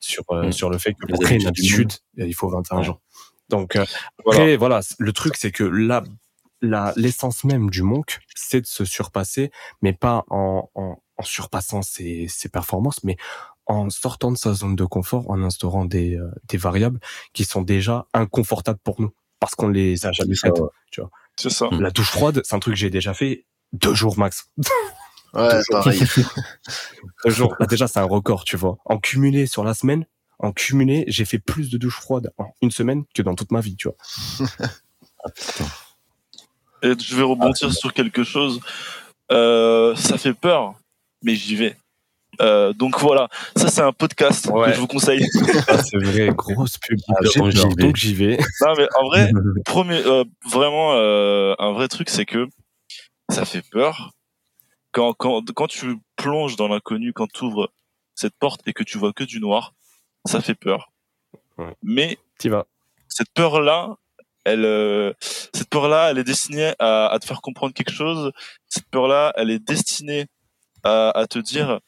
sur 0.00 0.24
euh, 0.30 0.48
mm. 0.48 0.52
sur 0.52 0.70
le 0.70 0.78
fait 0.78 0.94
que 0.94 1.06
pour 1.06 1.20
créer 1.20 1.38
une 1.38 1.46
habitude, 1.46 1.92
il 2.16 2.34
faut 2.34 2.48
21 2.48 2.82
jours. 2.82 3.00
Donc 3.50 3.76
euh, 3.76 3.84
après 4.20 4.56
voilà, 4.56 4.80
le 4.98 5.12
truc 5.12 5.36
c'est 5.36 5.52
que 5.52 5.64
là 5.64 6.02
l'essence 6.96 7.44
même 7.44 7.68
du 7.68 7.82
monk, 7.82 8.20
c'est 8.34 8.62
de 8.62 8.66
se 8.66 8.86
surpasser, 8.86 9.50
mais 9.82 9.92
pas 9.92 10.24
en, 10.30 10.70
en, 10.74 10.96
en 11.16 11.22
surpassant 11.22 11.82
ses, 11.82 12.26
ses, 12.28 12.48
performances, 12.48 13.04
mais 13.04 13.16
en 13.66 13.90
sortant 13.90 14.30
de 14.32 14.36
sa 14.36 14.54
zone 14.54 14.76
de 14.76 14.84
confort, 14.84 15.30
en 15.30 15.42
instaurant 15.42 15.84
des, 15.84 16.16
euh, 16.16 16.30
des 16.48 16.58
variables 16.58 17.00
qui 17.32 17.44
sont 17.44 17.62
déjà 17.62 18.06
inconfortables 18.12 18.80
pour 18.82 19.00
nous 19.00 19.12
parce 19.40 19.54
qu'on 19.54 19.68
les 19.68 20.06
a 20.06 20.12
jamais 20.12 20.36
faites. 20.36 20.60
Tu 20.90 21.00
vois. 21.00 21.10
C'est 21.36 21.50
ça. 21.50 21.68
La 21.72 21.90
douche 21.90 22.10
froide, 22.10 22.40
c'est 22.44 22.54
un 22.54 22.60
truc 22.60 22.74
que 22.74 22.80
j'ai 22.80 22.90
déjà 22.90 23.12
fait 23.12 23.44
deux 23.72 23.94
jours 23.94 24.18
max. 24.18 24.48
Ouais, 25.34 25.60
pareil. 25.70 26.00
deux 27.24 27.30
jours. 27.30 27.54
Là, 27.58 27.66
déjà, 27.70 27.88
c'est 27.88 27.98
un 27.98 28.04
record, 28.04 28.44
tu 28.44 28.56
vois. 28.56 28.78
En 28.84 28.98
cumulé 28.98 29.46
sur 29.46 29.64
la 29.64 29.74
semaine, 29.74 30.06
en 30.38 30.52
cumulé, 30.52 31.04
j'ai 31.08 31.24
fait 31.24 31.38
plus 31.38 31.70
de 31.70 31.78
douches 31.78 32.00
froides 32.00 32.32
en 32.38 32.54
une 32.62 32.70
semaine 32.70 33.04
que 33.14 33.22
dans 33.22 33.34
toute 33.34 33.50
ma 33.50 33.60
vie, 33.60 33.76
tu 33.76 33.88
vois. 33.88 33.96
Et 36.82 36.92
je 36.98 37.16
vais 37.16 37.22
rebondir 37.22 37.72
sur 37.72 37.92
quelque 37.92 38.24
chose. 38.24 38.60
Euh, 39.32 39.96
ça 39.96 40.18
fait 40.18 40.34
peur, 40.34 40.74
mais 41.22 41.34
j'y 41.34 41.56
vais. 41.56 41.76
Euh, 42.40 42.72
donc 42.72 42.98
voilà, 43.00 43.28
ça 43.56 43.68
c'est 43.68 43.80
un 43.82 43.92
podcast 43.92 44.46
Ouais. 44.46 44.68
que 44.68 44.74
je 44.74 44.80
vous 44.80 44.86
conseille. 44.86 45.24
Ah, 45.68 45.78
c'est 45.82 45.96
vrai, 45.98 46.28
grosse 46.36 46.78
pub. 46.78 46.98
Ah, 47.08 47.14
donc 47.78 47.96
j'y 47.96 48.14
vais. 48.14 48.36
non 48.60 48.74
mais 48.76 48.86
en 48.98 49.06
vrai, 49.06 49.30
premier, 49.64 50.00
euh, 50.04 50.24
vraiment 50.50 50.94
euh, 50.94 51.54
un 51.58 51.72
vrai 51.72 51.88
truc, 51.88 52.10
c'est 52.10 52.24
que 52.26 52.46
ça 53.30 53.44
fait 53.44 53.62
peur 53.70 54.12
quand 54.92 55.12
quand 55.14 55.42
quand 55.54 55.66
tu 55.66 55.98
plonges 56.16 56.56
dans 56.56 56.68
l'inconnu, 56.68 57.12
quand 57.12 57.30
tu 57.32 57.44
ouvres 57.44 57.70
cette 58.14 58.34
porte 58.38 58.60
et 58.66 58.72
que 58.72 58.84
tu 58.84 58.98
vois 58.98 59.12
que 59.12 59.24
du 59.24 59.40
noir, 59.40 59.74
ça 60.24 60.40
fait 60.40 60.54
peur. 60.54 60.92
Ouais. 61.58 61.74
Mais 61.82 62.18
T'y 62.38 62.48
vas. 62.48 62.66
cette 63.08 63.30
peur 63.34 63.60
là, 63.60 63.96
elle, 64.44 64.64
euh, 64.64 65.12
cette 65.20 65.68
peur 65.68 65.88
là, 65.88 66.10
elle 66.10 66.18
est 66.18 66.24
destinée 66.24 66.74
à, 66.78 67.06
à 67.06 67.18
te 67.18 67.24
faire 67.26 67.40
comprendre 67.40 67.72
quelque 67.74 67.92
chose. 67.92 68.32
Cette 68.68 68.86
peur 68.90 69.08
là, 69.08 69.32
elle 69.36 69.50
est 69.50 69.58
destinée 69.58 70.26
à, 70.82 71.10
à 71.18 71.26
te 71.26 71.38
dire 71.38 71.80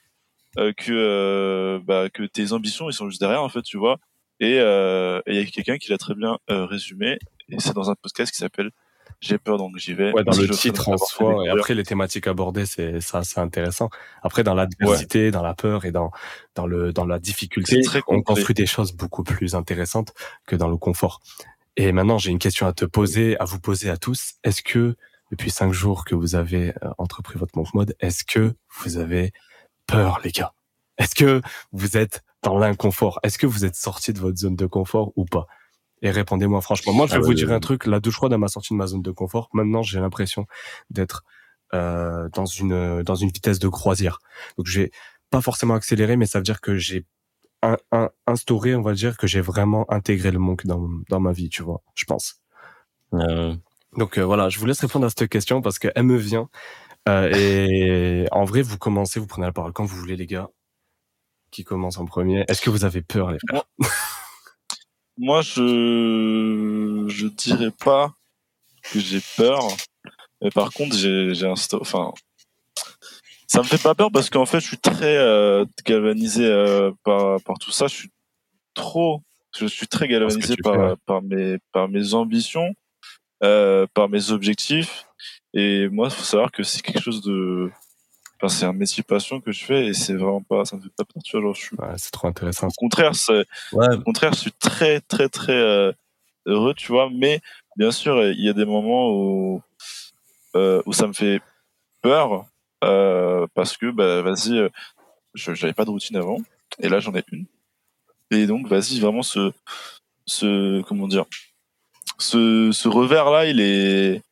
que 0.56 0.92
euh, 0.92 1.80
bah, 1.84 2.08
que 2.10 2.22
tes 2.24 2.52
ambitions, 2.52 2.88
ils 2.90 2.92
sont 2.92 3.08
juste 3.08 3.20
derrière 3.20 3.42
en 3.42 3.48
fait, 3.48 3.62
tu 3.62 3.76
vois. 3.76 3.98
Et 4.40 4.58
euh, 4.60 5.20
il 5.26 5.34
y 5.34 5.38
a 5.38 5.44
quelqu'un 5.44 5.78
qui 5.78 5.90
l'a 5.90 5.98
très 5.98 6.14
bien 6.14 6.38
euh, 6.50 6.66
résumé. 6.66 7.18
Et 7.48 7.58
c'est 7.58 7.74
dans 7.74 7.90
un 7.90 7.94
podcast 7.94 8.32
qui 8.32 8.38
s'appelle 8.38 8.70
J'ai 9.20 9.38
peur 9.38 9.56
donc 9.56 9.76
j'y 9.78 9.94
vais. 9.94 10.12
Ouais, 10.12 10.24
dans 10.24 10.32
Si 10.32 10.46
le 10.46 10.54
titre 10.54 10.88
en 10.88 10.96
soi, 10.98 11.46
et 11.46 11.48
après 11.48 11.74
les 11.74 11.84
thématiques 11.84 12.26
abordées, 12.26 12.66
c'est 12.66 13.00
ça, 13.00 13.22
c'est 13.22 13.40
intéressant. 13.40 13.88
Après, 14.22 14.42
dans 14.42 14.54
l'adversité, 14.54 15.30
dans 15.30 15.42
la 15.42 15.54
peur 15.54 15.84
et 15.84 15.92
dans 15.92 16.10
dans 16.54 16.66
le 16.66 16.92
dans 16.92 17.06
la 17.06 17.18
difficulté, 17.18 17.80
on 18.08 18.22
construit 18.22 18.54
des 18.54 18.66
choses 18.66 18.92
beaucoup 18.92 19.22
plus 19.22 19.54
intéressantes 19.54 20.12
que 20.46 20.56
dans 20.56 20.68
le 20.68 20.76
confort. 20.76 21.20
Et 21.76 21.92
maintenant, 21.92 22.18
j'ai 22.18 22.30
une 22.30 22.38
question 22.38 22.66
à 22.66 22.72
te 22.72 22.86
poser, 22.86 23.38
à 23.38 23.44
vous 23.44 23.60
poser 23.60 23.90
à 23.90 23.96
tous. 23.96 24.34
Est-ce 24.44 24.62
que 24.62 24.96
depuis 25.30 25.50
cinq 25.50 25.72
jours 25.72 26.04
que 26.04 26.14
vous 26.14 26.34
avez 26.34 26.70
euh, 26.82 26.90
entrepris 26.98 27.38
votre 27.38 27.56
monk 27.56 27.74
mode, 27.74 27.94
est-ce 28.00 28.24
que 28.24 28.54
vous 28.80 28.98
avez 28.98 29.32
peur, 29.86 30.20
les 30.24 30.30
gars 30.30 30.52
Est-ce 30.98 31.14
que 31.14 31.40
vous 31.72 31.96
êtes 31.96 32.22
dans 32.42 32.58
l'inconfort? 32.58 33.18
Est-ce 33.22 33.38
que 33.38 33.46
vous 33.46 33.64
êtes 33.64 33.76
sorti 33.76 34.12
de 34.12 34.18
votre 34.20 34.38
zone 34.38 34.56
de 34.56 34.66
confort 34.66 35.12
ou 35.16 35.24
pas? 35.24 35.46
Et 36.02 36.10
répondez-moi 36.10 36.60
franchement. 36.60 36.92
Moi, 36.92 37.06
je 37.06 37.12
vais 37.12 37.18
Ah 37.22 37.26
vous 37.26 37.34
dire 37.34 37.50
un 37.52 37.60
truc. 37.60 37.86
La 37.86 38.00
douche 38.00 38.16
froide 38.16 38.32
m'a 38.34 38.48
sorti 38.48 38.74
de 38.74 38.78
ma 38.78 38.86
zone 38.86 39.02
de 39.02 39.10
confort. 39.10 39.48
Maintenant, 39.52 39.82
j'ai 39.82 39.98
l'impression 39.98 40.46
d'être 40.90 41.24
euh, 41.74 42.28
dans 42.34 42.44
une 42.46 43.02
dans 43.02 43.14
une 43.14 43.30
vitesse 43.30 43.58
de 43.58 43.68
croisière. 43.68 44.18
Donc, 44.58 44.66
j'ai 44.66 44.90
pas 45.30 45.40
forcément 45.40 45.74
accéléré, 45.74 46.16
mais 46.16 46.26
ça 46.26 46.38
veut 46.38 46.44
dire 46.44 46.60
que 46.60 46.76
j'ai 46.76 47.06
un, 47.62 47.76
un- 47.92 48.10
instauré, 48.26 48.74
on 48.76 48.82
va 48.82 48.92
dire 48.92 49.16
que 49.16 49.26
j'ai 49.26 49.40
vraiment 49.40 49.90
intégré 49.90 50.30
le 50.30 50.38
monk 50.38 50.66
dans 50.66 50.86
dans 51.08 51.20
ma 51.20 51.32
vie, 51.32 51.48
tu 51.48 51.62
vois. 51.62 51.82
Je 51.94 52.04
pense. 52.04 52.36
Euh, 53.14 53.54
Donc 53.96 54.18
euh, 54.18 54.22
voilà, 54.24 54.48
je 54.50 54.58
vous 54.58 54.66
laisse 54.66 54.80
répondre 54.80 55.06
à 55.06 55.08
cette 55.10 55.28
question 55.28 55.62
parce 55.62 55.78
qu'elle 55.78 56.02
me 56.02 56.16
vient. 56.16 56.48
Euh, 57.08 57.30
et 57.34 58.26
en 58.32 58.44
vrai, 58.44 58.62
vous 58.62 58.78
commencez, 58.78 59.20
vous 59.20 59.26
prenez 59.26 59.46
la 59.46 59.52
parole 59.52 59.72
quand 59.72 59.84
vous 59.84 59.96
voulez, 59.96 60.16
les 60.16 60.26
gars. 60.26 60.48
Qui 61.50 61.62
commence 61.64 61.98
en 61.98 62.06
premier? 62.06 62.44
Est-ce 62.48 62.60
que 62.60 62.70
vous 62.70 62.84
avez 62.84 63.02
peur, 63.02 63.30
les 63.30 63.38
frères? 63.48 63.64
Moi, 65.16 65.40
je 65.42 67.06
je 67.08 67.26
dirais 67.28 67.70
pas 67.70 68.12
que 68.90 68.98
j'ai 68.98 69.20
peur, 69.36 69.60
mais 70.42 70.50
par 70.50 70.72
contre, 70.72 70.96
j'ai 70.96 71.46
un 71.46 71.56
sto- 71.56 71.80
enfin 71.80 72.12
ça 73.46 73.60
me 73.60 73.64
fait 73.64 73.80
pas 73.80 73.94
peur 73.94 74.10
parce 74.12 74.28
qu'en 74.28 74.44
fait, 74.44 74.60
je 74.60 74.66
suis 74.66 74.78
très 74.78 75.16
euh, 75.16 75.64
galvanisé 75.84 76.44
euh, 76.44 76.90
par 77.04 77.40
par 77.42 77.56
tout 77.58 77.70
ça, 77.70 77.86
je 77.86 77.94
suis 77.94 78.10
trop 78.74 79.22
je 79.56 79.66
suis 79.66 79.86
très 79.86 80.08
galvanisé 80.08 80.56
par 80.62 80.74
fais, 80.74 80.80
ouais. 80.80 80.94
par 81.06 81.22
mes 81.22 81.58
par 81.72 81.88
mes 81.88 82.12
ambitions, 82.12 82.74
par 83.40 84.08
mes 84.10 84.30
objectifs 84.32 85.06
et 85.54 85.88
moi, 85.88 86.10
faut 86.10 86.22
savoir 86.24 86.50
que 86.52 86.62
c'est 86.62 86.82
quelque 86.82 87.00
chose 87.00 87.22
de 87.22 87.70
enfin, 88.40 88.48
c'est 88.54 88.66
un 88.66 88.72
métier 88.72 89.02
passion 89.02 89.40
que 89.40 89.52
je 89.52 89.64
fais 89.64 89.86
et 89.86 89.94
c'est 89.94 90.14
vraiment 90.14 90.42
pas 90.42 90.64
ça 90.64 90.76
me 90.76 90.82
fait 90.82 90.90
pas 90.96 91.04
peur, 91.04 91.22
tu 91.24 91.32
vois, 91.32 91.42
genre, 91.42 91.54
je 91.54 91.60
suis 91.60 91.76
Ouais, 91.76 91.94
C'est 91.96 92.10
trop 92.10 92.28
intéressant. 92.28 92.68
au 92.68 92.72
contraire, 92.76 93.14
c'est 93.14 93.44
ouais, 93.72 93.94
au 93.94 94.00
contraire, 94.02 94.32
je 94.34 94.40
suis 94.40 94.52
très, 94.52 95.00
très, 95.00 95.28
très 95.28 95.52
euh, 95.56 95.92
heureux, 96.46 96.74
tu 96.74 96.92
vois. 96.92 97.08
Mais 97.12 97.40
bien 97.76 97.90
sûr, 97.90 98.22
il 98.26 98.44
y 98.44 98.48
a 98.48 98.52
des 98.52 98.64
moments 98.66 99.10
où, 99.10 99.62
euh, 100.54 100.82
où 100.86 100.92
ça 100.92 101.06
me 101.06 101.12
fait 101.12 101.40
peur 102.02 102.46
euh, 102.84 103.46
parce 103.54 103.76
que, 103.76 103.90
bah, 103.90 104.22
vas-y, 104.22 104.68
je 105.34 105.54
j'avais 105.54 105.72
pas 105.72 105.84
de 105.84 105.90
routine 105.90 106.16
avant, 106.16 106.38
et 106.78 106.88
là 106.88 107.00
j'en 107.00 107.14
ai 107.14 107.24
une. 107.32 107.46
Et 108.30 108.46
donc, 108.46 108.66
vas-y, 108.68 109.00
vraiment 109.00 109.22
ce, 109.22 109.52
ce, 110.26 110.82
comment 110.82 111.08
dire, 111.08 111.24
ce, 112.18 112.70
ce 112.72 112.88
revers 112.88 113.30
là, 113.30 113.46
il 113.46 113.60
est, 113.60 114.22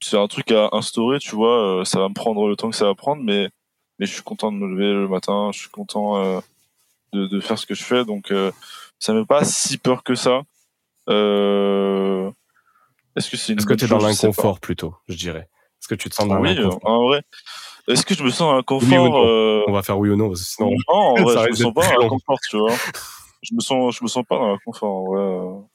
c'est 0.00 0.16
un 0.18 0.26
truc 0.28 0.50
à 0.52 0.68
instaurer, 0.72 1.18
tu 1.18 1.34
vois. 1.36 1.80
euh, 1.80 1.84
ça 1.84 1.98
va 2.00 2.08
me 2.08 2.14
prendre 2.14 2.48
le 2.48 2.56
temps 2.56 2.70
que 2.70 2.76
ça 2.76 2.86
va 2.86 2.94
prendre, 2.94 3.22
mais, 3.22 3.48
mais 3.98 4.06
je 4.06 4.12
suis 4.14 4.22
content 4.22 4.50
de 4.52 4.56
me 4.56 4.66
lever 4.68 4.92
le 4.92 5.08
matin, 5.08 5.50
je 5.52 5.58
suis 5.60 5.68
content 5.70 6.16
euh, 6.24 6.40
de, 7.12 7.26
de 7.26 7.40
faire 7.40 7.58
ce 7.58 7.66
que 7.66 7.74
je 7.74 7.84
fais, 7.84 8.04
donc. 8.04 8.30
euh, 8.30 8.50
ça 8.98 9.12
me 9.14 9.20
fait 9.22 9.26
pas 9.26 9.44
si 9.44 9.78
peur 9.78 10.02
que 10.02 10.14
ça. 10.14 10.42
Euh... 11.08 12.30
Est-ce 13.16 13.30
que 13.30 13.36
c'est 13.36 13.52
une 13.52 13.58
Est-ce 13.58 13.66
que 13.66 13.74
tu 13.74 13.84
es 13.86 13.88
dans 13.88 13.98
l'inconfort 13.98 14.60
plutôt, 14.60 14.94
je 15.08 15.16
dirais? 15.16 15.48
Est-ce 15.80 15.88
que 15.88 15.94
tu 15.94 16.08
te 16.10 16.14
sens 16.14 16.28
dans 16.28 16.38
Oui, 16.38 16.54
l'inconfort? 16.54 16.80
en 16.84 17.06
vrai. 17.06 17.22
Est-ce 17.88 18.04
que 18.04 18.14
je 18.14 18.22
me 18.22 18.30
sens 18.30 18.40
dans 18.40 18.52
Oui 18.52 18.56
l'inconfort 18.56 19.02
ou 19.04 19.08
non 19.08 19.26
euh, 19.26 19.64
On 19.66 19.72
va 19.72 19.82
faire 19.82 19.98
oui 19.98 20.10
ou 20.10 20.16
non, 20.16 20.28
parce 20.28 20.40
que 20.42 20.46
sinon. 20.46 20.70
Non, 20.88 20.94
en 20.94 21.14
vrai, 21.22 21.34
ça 21.34 21.44
je 21.46 21.50
me 21.50 21.54
sens 21.56 21.74
pas 21.74 21.88
dans 21.94 21.98
l'inconfort, 22.02 22.38
tu 22.48 22.58
vois. 22.58 22.76
Je 23.42 23.54
me 23.54 23.60
sens, 23.60 23.96
je 23.96 24.04
me 24.04 24.08
sens 24.08 24.24
pas 24.28 24.36
dans 24.36 24.48
l'inconfort, 24.52 24.94
en 24.94 25.04
vrai. 25.06 25.66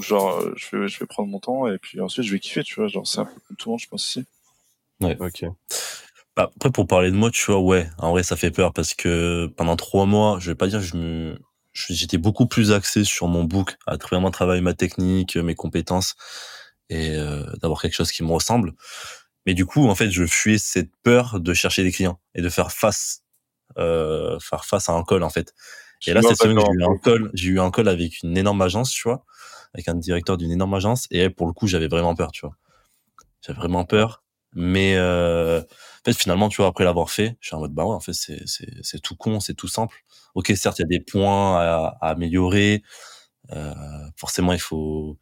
Genre, 0.00 0.40
euh, 0.40 0.54
je 0.56 0.76
vais, 0.76 0.88
je 0.88 0.98
vais 1.00 1.06
prendre 1.06 1.28
mon 1.28 1.40
temps 1.40 1.66
et 1.66 1.78
puis 1.78 2.00
ensuite 2.00 2.24
je 2.24 2.32
vais 2.32 2.38
kiffer, 2.38 2.62
tu 2.62 2.76
vois. 2.76 2.88
Genre, 2.88 3.06
c'est 3.06 3.20
un 3.20 3.24
peu 3.24 3.40
comme 3.48 3.56
tout 3.56 3.68
le 3.68 3.72
monde, 3.72 3.80
je 3.80 3.88
pense 3.88 4.06
ici. 4.06 4.24
Ok. 5.02 5.44
Bah, 6.36 6.50
après, 6.54 6.70
pour 6.70 6.86
parler 6.86 7.10
de 7.10 7.16
moi, 7.16 7.30
tu 7.30 7.44
vois, 7.46 7.60
ouais, 7.60 7.90
en 7.98 8.10
vrai, 8.10 8.22
ça 8.22 8.36
fait 8.36 8.50
peur 8.50 8.72
parce 8.72 8.94
que 8.94 9.46
pendant 9.56 9.76
trois 9.76 10.06
mois, 10.06 10.38
je 10.38 10.50
vais 10.50 10.54
pas 10.54 10.68
dire, 10.68 10.80
je 10.80 10.96
me, 10.96 11.38
j'étais 11.72 12.18
beaucoup 12.18 12.46
plus 12.46 12.72
axé 12.72 13.04
sur 13.04 13.28
mon 13.28 13.44
book, 13.44 13.76
à 13.86 13.96
vraiment 13.96 14.30
travailler 14.30 14.60
ma 14.60 14.74
technique, 14.74 15.36
mes 15.36 15.54
compétences 15.54 16.14
et 16.88 17.16
euh, 17.16 17.44
d'avoir 17.62 17.80
quelque 17.80 17.94
chose 17.94 18.12
qui 18.12 18.22
me 18.22 18.32
ressemble. 18.32 18.74
Mais 19.46 19.54
du 19.54 19.66
coup, 19.66 19.88
en 19.88 19.94
fait, 19.94 20.10
je 20.10 20.26
fuyais 20.26 20.58
cette 20.58 20.90
peur 21.02 21.40
de 21.40 21.54
chercher 21.54 21.82
des 21.82 21.92
clients 21.92 22.20
et 22.34 22.42
de 22.42 22.48
faire 22.48 22.72
face, 22.72 23.22
euh, 23.78 24.38
faire 24.40 24.64
face 24.64 24.88
à 24.88 24.92
un 24.92 25.02
call, 25.04 25.22
en 25.22 25.30
fait. 25.30 25.54
Et 26.06 26.12
là, 26.12 26.22
cette 26.22 26.38
semaine, 26.38 26.58
j'ai 26.58 26.72
eu 26.72 26.84
un 26.84 26.98
call, 26.98 27.30
j'ai 27.34 27.48
eu 27.48 27.60
un 27.60 27.70
call 27.70 27.88
avec 27.88 28.22
une 28.22 28.36
énorme 28.36 28.62
agence, 28.62 28.90
tu 28.90 29.02
vois, 29.04 29.24
avec 29.74 29.88
un 29.88 29.94
directeur 29.94 30.36
d'une 30.38 30.50
énorme 30.52 30.74
agence. 30.74 31.06
Et 31.10 31.30
pour 31.30 31.46
le 31.46 31.52
coup, 31.52 31.66
j'avais 31.66 31.88
vraiment 31.88 32.14
peur, 32.14 32.32
tu 32.32 32.46
vois. 32.46 32.56
J'avais 33.46 33.58
vraiment 33.58 33.84
peur. 33.84 34.22
Mais, 34.54 34.96
euh, 34.96 35.60
en 35.60 36.04
fait, 36.04 36.14
finalement, 36.14 36.48
tu 36.48 36.56
vois, 36.58 36.66
après 36.68 36.84
l'avoir 36.84 37.10
fait, 37.10 37.36
je 37.40 37.48
suis 37.48 37.56
en 37.56 37.60
mode, 37.60 37.72
bah 37.72 37.84
ouais, 37.84 37.94
en 37.94 38.00
fait, 38.00 38.12
c'est, 38.14 39.00
tout 39.02 39.16
con, 39.16 39.38
c'est 39.40 39.54
tout 39.54 39.68
simple. 39.68 39.96
Ok, 40.34 40.52
certes, 40.56 40.78
il 40.80 40.82
y 40.82 40.84
a 40.84 40.88
des 40.88 41.00
points 41.00 41.58
à, 41.60 41.96
à 42.00 42.10
améliorer. 42.10 42.82
Euh, 43.52 43.74
forcément, 44.16 44.52
il 44.52 44.60
faut, 44.60 45.18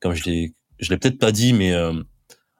comme 0.00 0.14
je 0.14 0.24
l'ai, 0.24 0.54
je 0.80 0.90
l'ai 0.90 0.98
peut-être 0.98 1.18
pas 1.18 1.32
dit, 1.32 1.52
mais, 1.54 1.72
euh, 1.72 1.94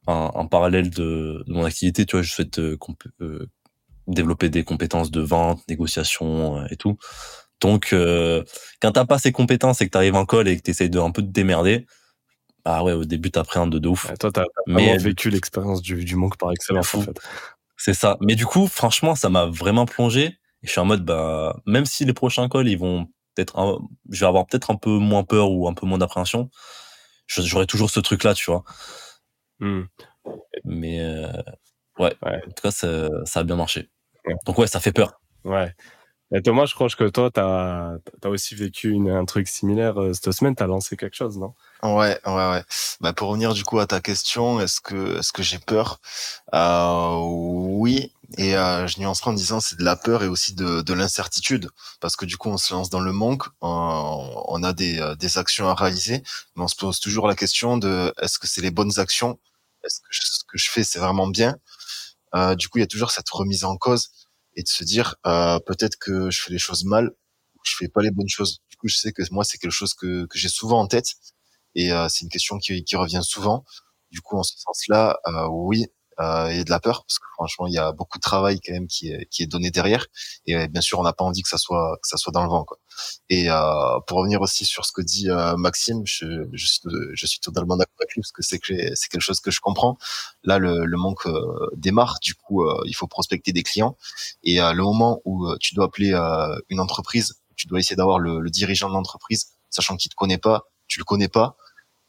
en, 0.07 0.31
en 0.35 0.47
parallèle 0.49 0.91
de, 0.91 1.45
de 1.47 1.53
mon 1.53 1.65
activité, 1.65 2.07
tu 2.07 2.17
vois, 2.17 2.23
je 2.23 2.33
souhaite 2.33 2.59
euh, 2.59 2.79
euh, 3.21 3.47
développer 4.09 4.49
des 4.51 4.65
compétences 4.65 5.11
de 5.11 5.21
vente, 5.21 5.63
négociation 5.69 6.59
euh, 6.61 6.67
et 6.71 6.77
tout. 6.77 6.99
Donc, 7.67 7.93
euh, 7.93 8.45
quand 8.81 8.93
t'as 8.93 9.05
pas 9.05 9.19
ces 9.19 9.33
compétences 9.33 9.81
et 9.81 9.87
que 9.87 9.91
t'arrives 9.91 10.15
en 10.15 10.25
call 10.25 10.47
et 10.47 10.57
que 10.57 10.63
t'essayes 10.63 10.89
de 10.89 11.01
un 11.01 11.11
peu 11.11 11.21
te 11.21 11.27
démerder, 11.27 11.85
bah 12.65 12.83
ouais, 12.85 12.93
au 12.93 13.05
début 13.05 13.31
t'appréhendes 13.33 13.75
de 13.77 13.89
ouf. 13.89 14.13
Toi, 14.21 14.31
t'as 14.31 14.45
vraiment 14.69 14.97
vécu 14.99 15.31
l'expérience 15.31 15.83
du, 15.83 16.05
du 16.05 16.15
monk 16.15 16.37
par 16.37 16.53
excellence, 16.53 16.95
en 16.95 17.01
fou. 17.01 17.03
fait. 17.03 17.19
C'est 17.77 17.95
ça. 17.95 18.17
Mais 18.21 18.37
du 18.37 18.47
coup, 18.47 18.69
franchement, 18.69 19.17
ça 19.17 19.29
m'a 19.31 19.47
vraiment 19.47 19.85
plongé. 19.85 20.25
Et 20.63 20.67
je 20.67 20.71
suis 20.71 20.81
en 20.81 20.85
mode, 20.85 21.05
bah, 21.05 21.57
même 21.67 21.85
si 21.87 22.05
les 22.05 22.13
prochains 22.13 22.49
calls, 22.49 22.69
ils 22.69 22.79
vont 22.79 23.07
peut-être, 23.35 23.59
un- 23.59 23.79
je 24.11 24.21
vais 24.21 24.27
avoir 24.27 24.47
peut-être 24.47 24.71
un 24.71 24.77
peu 24.77 24.91
moins 24.91 25.25
peur 25.25 25.51
ou 25.51 25.69
un 25.69 25.75
peu 25.75 25.87
moins 25.87 25.99
d'appréhension, 25.99 26.49
j'aurai 27.27 27.67
toujours 27.67 27.91
ce 27.91 27.99
truc-là, 28.01 28.33
tu 28.35 28.49
vois. 28.51 28.63
Hmm. 29.59 29.83
Mais 30.65 31.01
euh, 31.01 31.27
ouais. 31.99 32.15
Ouais. 32.23 32.37
en 32.47 32.51
tout 32.53 32.63
cas, 32.63 32.71
ça, 32.71 33.09
ça 33.25 33.41
a 33.41 33.43
bien 33.45 33.57
marché. 33.57 33.91
Ouais. 34.25 34.35
Donc 34.47 34.57
ouais, 34.59 34.67
ça 34.69 34.79
fait 34.81 34.93
peur. 34.93 35.21
Ouais. 35.45 35.75
Et 36.33 36.43
Thomas, 36.43 36.67
je 36.67 36.75
crois 36.75 36.89
que 36.89 37.09
toi, 37.09 37.31
t'as 37.33 37.97
as 38.23 38.29
aussi 38.29 38.55
vécu 38.55 38.91
une, 38.91 39.11
un 39.11 39.25
truc 39.25 39.49
similaire 39.49 40.01
euh, 40.01 40.13
cette 40.13 40.33
semaine. 40.33 40.55
T'as 40.55 40.67
lancé 40.67 40.97
quelque 40.97 41.17
chose, 41.17 41.39
non? 41.39 41.55
Ouais, 41.83 42.19
ouais, 42.27 42.33
ouais. 42.51 42.63
Bah, 43.01 43.13
pour 43.13 43.29
revenir 43.29 43.53
du 43.55 43.63
coup 43.63 43.79
à 43.79 43.87
ta 43.87 44.01
question, 44.01 44.61
est-ce 44.61 44.81
que, 44.81 45.19
est-ce 45.19 45.33
que 45.33 45.43
j'ai 45.43 45.59
peur? 45.59 46.01
Euh, 46.55 47.17
Oui, 47.23 48.13
Et 48.39 48.57
euh, 48.57 48.87
je 48.87 48.99
nuancerai 49.01 49.31
en 49.31 49.35
disant 49.35 49.61
c'est 49.61 49.79
de 49.79 49.85
la 49.85 49.95
peur 49.97 50.23
et 50.25 50.29
aussi 50.29 50.55
de, 50.55 50.81
de 50.83 50.95
l'incertitude, 50.95 51.71
parce 52.01 52.17
que 52.17 52.25
du 52.25 52.37
coup 52.39 52.49
on 52.51 52.57
se 52.59 52.73
lance 52.75 52.91
dans 52.91 53.01
le 53.01 53.13
manque, 53.13 53.45
on, 53.61 54.45
on 54.49 54.63
a 54.65 54.73
des, 54.73 54.99
euh, 55.01 55.15
des 55.17 55.39
actions 55.39 55.69
à 55.69 55.75
réaliser, 55.75 56.23
mais 56.57 56.65
on 56.65 56.69
se 56.69 56.77
pose 56.77 56.99
toujours 57.01 57.29
la 57.29 57.37
question 57.37 57.77
de 57.79 58.13
est-ce 58.21 58.39
que 58.39 58.47
c'est 58.49 58.63
les 58.63 58.71
bonnes 58.73 58.99
actions, 58.99 59.39
est-ce 59.85 60.01
que 60.01 60.07
ce 60.13 60.45
que 60.49 60.59
je 60.59 60.71
fais 60.71 60.83
c'est 60.85 60.99
vraiment 60.99 61.29
bien? 61.29 61.57
Euh, 62.35 62.55
du 62.57 62.69
coup 62.69 62.79
il 62.79 62.83
y 62.83 62.85
a 62.85 62.89
toujours 62.89 63.11
cette 63.13 63.31
remise 63.31 63.65
en 63.65 63.77
cause 63.77 64.11
et 64.57 64.63
de 64.63 64.69
se 64.69 64.85
dire 64.85 65.17
euh, 65.27 65.59
peut-être 65.61 65.97
que 65.99 66.31
je 66.31 66.43
fais 66.43 66.53
les 66.53 66.59
choses 66.59 66.85
mal, 66.85 67.13
je 67.65 67.75
fais 67.79 67.89
pas 67.89 68.03
les 68.03 68.11
bonnes 68.11 68.29
choses. 68.29 68.61
Du 68.71 68.77
coup 68.77 68.89
je 68.89 68.97
sais 68.97 69.13
que 69.13 69.23
moi 69.31 69.45
c'est 69.45 69.59
quelque 69.59 69.71
chose 69.73 69.95
que, 69.95 70.27
que 70.27 70.39
j'ai 70.39 70.49
souvent 70.49 70.81
en 70.81 70.87
tête 70.89 71.15
et 71.75 71.93
euh, 71.93 72.09
c'est 72.09 72.23
une 72.25 72.31
question 72.31 72.59
qui, 72.59 72.85
qui 72.85 72.97
revient 72.97 73.23
souvent. 73.23 73.65
Du 74.11 74.21
coup 74.21 74.37
en 74.39 74.43
ce 74.43 74.59
sens-là, 74.59 75.19
euh, 75.29 75.49
oui, 75.51 75.87
euh, 76.21 76.49
et 76.49 76.65
de 76.65 76.71
la 76.71 76.81
peur 76.81 77.05
parce 77.05 77.19
que 77.19 77.27
franchement 77.35 77.67
il 77.67 77.75
y 77.75 77.79
a 77.79 77.93
beaucoup 77.93 78.19
de 78.19 78.23
travail 78.23 78.61
quand 78.61 78.73
même 78.73 78.87
qui 78.87 79.11
est, 79.11 79.27
qui 79.31 79.43
est 79.43 79.47
donné 79.47 79.71
derrière. 79.71 80.07
Et 80.47 80.57
euh, 80.57 80.67
bien 80.69 80.81
sûr 80.81 80.99
on 80.99 81.03
n'a 81.03 81.13
pas 81.13 81.25
envie 81.25 81.43
que 81.43 81.49
ça 81.49 81.59
soit 81.59 81.99
que 82.03 82.09
ça 82.09 82.17
soit 82.17 82.33
dans 82.33 82.43
le 82.43 82.49
vent 82.49 82.65
quoi. 82.65 82.79
Et 83.29 83.51
euh, 83.51 84.01
pour 84.07 84.19
revenir 84.19 84.41
aussi 84.41 84.65
sur 84.65 84.85
ce 84.87 84.93
que 84.93 85.03
dit 85.03 85.29
euh, 85.31 85.57
Maxime 85.57 86.03
je, 86.05 86.47
je 86.53 86.67
suis 86.67 86.81
je 87.15 87.27
suis 87.27 87.41
totalement 87.41 87.77
d'accord 87.77 87.97
avec 88.01 88.15
lui 88.15 88.23
parce 88.23 88.33
que 88.33 88.43
c'est 88.43 88.59
que 88.59 88.75
c'est 88.95 89.09
quelque 89.09 89.21
chose 89.21 89.41
que 89.41 89.51
je 89.51 89.61
comprends. 89.61 89.99
Là 90.45 90.59
le, 90.59 90.85
le 90.85 90.97
manque 90.97 91.27
euh, 91.27 91.71
démarre. 91.77 92.17
Du 92.23 92.35
coup 92.35 92.63
euh, 92.65 92.83
il 92.87 92.95
faut 92.95 93.07
prospecter 93.07 93.53
des 93.53 93.63
clients. 93.63 93.97
Et 94.43 94.59
le 94.59 94.83
moment 94.83 95.21
où 95.25 95.47
tu 95.59 95.75
dois 95.75 95.87
appeler 95.87 96.13
une 96.69 96.81
entreprise 96.81 97.35
tu 97.57 97.67
dois 97.67 97.79
essayer 97.79 97.97
d'avoir 97.97 98.19
le, 98.19 98.41
le 98.41 98.51
dirigeant 98.51 98.89
de 98.89 98.95
l'entreprise 98.95 99.53
sachant 99.71 99.97
qu'il 99.97 100.11
te 100.11 100.15
connaît 100.15 100.39
pas 100.39 100.65
tu 100.89 100.99
le 100.99 101.05
connais 101.05 101.29
pas 101.29 101.57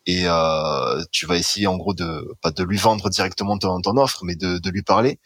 et 0.07 0.23
euh, 0.25 1.03
tu 1.11 1.27
vas 1.27 1.35
essayer 1.37 1.67
en 1.67 1.77
gros 1.77 1.93
de 1.93 2.25
pas 2.41 2.49
de 2.49 2.63
lui 2.63 2.77
vendre 2.77 3.09
directement 3.09 3.59
ton, 3.59 3.79
ton 3.81 3.95
offre 3.97 4.23
mais 4.23 4.35
de, 4.35 4.57
de 4.57 4.69
lui 4.71 4.81
parler. 4.81 5.19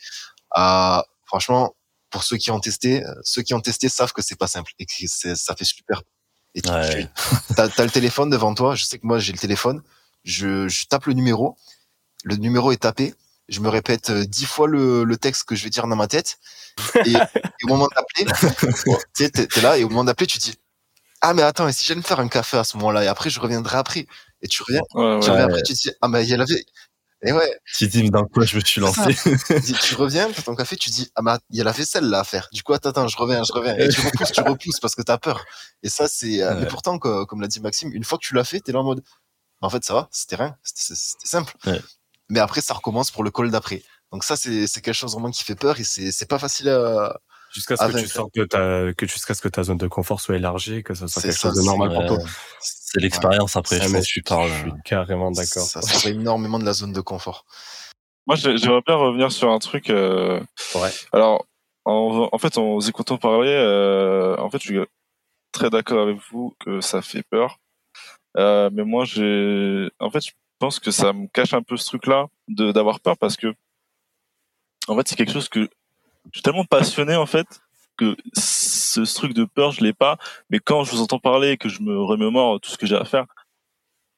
Euh, 0.57 1.01
franchement 1.25 1.73
pour 2.09 2.23
ceux 2.25 2.35
qui 2.35 2.51
ont 2.51 2.59
testé 2.59 3.03
ceux 3.23 3.41
qui 3.43 3.53
ont 3.53 3.61
testé 3.61 3.87
savent 3.87 4.11
que 4.11 4.21
c'est 4.21 4.37
pas 4.37 4.47
simple 4.47 4.73
et 4.79 4.85
que 4.85 5.07
ça 5.07 5.55
fait 5.55 5.63
super. 5.63 6.01
Et 6.55 6.61
tu 6.61 6.69
Ouais. 6.69 7.07
as, 7.57 7.61
as 7.79 7.83
le 7.85 7.89
téléphone 7.89 8.29
devant 8.29 8.53
toi. 8.53 8.75
Je 8.75 8.83
sais 8.83 8.99
que 8.99 9.07
moi 9.07 9.19
j'ai 9.19 9.31
le 9.31 9.37
téléphone. 9.37 9.81
Je, 10.25 10.67
je 10.67 10.85
tape 10.87 11.05
le 11.05 11.13
numéro. 11.13 11.55
Le 12.25 12.35
numéro 12.35 12.73
est 12.73 12.81
tapé. 12.81 13.13
Je 13.47 13.59
me 13.61 13.69
répète 13.69 14.09
euh, 14.09 14.25
dix 14.25 14.45
fois 14.45 14.67
le, 14.67 15.03
le 15.05 15.17
texte 15.17 15.43
que 15.45 15.55
je 15.55 15.63
vais 15.63 15.69
dire 15.69 15.87
dans 15.87 15.95
ma 15.95 16.07
tête. 16.07 16.39
Et, 17.05 17.13
et 17.13 17.63
au 17.63 17.67
moment 17.67 17.87
d'appeler 17.95 18.25
tu 19.15 19.31
t'es 19.31 19.47
t'es 19.47 19.61
là 19.61 19.77
et 19.77 19.83
au 19.85 19.89
moment 19.89 20.03
d'appeler 20.03 20.27
tu 20.27 20.37
dis 20.39 20.53
ah 21.21 21.33
mais 21.33 21.41
attends 21.43 21.67
et 21.67 21.73
si 21.73 21.85
j'allais 21.85 21.99
me 22.01 22.05
faire 22.05 22.19
un 22.19 22.27
café 22.27 22.57
à 22.57 22.63
ce 22.63 22.77
moment-là 22.77 23.03
et 23.03 23.07
après 23.07 23.29
je 23.29 23.39
reviendrai 23.39 23.77
après. 23.77 24.05
Et 24.41 24.47
tu 24.47 24.63
reviens 24.63 24.81
Ouais, 24.93 25.19
tu 25.19 25.25
ouais. 25.27 25.31
reviens 25.31 25.45
après 25.45 25.61
tu 25.63 25.73
te 25.73 25.79
dis 25.79 25.91
ah 26.01 26.07
mais 26.07 26.23
il 26.23 26.29
y 26.29 26.33
a 26.33 26.37
la 26.37 26.45
vie. 26.45 26.63
Et 27.23 27.31
ouais. 27.33 27.55
Tu 27.77 27.85
dis, 27.87 28.01
mais 28.01 28.09
dans 28.09 28.25
quoi 28.25 28.45
je 28.45 28.55
me 28.55 28.61
suis 28.61 28.81
lancé 28.81 29.15
tu 29.45 29.59
dis- 29.59 29.73
tu 29.73 29.93
reviens 29.93 30.31
pour 30.31 30.43
ton 30.43 30.55
café 30.55 30.75
tu 30.75 30.89
dis 30.89 31.11
ah 31.15 31.21
mais 31.21 31.33
il 31.51 31.57
y 31.57 31.61
a 31.61 31.63
la 31.63 31.71
vaisselle 31.71 32.05
là 32.05 32.21
à 32.21 32.23
faire. 32.23 32.47
Du 32.51 32.63
coup 32.63 32.73
attends 32.73 32.89
attends 32.89 33.07
je 33.07 33.15
reviens 33.17 33.43
je 33.43 33.53
reviens. 33.53 33.75
Et 33.77 33.89
tu 33.89 34.01
repousses 34.01 34.31
tu 34.31 34.41
repousses 34.41 34.79
parce 34.79 34.95
que 34.95 35.03
t'as 35.03 35.19
peur. 35.19 35.45
Et 35.83 35.89
ça 35.89 36.07
c'est 36.07 36.41
euh, 36.41 36.55
Ouais. 36.55 36.61
mais 36.61 36.65
pourtant 36.67 36.97
co- 36.97 37.25
comme 37.27 37.41
l'a 37.41 37.47
dit 37.47 37.59
Maxime 37.61 37.91
une 37.93 38.03
fois 38.03 38.17
que 38.17 38.23
tu 38.25 38.33
l'as 38.33 38.43
fait 38.43 38.59
t'es 38.59 38.71
là 38.71 38.79
en 38.79 38.83
mode 38.83 39.03
en 39.61 39.69
fait 39.69 39.83
ça 39.83 39.93
va 39.93 40.07
c'était 40.11 40.35
rien 40.37 40.55
c'était 40.63 40.99
simple. 41.23 41.53
Ouais. 41.67 41.79
mais 42.29 42.39
après 42.39 42.61
ça 42.61 42.73
recommence 42.73 43.11
pour 43.11 43.23
le 43.23 43.29
call 43.29 43.51
d'après. 43.51 43.83
Donc 44.11 44.23
ça 44.23 44.35
c'est 44.35 44.65
c'est 44.65 44.81
quelque 44.81 44.95
chose 44.95 45.13
vraiment 45.13 45.29
qui 45.29 45.43
fait 45.43 45.53
peur 45.55 45.79
et 45.79 45.83
c'est 45.83 46.11
c'est 46.11 46.25
pas 46.25 46.39
facile 46.39 46.69
à 46.69 47.19
Jusqu'à 47.53 47.75
ce 47.75 47.83
Ah, 47.83 47.91
que 47.91 47.97
tu 47.99 48.07
sortes 48.07 48.33
de 48.35 48.45
ta, 48.45 48.93
que 48.93 49.05
jusqu'à 49.05 49.33
ce 49.33 49.41
que 49.41 49.49
ta 49.49 49.63
zone 49.63 49.77
de 49.77 49.87
confort 49.87 50.21
soit 50.21 50.35
élargie, 50.37 50.83
que 50.83 50.93
ça 50.93 51.07
soit 51.07 51.21
C'est 51.21 51.27
quelque 51.29 51.37
ça, 51.39 51.47
chose 51.49 51.57
de 51.57 51.61
c'est- 51.61 51.67
normal 51.67 51.89
pour 51.89 51.99
Ouais. 52.01 52.07
toi. 52.07 52.17
C'est 52.61 52.99
l'expérience 53.01 53.55
après, 53.57 53.81
je 53.81 53.89
mais 53.89 54.01
tu 54.01 54.21
parles. 54.21 54.49
Je 54.49 54.59
suis 54.69 54.71
carrément 54.85 55.31
d'accord. 55.31 55.63
ça 55.63 55.81
sort 55.81 56.07
énormément 56.09 56.59
de 56.59 56.65
la 56.65 56.73
zone 56.73 56.93
de 56.93 57.01
confort 57.01 57.45
Moi, 58.27 58.35
j'ai- 58.35 58.55
j'aimerais 58.57 58.81
bien 58.85 58.95
revenir 58.95 59.31
sur 59.31 59.49
un 59.51 59.59
truc. 59.59 59.89
euh, 59.89 60.39
Ouais. 60.75 60.89
Alors, 61.11 61.45
en, 61.85 62.29
en 62.31 62.37
fait, 62.37 62.57
en 62.57 62.75
vous 62.75 62.87
écoutant 62.89 63.17
parler, 63.17 63.49
euh, 63.49 64.37
en 64.37 64.49
fait, 64.49 64.59
je 64.59 64.67
suis 64.67 64.79
très 65.51 65.69
d'accord 65.69 66.01
avec 66.03 66.17
vous 66.31 66.55
que 66.59 66.79
ça 66.81 67.01
fait 67.01 67.23
peur. 67.29 67.57
Euh, 68.37 68.69
mais 68.71 68.83
moi, 68.85 69.03
j'ai, 69.05 69.89
en 69.99 70.09
fait, 70.09 70.21
je 70.25 70.31
pense 70.59 70.79
que 70.79 70.91
ça 70.91 71.11
me 71.11 71.27
cache 71.27 71.53
un 71.53 71.63
peu 71.63 71.75
ce 71.75 71.85
truc-là 71.87 72.27
de 72.47 72.71
d'avoir 72.71 72.99
peur 73.01 73.17
parce 73.17 73.35
que, 73.35 73.53
en 74.87 74.95
fait, 74.95 75.07
c'est 75.07 75.15
quelque 75.15 75.33
chose 75.33 75.49
que 75.49 75.67
je 76.25 76.37
suis 76.39 76.41
tellement 76.41 76.65
passionné 76.65 77.15
en 77.15 77.25
fait 77.25 77.47
que 77.97 78.15
ce, 78.33 79.01
truc 79.13 79.33
de 79.33 79.45
peur, 79.45 79.71
je 79.71 79.83
l'ai 79.83 79.93
pas. 79.93 80.17
Mais 80.49 80.59
quand 80.59 80.83
je 80.83 80.91
vous 80.91 81.01
entends 81.01 81.19
parler 81.19 81.51
et 81.51 81.57
que 81.57 81.69
je 81.69 81.81
me 81.81 81.99
remémore 81.99 82.59
tout 82.59 82.69
ce 82.69 82.77
que 82.77 82.85
j'ai 82.85 82.95
à 82.95 83.05
faire, 83.05 83.25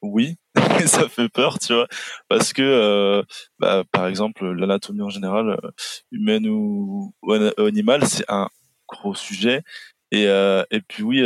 oui, 0.02 0.36
ça 0.86 1.08
fait 1.08 1.28
peur, 1.28 1.58
tu 1.58 1.74
vois, 1.74 1.88
parce 2.28 2.52
que, 2.52 2.62
euh, 2.62 3.22
bah, 3.58 3.84
par 3.90 4.06
exemple, 4.06 4.46
l'anatomie 4.46 5.02
en 5.02 5.08
général, 5.08 5.50
euh, 5.50 5.70
humaine 6.12 6.46
ou, 6.48 7.14
ou 7.22 7.32
animale, 7.32 8.06
c'est 8.06 8.24
un 8.28 8.48
gros 8.88 9.14
sujet. 9.14 9.62
Et, 10.10 10.28
euh, 10.28 10.62
puis 10.88 11.02
oui, 11.02 11.20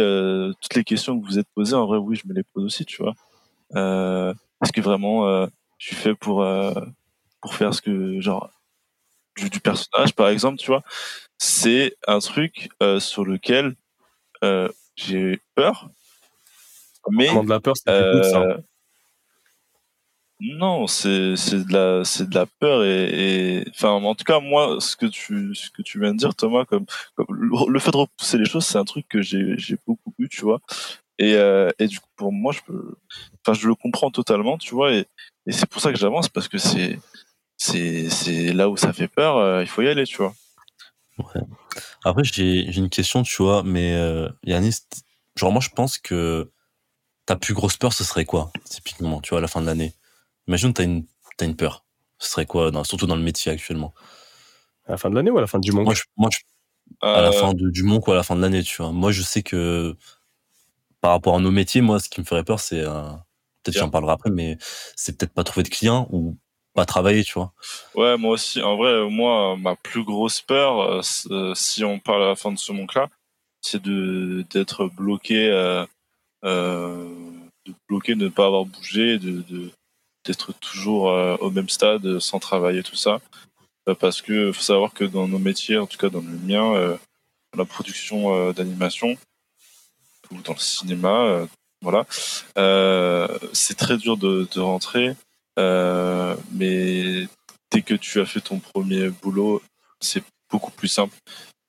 toutes 0.63 0.75
les 0.75 0.85
questions 0.85 1.21
que 1.21 1.27
vous 1.27 1.39
êtes 1.39 1.49
posées, 1.55 1.75
en 1.75 1.87
vrai, 1.87 1.99
oui, 1.99 2.17
je 2.17 2.29
me 2.29 2.35
les 2.35 2.45
pose 2.45 2.65
aussi, 2.65 2.85
tu 2.85 3.03
vois. 3.03 3.15
Est-ce 3.75 4.73
que 4.73 4.81
vraiment 4.81 5.47
je 5.79 5.87
suis 5.87 5.97
fait 5.97 6.15
pour 6.15 6.47
pour 7.41 7.55
faire 7.55 7.75
ce 7.75 7.83
que 7.83 8.21
genre 8.21 8.51
du, 9.39 9.51
du 9.51 9.61
personnage, 9.61 10.13
par 10.15 10.29
exemple, 10.29 10.59
tu 10.59 10.67
vois 10.67 10.83
C'est 11.39 11.97
un 12.07 12.19
truc 12.19 12.69
euh, 12.83 13.01
sur 13.01 13.25
lequel 13.25 13.75
euh, 14.45 14.69
j'ai 14.97 15.41
peur, 15.55 15.91
mais 17.11 17.29
de 17.45 17.49
la 17.49 17.61
peur, 17.61 17.75
c'est 17.77 17.85
ça. 18.31 18.41
euh, 18.43 18.59
non, 20.41 20.87
c'est 20.87 21.35
c'est 21.37 21.67
de 21.67 21.73
la 21.73 22.05
c'est 22.05 22.29
de 22.29 22.35
la 22.35 22.47
peur 22.47 22.85
et, 22.85 23.59
et 23.59 23.65
enfin 23.71 23.91
en 23.91 24.15
tout 24.15 24.23
cas 24.23 24.39
moi 24.39 24.77
ce 24.81 24.95
que 24.95 25.07
tu 25.07 25.53
ce 25.57 25.69
que 25.71 25.83
tu 25.83 25.99
viens 25.99 26.13
de 26.13 26.19
dire 26.19 26.33
Thomas 26.37 26.65
comme, 26.65 26.87
comme 27.17 27.27
le, 27.31 27.51
le 27.73 27.79
fait 27.81 27.91
de 27.91 27.97
repousser 27.97 28.39
les 28.39 28.45
choses 28.45 28.65
c'est 28.65 28.79
un 28.79 28.85
truc 28.85 29.09
que 29.09 29.21
j'ai 29.21 29.59
j'ai 29.59 29.77
beaucoup 29.85 30.15
eu 30.19 30.29
tu 30.29 30.43
vois 30.43 30.61
et 31.19 31.35
euh, 31.35 31.71
et 31.81 31.89
du 31.89 31.99
coup 31.99 32.07
pour 32.15 32.33
moi 32.33 32.53
je 32.53 32.61
peux 32.65 32.95
enfin 33.45 33.59
je 33.59 33.67
le 33.67 33.75
comprends 33.75 34.13
totalement 34.13 34.59
tu 34.59 34.75
vois 34.77 34.93
et 34.93 35.07
et 35.47 35.51
c'est 35.53 35.67
pour 35.69 35.81
ça 35.81 35.93
que 35.93 35.99
j'avance 35.99 36.29
parce 36.29 36.47
que 36.47 36.59
c'est 36.59 37.01
c'est 37.59 38.09
c'est 38.09 38.53
là 38.55 38.71
où 38.71 38.77
ça 38.79 38.93
fait 38.95 39.09
peur 39.09 39.37
euh, 39.37 39.63
il 39.63 39.69
faut 39.69 39.83
y 39.83 39.89
aller 39.89 40.05
tu 40.07 40.17
vois. 40.17 40.35
Après, 42.05 42.23
j'ai 42.25 42.71
j'ai 42.71 42.81
une 42.81 42.91
question, 42.91 43.23
tu 43.23 43.43
vois, 43.43 43.63
mais 43.63 43.95
euh, 43.95 44.29
Yanis, 44.45 44.77
genre 45.37 45.53
moi 45.53 45.61
je 45.61 45.69
pense 45.71 45.99
que 45.99 46.51
ta 47.27 47.37
plus 47.37 47.55
grosse 47.55 47.77
peur, 47.77 47.93
ce 47.93 48.05
serait 48.05 48.25
quoi, 48.25 48.53
typiquement, 48.65 49.21
tu 49.21 49.31
vois, 49.31 49.39
à 49.39 49.43
la 49.43 49.49
fin 49.49 49.61
de 49.61 49.67
l'année? 49.67 49.95
Imagine, 50.47 50.73
t'as 50.73 50.85
une, 50.85 51.05
t'as 51.37 51.47
une 51.47 51.57
peur. 51.57 51.85
Ce 52.19 52.31
serait 52.31 52.47
quoi, 52.47 52.71
dans- 52.71 52.85
surtout 52.85 53.07
dans 53.07 53.17
le 53.17 53.23
métier 53.23 53.53
actuellement? 53.53 53.95
À 54.87 54.93
la 54.93 54.97
fin 54.99 55.11
de 55.11 55.15
l'année 55.17 55.31
ou 55.31 55.39
à 55.39 55.41
la 55.43 55.47
fin 55.47 55.59
du 55.59 55.73
mois 55.73 55.85
Moi, 55.85 55.95
je, 55.95 56.03
moi 56.17 56.31
je- 56.33 56.39
à 57.03 57.21
la 57.21 57.29
Euh, 57.29 57.33
fin 57.33 57.53
de- 57.55 57.71
du 57.71 57.83
ou 57.85 58.11
à 58.11 58.15
la 58.15 58.23
fin 58.23 58.35
de 58.37 58.41
l'année, 58.41 58.63
tu 58.63 58.81
vois. 58.83 58.93
Moi, 58.93 59.13
je 59.13 59.23
sais 59.23 59.43
que 59.43 59.97
par 61.01 61.13
rapport 61.13 61.37
à 61.37 61.41
nos 61.41 61.51
métiers, 61.51 61.81
moi, 61.81 62.01
ce 62.01 62.09
qui 62.09 62.21
me 62.21 62.25
ferait 62.25 62.45
peur, 62.45 62.61
c'est 62.61 62.81
euh, 62.81 63.11
peut-être 63.63 63.77
j'en 63.79 63.91
parlerai 63.91 64.13
après, 64.13 64.31
mais 64.31 64.57
c'est 64.97 65.17
peut-être 65.19 65.33
pas 65.35 65.45
trouver 65.45 65.65
de 65.65 65.69
clients 65.69 66.09
ou 66.11 66.37
pas 66.79 66.87
travailler, 66.87 67.25
tu 67.25 67.33
vois. 67.33 67.53
Ouais, 67.97 68.17
moi 68.17 68.35
aussi. 68.35 68.63
En 68.63 68.77
vrai, 68.77 69.11
moi, 69.11 69.57
ma 69.57 69.75
plus 69.75 70.05
grosse 70.05 70.41
peur, 70.41 70.81
euh, 70.81 71.01
euh, 71.33 71.53
si 71.57 71.83
on 71.85 71.99
parle 71.99 72.23
à 72.23 72.29
la 72.29 72.37
fin 72.37 72.53
de 72.53 72.59
ce 72.59 72.71
monk-là, 72.71 73.09
c'est 73.61 73.83
de 73.83 74.45
d'être 74.51 74.87
bloqué, 74.87 75.51
euh, 75.51 75.85
de 76.45 77.75
bloqué, 77.89 78.15
de 78.15 78.25
ne 78.27 78.29
pas 78.29 78.47
avoir 78.47 78.65
bougé, 78.65 79.19
de 79.19 79.43
d'être 80.25 80.53
toujours 80.61 81.05
au 81.41 81.51
même 81.51 81.69
stade, 81.69 82.19
sans 82.19 82.39
travailler, 82.39 82.83
tout 82.83 82.97
ça. 82.97 83.21
Parce 83.99 84.21
que 84.21 84.53
faut 84.53 84.63
savoir 84.63 84.93
que 84.93 85.05
dans 85.05 85.27
nos 85.27 85.39
métiers, 85.39 85.79
en 85.79 85.87
tout 85.87 85.97
cas 85.97 86.11
dans 86.11 86.21
le 86.21 86.39
mien, 86.51 86.99
la 87.57 87.65
production 87.65 88.53
d'animation 88.53 89.17
ou 90.31 90.43
dans 90.43 90.53
le 90.53 90.59
cinéma, 90.59 91.47
voilà, 91.81 92.05
c'est 93.55 93.77
très 93.77 93.97
dur 93.97 94.19
de 94.19 94.61
rentrer. 94.61 95.17
Euh, 95.59 96.35
mais 96.53 97.27
dès 97.71 97.83
que 97.83 97.95
tu 97.95 98.21
as 98.21 98.27
fait 98.27 98.41
ton 98.41 98.59
premier 98.59 99.09
boulot, 99.11 99.63
c'est 100.01 100.23
beaucoup 100.51 100.71
plus 100.71 100.89
simple. 100.89 101.15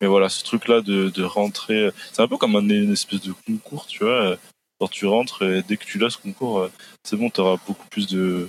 Mais 0.02 0.08
voilà, 0.08 0.30
ce 0.30 0.44
truc-là 0.44 0.82
de, 0.82 1.10
de 1.10 1.24
rentrer, 1.24 1.92
c'est 2.14 2.22
un 2.22 2.28
peu 2.28 2.38
comme 2.38 2.56
un, 2.56 2.62
une 2.70 2.94
espèce 2.94 3.22
de 3.22 3.34
concours, 3.46 3.86
tu 3.88 4.04
vois. 4.04 4.38
Quand 4.80 4.88
tu 4.88 5.06
rentres, 5.08 5.42
et 5.44 5.62
dès 5.68 5.76
que 5.76 5.84
tu 5.84 5.98
l'as 5.98 6.10
ce 6.10 6.18
concours, 6.18 6.60
euh, 6.60 6.72
c'est 7.04 7.18
bon, 7.18 7.30
tu 7.30 7.42
auras 7.42 7.58
beaucoup 7.68 7.86
plus 7.90 8.08
de. 8.08 8.48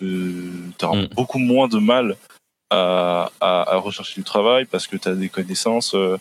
de 0.00 0.50
t'auras 0.78 1.02
Mm. 1.02 1.08
beaucoup 1.08 1.38
moins 1.38 1.68
de 1.68 1.78
mal 1.78 2.16
à, 2.70 3.30
à, 3.40 3.74
à 3.74 3.76
rechercher 3.76 4.14
du 4.20 4.24
travail 4.24 4.64
parce 4.64 4.86
que 4.86 4.96
tu 4.96 5.08
as 5.08 5.14
des 5.14 5.28
connaissances. 5.28 5.94
euh, 5.94 6.16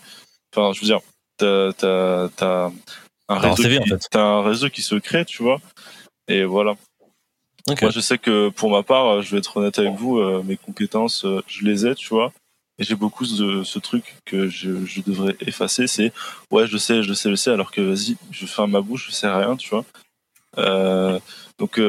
Enfin, 0.54 0.72
je 0.74 0.80
veux 0.82 0.86
dire, 0.88 1.02
tu 1.38 1.46
as, 1.46 2.30
un, 2.46 2.74
un 3.30 3.40
réseau 3.40 3.64
CV, 3.64 3.80
en 3.80 3.86
fait. 3.86 4.08
t'as 4.10 4.22
un 4.22 4.42
réseau 4.42 4.70
qui 4.70 4.82
se 4.82 4.96
crée, 4.96 5.26
tu 5.26 5.44
vois. 5.44 5.60
Et 6.28 6.44
voilà. 6.46 6.76
Moi, 7.68 7.90
je 7.90 8.00
sais 8.00 8.18
que 8.18 8.50
pour 8.50 8.70
ma 8.70 8.84
part, 8.84 9.08
euh, 9.08 9.22
je 9.22 9.32
vais 9.32 9.40
être 9.40 9.58
honnête 9.58 9.80
avec 9.80 9.94
vous, 9.94 10.20
euh, 10.20 10.44
mes 10.44 10.58
compétences, 10.58 11.26
euh, 11.26 11.42
je 11.48 11.66
les 11.66 11.88
ai, 11.88 11.96
tu 11.96 12.10
vois. 12.10 12.32
Et 12.78 12.84
j'ai 12.84 12.96
beaucoup 12.96 13.26
de 13.26 13.64
ce 13.64 13.80
truc 13.80 14.16
que 14.26 14.48
je, 14.50 14.86
je 14.86 15.02
devrais 15.02 15.36
effacer, 15.40 15.88
c'est 15.88 16.12
ouais, 16.52 16.68
je 16.68 16.78
sais, 16.78 17.04
je 17.04 17.14
sais, 17.14 17.30
je 17.30 17.36
sais, 17.36 17.52
alors 17.52 17.72
que 17.72 17.82
vas-y, 17.82 18.18
je 18.32 18.46
ferme 18.46 18.72
ma 18.72 18.82
bouche, 18.82 19.08
je 19.08 19.12
sais 19.14 19.28
rien, 19.28 19.56
tu 19.56 19.70
vois. 19.70 19.86
Euh, 20.58 21.20
donc, 21.58 21.80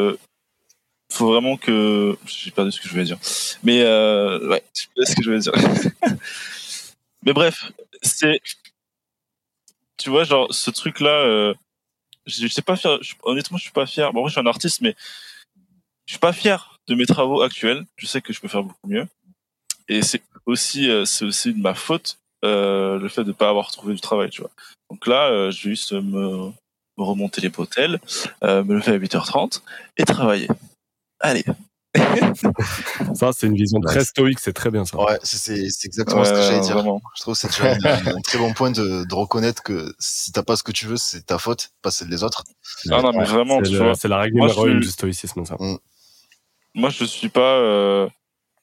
faut 1.12 1.27
vraiment 1.29 1.57
que 1.57 2.16
j'ai 2.27 2.51
perdu 2.53 2.72
ce 2.72 2.81
que 2.81 2.87
je 2.87 2.93
voulais 2.93 3.05
dire. 3.05 3.18
Mais 3.64 3.83
ouais, 3.83 4.62
je 4.74 5.05
ce 5.05 5.16
que 5.16 5.22
je 5.22 5.31
voulais 5.31 5.41
dire. 5.41 5.53
Mais 7.24 7.33
bref, 7.33 7.72
c'est 8.03 8.41
tu 9.97 10.11
vois 10.11 10.24
genre 10.24 10.53
ce 10.53 10.70
truc 10.70 11.01
là 11.01 11.11
euh, 11.11 11.55
je, 12.27 12.47
sais 12.49 12.62
pas 12.62 12.77
fier 12.77 12.99
honnêtement 13.22 13.57
je 13.59 13.64
suis 13.64 13.72
pas 13.72 13.87
fier 13.87 14.12
bon 14.12 14.20
moi 14.20 14.29
je 14.29 14.33
suis 14.33 14.41
un 14.41 14.47
artiste 14.47 14.81
mais 14.81 14.95
je 16.07 16.12
suis 16.12 16.18
pas 16.18 16.32
fier 16.32 16.78
de 16.88 16.94
mes 16.94 17.07
travaux 17.07 17.42
actuels 17.42 17.84
je 17.96 18.07
sais 18.07 18.20
que 18.20 18.32
je 18.32 18.40
peux 18.40 18.48
faire 18.48 18.62
beaucoup 18.62 18.88
mieux 18.88 19.07
et 19.88 20.02
c'est 20.02 20.22
aussi 20.46 20.90
euh, 20.90 21.04
c'est 21.04 21.24
aussi 21.24 21.52
de 21.52 21.61
ma 21.61 21.74
faute 21.74 22.18
euh, 22.44 22.98
le 22.98 23.09
fait 23.09 23.24
de 23.24 23.32
pas 23.32 23.48
avoir 23.48 23.70
trouvé 23.70 23.94
du 23.94 24.00
travail 24.00 24.30
tu 24.30 24.40
vois 24.40 24.50
donc 24.90 25.07
là 25.07 25.28
euh, 25.30 25.50
je 25.50 25.64
vais 25.64 25.70
juste 25.70 25.92
me, 25.92 26.50
me 26.98 27.04
remonter 27.04 27.40
les 27.40 27.50
potels 27.50 28.00
euh, 28.44 28.62
me 28.62 28.74
lever 28.74 28.92
à 28.92 28.98
8h30 28.98 29.62
et 29.96 30.04
travailler 30.04 30.48
allez 31.20 31.44
ça, 33.14 33.30
c'est 33.32 33.46
une 33.46 33.54
vision 33.54 33.80
très 33.80 34.04
stoïque, 34.04 34.40
c'est 34.40 34.52
très 34.52 34.70
bien 34.70 34.84
ça. 34.84 34.98
Ouais, 34.98 35.18
c'est 35.22 35.57
exactement 35.84 36.24
ce 36.24 36.30
que 36.30 36.42
j'allais 36.42 36.61
dire. 36.61 36.76
Je 37.16 37.22
trouve 37.22 37.34
que 37.34 37.40
c'est 37.40 37.48
déjà 37.48 37.74
un 38.11 38.20
très 38.20 38.38
bon 38.38 38.52
point 38.52 38.70
de, 38.70 39.04
de 39.04 39.14
reconnaître 39.14 39.62
que 39.62 39.94
si 39.98 40.32
t'as 40.32 40.42
pas 40.42 40.57
ce 40.57 40.62
que 40.62 40.72
tu 40.72 40.86
veux, 40.86 40.96
c'est 40.96 41.26
ta 41.26 41.38
faute, 41.38 41.70
pas 41.82 41.90
celle 41.90 42.09
des 42.09 42.22
autres. 42.22 42.44
Ah 42.90 43.02
non, 43.02 43.12
mais 43.12 43.24
vraiment, 43.24 43.61
c'est 43.94 44.09
la 44.09 44.18
règle 44.18 44.40
numéro 44.40 44.66
une 44.66 44.80
du 44.80 44.88
stoïcisme, 44.88 45.44
ça. 45.44 45.57
Mm. 45.59 45.78
Moi, 46.77 46.91
je 46.91 47.05
suis 47.05 47.29
pas. 47.29 47.59
Euh... 47.59 48.09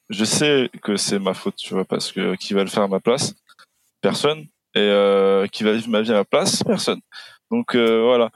Je 0.08 0.24
sais 0.24 0.70
que 0.82 0.96
c'est 0.96 1.18
ma 1.18 1.34
faute, 1.34 1.56
tu 1.56 1.74
vois, 1.74 1.84
parce 1.84 2.12
que 2.12 2.34
qui 2.36 2.54
va 2.54 2.62
le 2.62 2.70
faire 2.70 2.84
à 2.84 2.88
ma 2.88 3.00
place? 3.00 3.34
Personne. 4.00 4.46
Et 4.74 4.80
euh, 4.80 5.46
qui 5.46 5.64
va 5.64 5.72
vivre 5.72 5.88
ma 5.88 6.00
vie 6.00 6.12
à 6.12 6.14
ma 6.14 6.24
place? 6.24 6.62
Personne. 6.62 7.00
Donc 7.50 7.74
euh, 7.74 8.02
voilà 8.02 8.30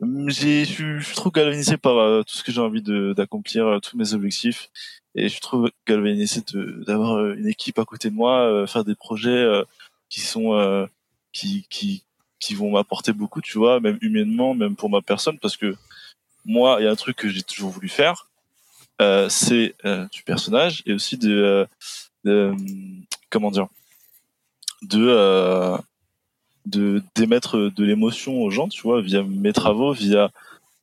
je 0.00 0.64
suis 1.02 1.14
trop 1.14 1.30
galvanisé 1.30 1.76
par 1.76 1.98
euh, 1.98 2.22
tout 2.22 2.34
ce 2.36 2.42
que 2.42 2.52
j'ai 2.52 2.60
envie 2.60 2.82
d'accomplir, 3.14 3.66
euh, 3.66 3.80
tous 3.80 3.96
mes 3.96 4.14
objectifs. 4.14 4.70
Et 5.14 5.24
je 5.24 5.28
suis 5.28 5.40
trop 5.40 5.68
galvanisé 5.86 6.40
d'avoir 6.86 7.32
une 7.32 7.48
équipe 7.48 7.78
à 7.78 7.84
côté 7.84 8.10
de 8.10 8.14
moi, 8.14 8.66
faire 8.68 8.84
des 8.84 8.94
projets 8.94 9.44
qui 10.08 10.20
sont 10.20 10.88
qui, 11.32 11.66
qui 11.68 12.04
qui 12.38 12.54
vont 12.54 12.70
m'apporter 12.70 13.12
beaucoup, 13.12 13.40
tu 13.40 13.58
vois, 13.58 13.80
même 13.80 13.98
humainement, 14.00 14.54
même 14.54 14.76
pour 14.76 14.88
ma 14.88 15.02
personne, 15.02 15.38
parce 15.40 15.56
que 15.56 15.74
moi, 16.44 16.76
il 16.78 16.84
y 16.84 16.86
a 16.86 16.90
un 16.92 16.96
truc 16.96 17.16
que 17.16 17.28
j'ai 17.28 17.42
toujours 17.42 17.70
voulu 17.70 17.88
faire, 17.88 18.29
c'est 19.28 19.74
euh, 19.84 20.06
du 20.12 20.22
personnage 20.22 20.82
et 20.86 20.92
aussi 20.92 21.16
de, 21.16 21.66
de 22.24 22.54
comment 23.30 23.50
dire, 23.50 23.68
de 24.82 25.76
de 26.66 27.02
d'émettre 27.14 27.70
de 27.74 27.84
l'émotion 27.84 28.42
aux 28.42 28.50
gens, 28.50 28.68
tu 28.68 28.82
vois, 28.82 29.00
via 29.00 29.22
mes 29.22 29.52
travaux, 29.52 29.92
via 29.92 30.30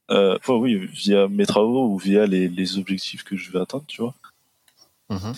euh, 0.10 0.38
enfin, 0.38 0.54
oui, 0.54 0.88
via 0.88 1.28
mes 1.28 1.46
travaux 1.46 1.90
ou 1.90 1.98
via 1.98 2.26
les, 2.26 2.48
les 2.48 2.78
objectifs 2.78 3.24
que 3.24 3.36
je 3.36 3.52
vais 3.52 3.60
atteindre, 3.60 3.86
tu 3.88 4.02
vois. 4.02 4.14
Mmh 5.10 5.32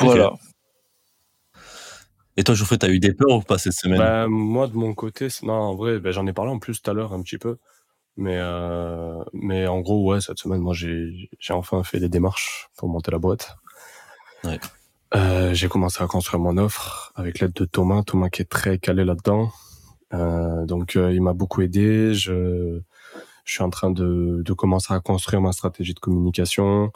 voilà. 0.00 0.32
Et 2.36 2.44
toi, 2.44 2.54
Geoffrey, 2.54 2.76
t'as 2.76 2.90
eu 2.90 2.98
des 2.98 3.14
peurs 3.14 3.36
ou 3.36 3.40
pas 3.40 3.56
cette 3.56 3.72
semaine? 3.72 3.98
Bah, 3.98 4.26
Moi, 4.28 4.66
de 4.66 4.74
mon 4.76 4.92
côté, 4.92 5.28
non, 5.42 5.54
en 5.54 5.74
vrai, 5.74 5.98
bah, 5.98 6.10
j'en 6.10 6.26
ai 6.26 6.34
parlé 6.34 6.50
en 6.50 6.58
plus 6.58 6.82
tout 6.82 6.90
à 6.90 6.94
l'heure 6.94 7.14
un 7.14 7.22
petit 7.22 7.38
peu. 7.38 7.56
Mais, 8.16 8.38
euh, 8.38 9.22
mais 9.32 9.66
en 9.66 9.80
gros, 9.80 10.04
ouais, 10.10 10.20
cette 10.20 10.38
semaine, 10.38 10.60
moi, 10.60 10.74
j'ai 10.74 11.28
enfin 11.50 11.82
fait 11.82 12.00
des 12.00 12.08
démarches 12.08 12.70
pour 12.76 12.88
monter 12.88 13.10
la 13.10 13.18
boîte. 13.18 13.56
Ouais. 14.44 14.58
Euh, 15.14 15.54
j'ai 15.54 15.68
commencé 15.68 16.02
à 16.02 16.06
construire 16.06 16.40
mon 16.40 16.56
offre 16.58 17.12
avec 17.14 17.38
l'aide 17.40 17.52
de 17.52 17.64
Thomas, 17.64 18.02
Thomas 18.02 18.28
qui 18.28 18.42
est 18.42 18.50
très 18.50 18.78
calé 18.78 19.04
là-dedans. 19.04 19.50
Euh, 20.14 20.66
donc 20.66 20.96
euh, 20.96 21.12
il 21.12 21.22
m'a 21.22 21.32
beaucoup 21.32 21.62
aidé. 21.62 22.12
Je, 22.14 22.80
je 23.44 23.52
suis 23.52 23.62
en 23.62 23.70
train 23.70 23.90
de, 23.90 24.42
de 24.44 24.52
commencer 24.52 24.92
à 24.92 25.00
construire 25.00 25.40
ma 25.40 25.52
stratégie 25.52 25.94
de 25.94 26.00
communication. 26.00 26.92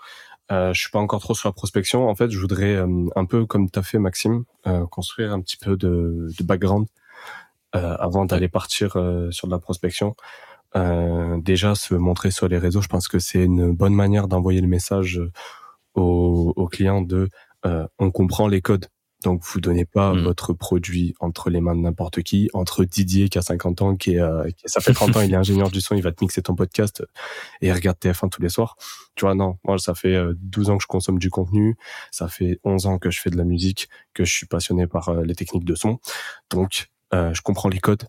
Euh, 0.50 0.72
je 0.72 0.80
suis 0.80 0.90
pas 0.90 0.98
encore 0.98 1.20
trop 1.20 1.34
sur 1.34 1.48
la 1.48 1.52
prospection. 1.52 2.08
En 2.08 2.14
fait, 2.16 2.30
je 2.30 2.38
voudrais 2.38 2.74
euh, 2.74 3.06
un 3.14 3.24
peu 3.24 3.46
comme 3.46 3.70
tu 3.70 3.78
as 3.78 3.82
fait 3.82 3.98
Maxime, 3.98 4.44
euh, 4.66 4.86
construire 4.86 5.32
un 5.32 5.40
petit 5.40 5.56
peu 5.56 5.76
de, 5.76 6.28
de 6.36 6.44
background 6.44 6.86
avant 7.72 8.24
d'aller 8.24 8.48
partir 8.48 8.96
sur 9.30 9.46
de 9.46 9.52
la 9.52 9.60
prospection. 9.60 10.16
Déjà, 10.74 11.74
se 11.74 11.94
montrer 11.94 12.30
sur 12.30 12.48
les 12.48 12.58
réseaux, 12.58 12.82
je 12.82 12.88
pense 12.88 13.08
que 13.08 13.18
c'est 13.18 13.44
une 13.44 13.72
bonne 13.72 13.94
manière 13.94 14.28
d'envoyer 14.28 14.60
le 14.60 14.68
message 14.68 15.20
aux, 15.94 16.52
aux 16.56 16.68
clients 16.68 17.02
de 17.02 17.28
on 17.64 18.10
comprend 18.10 18.48
les 18.48 18.62
codes 18.62 18.86
donc, 19.24 19.42
vous 19.44 19.60
donnez 19.60 19.84
pas 19.84 20.14
mmh. 20.14 20.22
votre 20.22 20.52
produit 20.54 21.14
entre 21.20 21.50
les 21.50 21.60
mains 21.60 21.74
de 21.74 21.80
n'importe 21.80 22.22
qui, 22.22 22.48
entre 22.54 22.84
Didier 22.84 23.28
qui 23.28 23.38
a 23.38 23.42
50 23.42 23.82
ans, 23.82 23.96
qui 23.96 24.14
est, 24.14 24.20
euh, 24.20 24.48
ça 24.64 24.80
fait 24.80 24.94
30 24.94 25.16
ans, 25.16 25.20
il 25.20 25.32
est 25.32 25.36
ingénieur 25.36 25.70
du 25.70 25.80
son, 25.80 25.94
il 25.94 26.02
va 26.02 26.10
te 26.10 26.24
mixer 26.24 26.40
ton 26.42 26.54
podcast 26.54 27.04
et 27.60 27.68
il 27.68 27.72
regarde 27.72 27.98
TF1 27.98 28.30
tous 28.30 28.40
les 28.40 28.48
soirs. 28.48 28.76
Tu 29.16 29.26
vois, 29.26 29.34
non, 29.34 29.58
moi, 29.64 29.78
ça 29.78 29.94
fait 29.94 30.16
12 30.36 30.68
euh, 30.68 30.72
ans 30.72 30.76
que 30.78 30.82
je 30.82 30.86
consomme 30.86 31.18
du 31.18 31.28
contenu, 31.28 31.76
ça 32.10 32.28
fait 32.28 32.60
11 32.64 32.86
ans 32.86 32.98
que 32.98 33.10
je 33.10 33.20
fais 33.20 33.30
de 33.30 33.36
la 33.36 33.44
musique, 33.44 33.88
que 34.14 34.24
je 34.24 34.32
suis 34.32 34.46
passionné 34.46 34.86
par 34.86 35.10
euh, 35.10 35.22
les 35.22 35.34
techniques 35.34 35.66
de 35.66 35.74
son. 35.74 35.98
Donc, 36.50 36.90
je 37.12 37.40
comprends 37.42 37.68
les 37.68 37.80
codes 37.80 38.04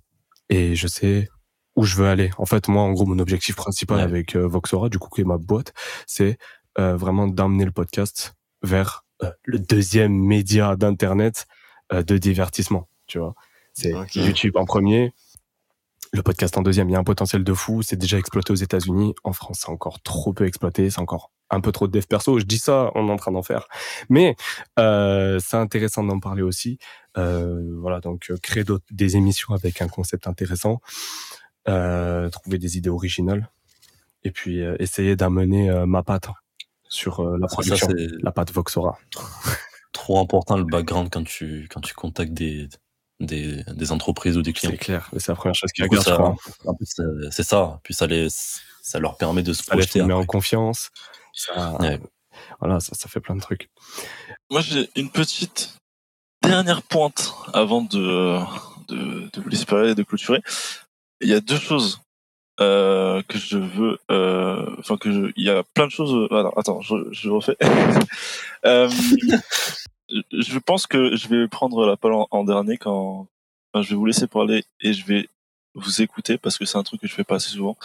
et 0.49 0.75
je 0.75 0.87
sais 0.87 1.27
où 1.75 1.83
je 1.83 1.95
veux 1.95 2.07
aller. 2.07 2.31
En 2.37 2.45
fait, 2.45 2.67
moi, 2.67 2.83
en 2.83 2.91
gros, 2.91 3.05
mon 3.05 3.19
objectif 3.19 3.55
principal 3.55 3.99
avec 3.99 4.35
Voxora, 4.35 4.89
du 4.89 4.99
coup, 4.99 5.09
qui 5.09 5.21
est 5.21 5.25
ma 5.25 5.37
boîte, 5.37 5.73
c'est 6.05 6.37
vraiment 6.77 7.27
d'amener 7.27 7.65
le 7.65 7.71
podcast 7.71 8.35
vers 8.63 9.05
euh, 9.23 9.31
le 9.43 9.59
deuxième 9.59 10.13
média 10.13 10.75
d'internet 10.75 11.47
euh, 11.93 12.03
de 12.03 12.17
divertissement. 12.17 12.87
Tu 13.07 13.19
vois, 13.19 13.35
c'est 13.73 13.93
YouTube 14.15 14.57
en 14.57 14.65
premier, 14.65 15.13
le 16.13 16.23
podcast 16.23 16.57
en 16.57 16.61
deuxième. 16.61 16.89
Il 16.89 16.93
y 16.93 16.95
a 16.95 16.99
un 16.99 17.03
potentiel 17.03 17.43
de 17.43 17.53
fou. 17.53 17.81
C'est 17.81 17.97
déjà 17.97 18.17
exploité 18.17 18.51
aux 18.51 18.55
États-Unis. 18.55 19.13
En 19.23 19.33
France, 19.33 19.59
c'est 19.61 19.69
encore 19.69 20.01
trop 20.01 20.33
peu 20.33 20.45
exploité. 20.45 20.89
C'est 20.89 20.99
encore 20.99 21.31
un 21.49 21.61
peu 21.61 21.71
trop 21.71 21.87
de 21.87 21.91
dev 21.91 22.05
perso. 22.07 22.39
Je 22.39 22.45
dis 22.45 22.57
ça, 22.57 22.91
on 22.95 23.09
est 23.09 23.11
en 23.11 23.17
train 23.17 23.31
d'en 23.31 23.43
faire. 23.43 23.67
Mais 24.09 24.35
euh, 24.79 25.39
c'est 25.39 25.57
intéressant 25.57 26.03
d'en 26.03 26.19
parler 26.19 26.41
aussi. 26.41 26.79
Euh, 27.17 27.75
voilà, 27.79 27.99
donc 27.99 28.31
créer 28.41 28.63
des 28.89 29.17
émissions 29.17 29.53
avec 29.53 29.81
un 29.81 29.89
concept 29.89 30.27
intéressant, 30.27 30.79
euh, 30.79 31.40
trouver 31.65 32.57
des 32.57 32.77
idées 32.77 32.89
originales, 32.89 33.49
et 34.23 34.31
puis 34.31 34.59
essayer 34.79 35.15
d'amener 35.15 35.71
ma 35.85 36.03
patte 36.03 36.27
sur 36.91 37.21
euh, 37.21 37.37
la 37.39 37.47
production, 37.47 37.87
la 38.21 38.31
pâte 38.31 38.51
Voxora. 38.51 38.99
Trop 39.93 40.19
important 40.19 40.57
le 40.57 40.65
background 40.65 41.09
quand 41.09 41.23
tu, 41.23 41.67
quand 41.71 41.79
tu 41.81 41.93
contactes 41.93 42.33
des, 42.33 42.67
des, 43.19 43.63
des 43.63 43.91
entreprises 43.91 44.37
ou 44.37 44.41
des 44.41 44.53
clients. 44.53 44.71
C'est 44.71 44.77
clair, 44.77 45.09
c'est 45.17 45.29
la 45.29 45.35
première 45.35 45.55
chose 45.55 45.71
qui 45.71 45.83
regarde. 45.83 46.35
C'est 47.31 47.43
ça, 47.43 47.79
puis 47.83 47.93
ça, 47.93 48.07
les, 48.07 48.27
ça 48.29 48.99
leur 48.99 49.17
permet 49.17 49.41
de 49.41 49.53
se 49.53 49.63
ça 49.63 49.71
projeter. 49.71 49.99
Ça 49.99 50.05
les 50.05 50.05
met 50.05 50.13
en 50.13 50.25
confiance. 50.25 50.89
Ça, 51.33 51.77
Voilà, 52.59 52.79
ça, 52.79 52.93
ça 52.93 53.07
fait 53.07 53.21
plein 53.21 53.35
de 53.35 53.41
trucs. 53.41 53.69
Moi, 54.49 54.61
j'ai 54.61 54.89
une 54.95 55.09
petite 55.09 55.77
dernière 56.43 56.81
pointe 56.83 57.33
avant 57.53 57.81
de, 57.81 58.39
de, 58.89 59.29
de 59.31 59.41
vous 59.41 59.49
laisser 59.49 59.65
parler, 59.65 59.95
de 59.95 60.03
clôturer. 60.03 60.41
Il 61.21 61.29
y 61.29 61.33
a 61.33 61.41
deux 61.41 61.57
choses 61.57 62.01
euh, 62.59 63.21
que 63.27 63.37
je 63.37 63.57
veux, 63.57 63.97
euh, 64.11 64.65
enfin 64.79 64.97
que 64.97 65.11
je, 65.11 65.31
il 65.35 65.45
y 65.45 65.49
a 65.49 65.63
plein 65.73 65.87
de 65.87 65.91
choses. 65.91 66.27
Alors, 66.31 66.57
attends, 66.57 66.81
je, 66.81 66.95
je 67.11 67.29
refais. 67.29 67.57
euh, 68.65 68.89
je 70.31 70.59
pense 70.59 70.87
que 70.87 71.15
je 71.15 71.27
vais 71.27 71.47
prendre 71.47 71.85
la 71.85 71.97
parole 71.97 72.25
en, 72.29 72.43
dernier 72.43 72.77
quand 72.77 73.27
enfin, 73.73 73.83
je 73.83 73.89
vais 73.89 73.95
vous 73.95 74.05
laisser 74.05 74.27
parler 74.27 74.63
et 74.81 74.93
je 74.93 75.05
vais 75.05 75.29
vous 75.73 76.01
écouter 76.01 76.37
parce 76.37 76.57
que 76.57 76.65
c'est 76.65 76.77
un 76.77 76.83
truc 76.83 77.01
que 77.01 77.07
je 77.07 77.13
fais 77.13 77.23
pas 77.23 77.35
assez 77.35 77.49
souvent. 77.49 77.77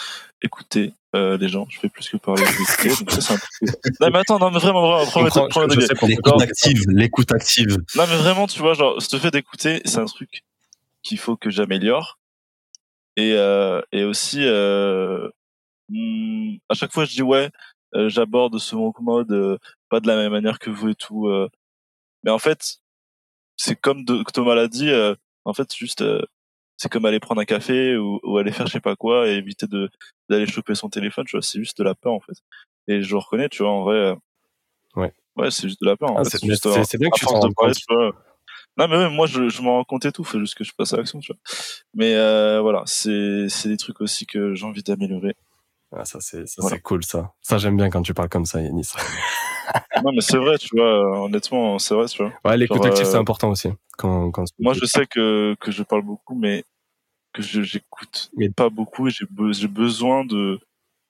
Écouter 0.43 0.93
euh, 1.14 1.39
les 1.39 1.49
gens, 1.49 1.66
je 1.70 1.78
fais 1.78 1.89
plus 1.89 2.09
que 2.09 2.16
parler. 2.16 2.43
donc 2.43 3.11
ça 3.11 3.20
c'est 3.20 3.32
un 3.32 3.39
truc. 3.39 3.70
Non 4.01 4.11
mais 4.11 4.18
attends, 4.18 4.39
non 4.39 4.51
mais 4.51 4.59
vraiment, 4.59 5.05
vraiment, 5.05 5.28
vraiment 5.28 5.66
l'écoute 5.66 6.43
active, 6.43 6.82
l'écoute 6.89 7.32
active. 7.32 7.78
Non 7.95 8.05
mais 8.09 8.16
vraiment, 8.16 8.47
tu 8.47 8.59
vois, 8.59 8.74
genre, 8.74 9.01
ce 9.01 9.16
fait 9.16 9.30
d'écouter, 9.30 9.80
c'est 9.84 9.99
un 9.99 10.07
truc 10.07 10.43
qu'il 11.03 11.18
faut 11.18 11.37
que 11.37 11.51
j'améliore 11.51 12.18
et, 13.17 13.33
euh, 13.35 13.81
et 13.93 14.05
aussi, 14.05 14.41
euh, 14.45 15.29
hmm, 15.89 16.57
à 16.69 16.75
chaque 16.75 16.93
fois, 16.93 17.05
je 17.05 17.12
dis 17.12 17.23
ouais, 17.23 17.51
euh, 17.95 18.09
j'aborde 18.09 18.59
ce 18.59 18.77
mode 19.01 19.33
euh, 19.33 19.59
pas 19.89 20.01
de 20.01 20.07
la 20.07 20.17
même 20.17 20.33
manière 20.33 20.59
que 20.59 20.71
vous 20.71 20.91
et 20.91 20.95
tout. 20.95 21.29
Euh. 21.29 21.49
mais 22.25 22.31
en 22.31 22.39
fait, 22.39 22.79
c'est 23.57 23.77
comme 23.77 24.05
de, 24.05 24.23
Thomas 24.33 24.55
l'a 24.55 24.69
dit. 24.69 24.91
en 25.45 25.55
fait, 25.55 25.75
juste, 25.75 26.05
c'est 26.77 26.91
comme 26.91 27.07
aller 27.07 27.21
prendre 27.21 27.41
un 27.41 27.45
café 27.47 27.97
ou, 27.97 28.21
ou, 28.23 28.39
aller 28.39 28.53
faire 28.53 28.67
je 28.67 28.73
sais 28.73 28.81
pas 28.81 28.97
quoi 28.97 29.29
et 29.29 29.33
éviter 29.33 29.67
de 29.67 29.91
d'aller 30.29 30.47
choper 30.47 30.75
son 30.75 30.91
téléphone. 30.91 31.25
Tu 31.27 31.37
vois, 31.37 31.43
c'est 31.43 31.59
juste 31.59 31.79
de 31.79 31.85
la 31.85 31.95
peur 31.95 32.12
en 32.12 32.21
fait. 32.21 32.39
Et 32.89 33.03
je 33.03 33.11
le 33.11 33.19
reconnais, 33.19 33.49
tu 33.49 33.62
vois, 33.62 33.73
en 33.73 33.83
vrai. 33.85 34.17
Ouais. 34.97 35.12
Ouais, 35.37 35.51
c'est 35.51 35.69
juste 35.69 35.81
de 35.83 35.87
la 35.87 35.97
peur. 35.97 36.11
En 36.12 36.17
ah, 36.17 36.25
fait. 36.25 36.39
C'est 36.39 36.99
bien 36.99 37.11
que 37.11 37.19
tu 37.19 37.27
t'en 37.27 37.41
rends 37.41 37.53
compte. 37.53 37.77
Non, 38.77 38.89
mais 38.89 39.09
moi, 39.09 39.27
je, 39.27 39.49
je 39.49 39.62
m'en 39.62 39.77
rends 39.77 39.85
compte 39.85 40.05
et 40.05 40.12
tout. 40.12 40.24
Faut 40.24 40.39
juste 40.39 40.55
que 40.55 40.64
je 40.64 40.72
passe 40.77 40.93
à 40.93 40.99
l'action, 40.99 41.18
tu 41.18 41.33
vois. 41.33 41.41
Mais 41.95 42.14
euh, 42.14 42.61
voilà, 42.61 42.83
c'est 42.87 43.49
des 43.64 43.77
trucs 43.77 44.01
aussi 44.01 44.27
que 44.27 44.55
j'ai 44.55 44.66
envie 44.66 44.83
d'améliorer. 44.83 45.35
Ah, 45.95 46.05
ça, 46.05 46.18
c'est 46.20 46.47
c'est 46.47 46.83
cool, 46.83 47.05
ça. 47.05 47.33
Ça, 47.41 47.59
j'aime 47.59 47.77
bien 47.77 47.89
quand 47.91 48.03
tu 48.03 48.12
parles 48.12 48.29
comme 48.29 48.45
ça, 48.45 48.61
Yanis. 48.61 48.91
non, 50.05 50.12
mais 50.12 50.20
c'est 50.20 50.37
vrai, 50.37 50.59
tu 50.59 50.68
vois. 50.77 51.24
Honnêtement, 51.24 51.79
c'est 51.79 51.95
vrai, 51.95 52.07
tu 52.07 52.22
vois. 52.22 52.33
Ouais, 52.45 52.57
l'écoute 52.57 52.85
active, 52.85 53.07
c'est 53.07 53.16
euh, 53.16 53.20
important 53.20 53.51
aussi. 53.51 53.68
Quand, 53.97 54.31
quand 54.31 54.45
moi, 54.59 54.74
je 54.74 54.85
sais 54.85 55.07
que, 55.07 55.57
que 55.61 55.70
je 55.70 55.83
parle 55.83 56.03
beaucoup, 56.03 56.35
mais 56.35 56.64
que 57.33 57.43
j'écoute 57.43 58.31
mais 58.37 58.49
pas 58.51 58.68
beaucoup. 58.68 59.09
J'ai 59.09 59.27
be 59.27 59.53
besoin 59.68 60.24
de 60.24 60.59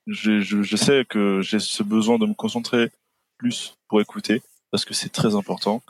je, 0.06 0.40
je, 0.40 0.62
je 0.62 0.76
sais 0.76 1.04
que 1.08 1.40
j'ai 1.40 1.58
ce 1.58 1.82
besoin 1.82 2.18
de 2.18 2.26
me 2.26 2.34
concentrer 2.34 2.90
plus 3.38 3.76
pour 3.88 4.00
écouter 4.00 4.42
parce 4.70 4.84
que 4.84 4.94
c'est 4.94 5.08
très 5.08 5.34
important 5.34 5.82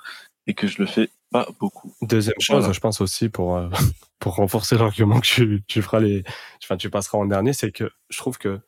et 0.46 0.54
que 0.54 0.66
je 0.66 0.80
le 0.80 0.86
fais 0.86 1.10
pas 1.44 1.48
beaucoup. 1.60 1.92
Deuxième 2.02 2.34
chose, 2.40 2.58
Voilà. 2.60 2.72
je 2.72 2.80
pense 2.80 3.00
aussi 3.00 3.28
pour 3.28 3.56
euh, 3.56 3.68
pour 4.20 4.34
renforcer 4.36 4.76
l'argument 4.78 5.20
que 5.20 5.26
tu, 5.26 5.64
tu 5.68 5.82
feras 5.82 6.00
les, 6.00 6.24
enfin 6.62 6.76
tu 6.76 6.90
passeras 6.90 7.18
en 7.18 7.26
dernier, 7.26 7.52
c'est 7.52 7.72
que 7.72 7.90
je 8.10 8.18
trouve 8.18 8.38
que 8.38 8.60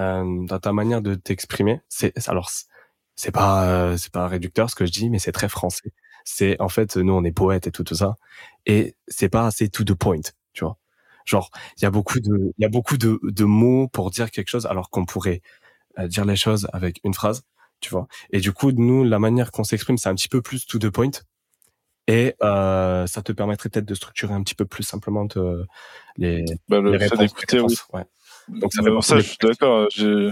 euh, 0.00 0.46
dans 0.46 0.58
ta 0.58 0.72
manière 0.72 1.02
de 1.02 1.14
t'exprimer, 1.14 1.80
c'est 1.88 2.12
alors 2.28 2.50
c'est- 2.50 2.66
c'est 3.16 3.32
pas 3.32 3.64
euh, 3.68 3.96
c'est 3.98 4.12
pas 4.12 4.26
réducteur 4.28 4.70
ce 4.70 4.74
que 4.74 4.86
je 4.86 4.92
dis, 4.92 5.10
mais 5.10 5.18
c'est 5.18 5.32
très 5.32 5.48
français. 5.48 5.92
C'est 6.24 6.60
en 6.60 6.68
fait 6.70 6.96
nous 6.96 7.12
on 7.12 7.24
est 7.24 7.32
poètes 7.32 7.66
et 7.66 7.70
tout, 7.72 7.84
tout 7.84 7.94
ça, 7.94 8.14
et 8.66 8.94
c'est 9.08 9.28
pas 9.28 9.46
assez 9.46 9.68
to 9.68 9.84
the 9.84 9.94
point, 9.94 10.20
tu 10.54 10.64
vois. 10.64 10.76
Genre 11.26 11.50
il 11.78 11.82
y 11.82 11.86
a 11.86 11.90
beaucoup 11.90 12.20
de 12.20 12.52
il 12.58 12.62
y 12.62 12.64
a 12.64 12.68
beaucoup 12.70 12.96
de, 12.98 13.18
de 13.22 13.44
mots 13.44 13.88
pour 13.88 14.10
dire 14.10 14.30
quelque 14.30 14.48
chose 14.48 14.66
alors 14.66 14.88
qu'on 14.90 15.04
pourrait 15.06 15.42
euh, 15.98 16.08
dire 16.08 16.24
les 16.24 16.36
choses 16.36 16.66
avec 16.72 17.00
une 17.04 17.14
phrase, 17.14 17.42
tu 17.80 17.90
vois. 17.90 18.06
Et 18.30 18.40
du 18.40 18.52
coup 18.52 18.72
nous 18.72 19.04
la 19.04 19.18
manière 19.18 19.50
qu'on 19.52 19.64
s'exprime 19.64 19.98
c'est 19.98 20.08
un 20.08 20.14
petit 20.14 20.28
peu 20.28 20.40
plus 20.42 20.66
to 20.66 20.78
the 20.78 20.88
point 20.90 21.10
et 22.06 22.34
euh, 22.42 23.06
ça 23.06 23.22
te 23.22 23.32
permettrait 23.32 23.68
peut-être 23.68 23.86
de 23.86 23.94
structurer 23.94 24.34
un 24.34 24.42
petit 24.42 24.54
peu 24.54 24.64
plus 24.64 24.82
simplement 24.82 25.26
les, 26.16 26.44
Bah, 26.68 26.80
le 26.80 26.92
les 26.92 26.98
fait 26.98 27.04
réponses. 27.14 27.18
d'écouter, 27.34 27.60
oui. 27.60 27.74
ouais. 27.92 28.04
Donc, 28.48 28.72
ça 28.72 28.82
fait 28.82 28.90
ça, 29.02 29.16
je 29.18 29.22
suis 29.22 29.36
d'accord. 29.40 29.86
J'ai, 29.94 30.30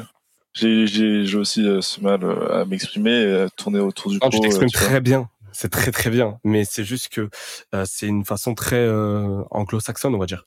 j'ai, 0.55 0.87
j'ai, 0.87 1.25
j'ai 1.25 1.39
aussi 1.39 1.66
euh, 1.66 1.81
ce 1.81 2.01
mal 2.01 2.25
euh, 2.25 2.62
à 2.62 2.64
m'exprimer, 2.64 3.12
et 3.12 3.41
à 3.43 3.49
tourner 3.51 3.79
autour 3.81 4.11
du 4.11 4.16
Non, 4.19 4.29
pot. 4.29 4.31
tu 4.31 4.41
t'exprimes 4.41 4.71
tu 4.71 4.79
vois. 4.79 4.87
très 4.89 5.01
bien. 5.01 5.29
C'est 5.53 5.71
très 5.71 5.91
très 5.93 6.11
bien, 6.11 6.39
mais 6.45 6.64
c'est 6.64 6.85
juste 6.85 7.09
que 7.09 7.31
euh, 7.75 7.85
c'est 7.87 8.07
une 8.07 8.25
façon 8.25 8.55
très 8.55 8.77
euh, 8.77 9.43
anglo-saxonne, 9.51 10.14
on 10.14 10.19
va 10.19 10.27
dire, 10.27 10.47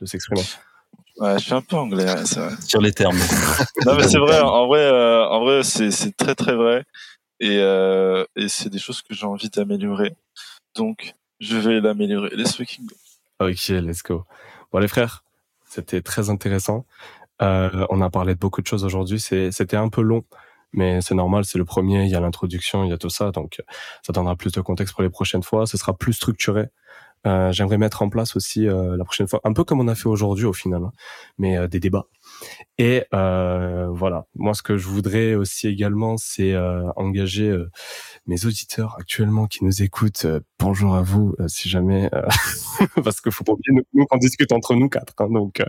de 0.00 0.06
s'exprimer. 0.06 0.42
Ouais, 1.18 1.38
je 1.38 1.44
suis 1.44 1.52
un 1.54 1.62
peu 1.62 1.76
anglais, 1.76 2.04
ouais, 2.04 2.26
c'est 2.26 2.40
vrai. 2.40 2.54
Sur 2.66 2.80
les 2.80 2.92
termes. 2.92 3.16
Non, 3.86 3.96
mais 3.96 4.06
c'est 4.08 4.18
vrai. 4.18 4.40
En 4.40 4.66
vrai, 4.66 4.80
euh, 4.80 5.26
en 5.26 5.40
vrai, 5.40 5.62
c'est, 5.62 5.90
c'est 5.90 6.14
très 6.16 6.34
très 6.34 6.54
vrai, 6.54 6.84
et 7.40 7.58
euh, 7.60 8.24
et 8.36 8.48
c'est 8.48 8.68
des 8.70 8.78
choses 8.78 9.02
que 9.02 9.14
j'ai 9.14 9.26
envie 9.26 9.48
d'améliorer. 9.50 10.14
Donc, 10.76 11.14
je 11.40 11.56
vais 11.56 11.80
l'améliorer. 11.80 12.30
Let's 12.34 12.58
go. 12.58 12.64
Ok, 13.40 13.68
let's 13.68 14.02
go. 14.02 14.24
Bon 14.72 14.78
les 14.78 14.88
frères, 14.88 15.24
c'était 15.68 16.00
très 16.00 16.30
intéressant. 16.30 16.86
Euh, 17.42 17.86
on 17.90 18.00
a 18.00 18.10
parlé 18.10 18.34
de 18.34 18.38
beaucoup 18.38 18.62
de 18.62 18.66
choses 18.66 18.84
aujourd'hui. 18.84 19.20
C'était 19.20 19.76
un 19.76 19.88
peu 19.88 20.00
long, 20.00 20.24
mais 20.72 21.00
c'est 21.00 21.14
normal. 21.14 21.44
C'est 21.44 21.58
le 21.58 21.64
premier. 21.64 22.04
Il 22.04 22.10
y 22.10 22.14
a 22.14 22.20
l'introduction, 22.20 22.84
il 22.84 22.90
y 22.90 22.92
a 22.92 22.98
tout 22.98 23.10
ça, 23.10 23.30
donc 23.30 23.56
euh, 23.60 23.62
ça 24.02 24.12
donnera 24.12 24.36
plus 24.36 24.52
de 24.52 24.60
contexte 24.60 24.94
pour 24.94 25.02
les 25.02 25.10
prochaines 25.10 25.42
fois. 25.42 25.66
Ce 25.66 25.76
sera 25.76 25.96
plus 25.96 26.14
structuré. 26.14 26.66
Euh, 27.26 27.52
J'aimerais 27.52 27.78
mettre 27.78 28.02
en 28.02 28.08
place 28.08 28.36
aussi 28.36 28.66
la 28.66 29.04
prochaine 29.04 29.26
fois, 29.26 29.40
un 29.44 29.52
peu 29.52 29.64
comme 29.64 29.80
on 29.80 29.88
a 29.88 29.94
fait 29.94 30.08
aujourd'hui 30.08 30.44
au 30.44 30.52
final, 30.52 30.82
hein, 30.84 30.92
mais 31.38 31.68
des 31.68 31.80
débats. 31.80 32.06
Et 32.78 33.04
euh, 33.14 33.88
voilà. 33.90 34.26
Moi, 34.34 34.54
ce 34.54 34.62
que 34.62 34.76
je 34.76 34.86
voudrais 34.86 35.34
aussi 35.34 35.68
également, 35.68 36.16
c'est 36.18 36.52
euh, 36.52 36.90
engager 36.96 37.48
euh, 37.48 37.70
mes 38.26 38.44
auditeurs 38.46 38.96
actuellement 38.98 39.46
qui 39.46 39.64
nous 39.64 39.82
écoutent. 39.82 40.24
euh, 40.26 40.40
bonjour 40.58 40.94
à 40.94 41.02
vous, 41.02 41.34
euh, 41.40 41.48
si 41.48 41.68
jamais, 41.68 42.10
euh, 42.14 42.22
parce 43.04 43.20
qu'il 43.20 43.32
faut 43.32 43.44
pas 43.44 43.52
oublier 43.52 43.82
nous, 43.94 44.06
qu'on 44.06 44.18
discute 44.18 44.52
entre 44.52 44.74
nous 44.74 44.88
quatre. 44.88 45.14
hein, 45.18 45.28
donc, 45.30 45.60
euh, 45.60 45.64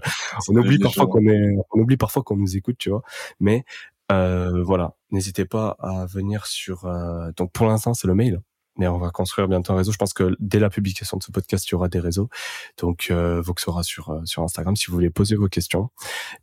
on 0.49 0.55
oublie 0.55 0.80
parfois 0.80 1.07
qu'on 1.07 1.26
est, 1.28 1.55
on 1.74 1.80
oublie 1.82 1.97
parfois 1.97 2.24
qu'on 2.24 2.38
nous 2.38 2.57
écoute, 2.57 2.78
tu 2.78 2.89
vois. 2.89 3.01
Mais 3.39 3.63
euh, 4.11 4.63
voilà, 4.63 4.95
n'hésitez 5.11 5.45
pas 5.45 5.76
à 5.80 6.05
venir 6.05 6.45
sur. 6.45 6.86
euh, 6.86 7.32
donc 7.38 7.51
pour 7.53 7.68
l'instant, 7.68 7.93
c'est 7.93 8.07
le 8.07 8.15
mail. 8.15 8.41
Mais 8.78 8.88
on 8.88 8.98
va 8.98 9.10
construire 9.10 9.48
bientôt 9.48 9.74
un 9.74 9.78
réseau. 9.78 9.92
Je 9.92 9.98
pense 9.98 10.14
que 10.14 10.36
dès 10.40 10.60
la 10.60 10.70
publication 10.70 11.18
de 11.18 11.24
ce 11.24 11.32
podcast, 11.32 11.68
il 11.68 11.72
y 11.72 11.76
aura 11.76 11.88
des 11.88 12.00
réseaux. 12.00 12.30
Donc, 12.78 13.08
euh, 13.12 13.42
Vox 13.42 13.64
sera 13.64 13.84
sur 13.84 14.10
euh, 14.10 14.22
sur 14.26 14.44
Instagram 14.44 14.76
si 14.76 14.88
vous 14.88 14.94
voulez 14.94 15.10
poser 15.10 15.36
vos 15.36 15.48
questions 15.48 15.90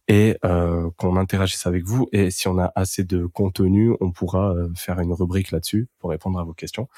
et 0.09 0.37
euh, 0.45 0.91
qu'on 0.97 1.17
interagisse 1.17 1.67
avec 1.67 1.85
vous. 1.85 2.09
Et 2.13 2.31
si 2.31 2.49
on 2.49 2.59
a 2.59 2.73
assez 2.75 3.05
de 3.05 3.27
contenu, 3.27 3.95
on 4.01 4.11
pourra 4.11 4.53
euh, 4.53 4.69
faire 4.75 5.01
une 5.01 5.13
rubrique 5.13 5.51
là-dessus 5.51 5.89
pour 5.99 6.11
répondre 6.11 6.39
à 6.39 6.45
vos 6.45 6.55
questions. 6.55 6.89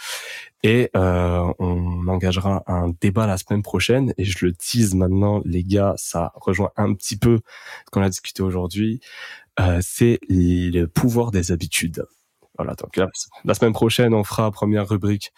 Et 0.62 0.90
euh, 0.96 1.52
on 1.58 2.08
engagera 2.08 2.62
un 2.66 2.92
débat 3.00 3.26
la 3.26 3.38
semaine 3.38 3.62
prochaine. 3.62 4.12
Et 4.18 4.24
je 4.24 4.44
le 4.44 4.52
tease 4.52 4.94
maintenant, 4.94 5.40
les 5.44 5.64
gars, 5.64 5.94
ça 5.96 6.32
rejoint 6.34 6.72
un 6.76 6.92
petit 6.94 7.16
peu 7.16 7.40
ce 7.84 7.90
qu'on 7.90 8.02
a 8.02 8.08
discuté 8.08 8.42
aujourd'hui. 8.42 9.00
Euh, 9.60 9.78
c'est 9.82 10.18
le 10.28 10.86
pouvoir 10.86 11.30
des 11.30 11.52
habitudes. 11.52 12.04
La, 12.58 13.54
semaine 13.54 13.72
prochaine, 13.72 14.14
on 14.14 14.24
fera 14.24 14.50
première 14.50 14.88
rubrique 14.88 15.32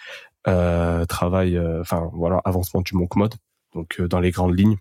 euh, 0.47 1.05
travail, 1.05 1.57
euh, 1.57 1.81
enfin 1.81 2.11
voilà, 2.14 2.41
avancement 2.45 2.81
du 2.81 2.95
Monk 2.95 3.16
Mode, 3.16 3.35
donc 3.75 4.01
euh, 4.01 4.09
dans 4.09 4.21
les 4.21 4.31
grandes 4.31 4.59
lignes, 4.59 4.77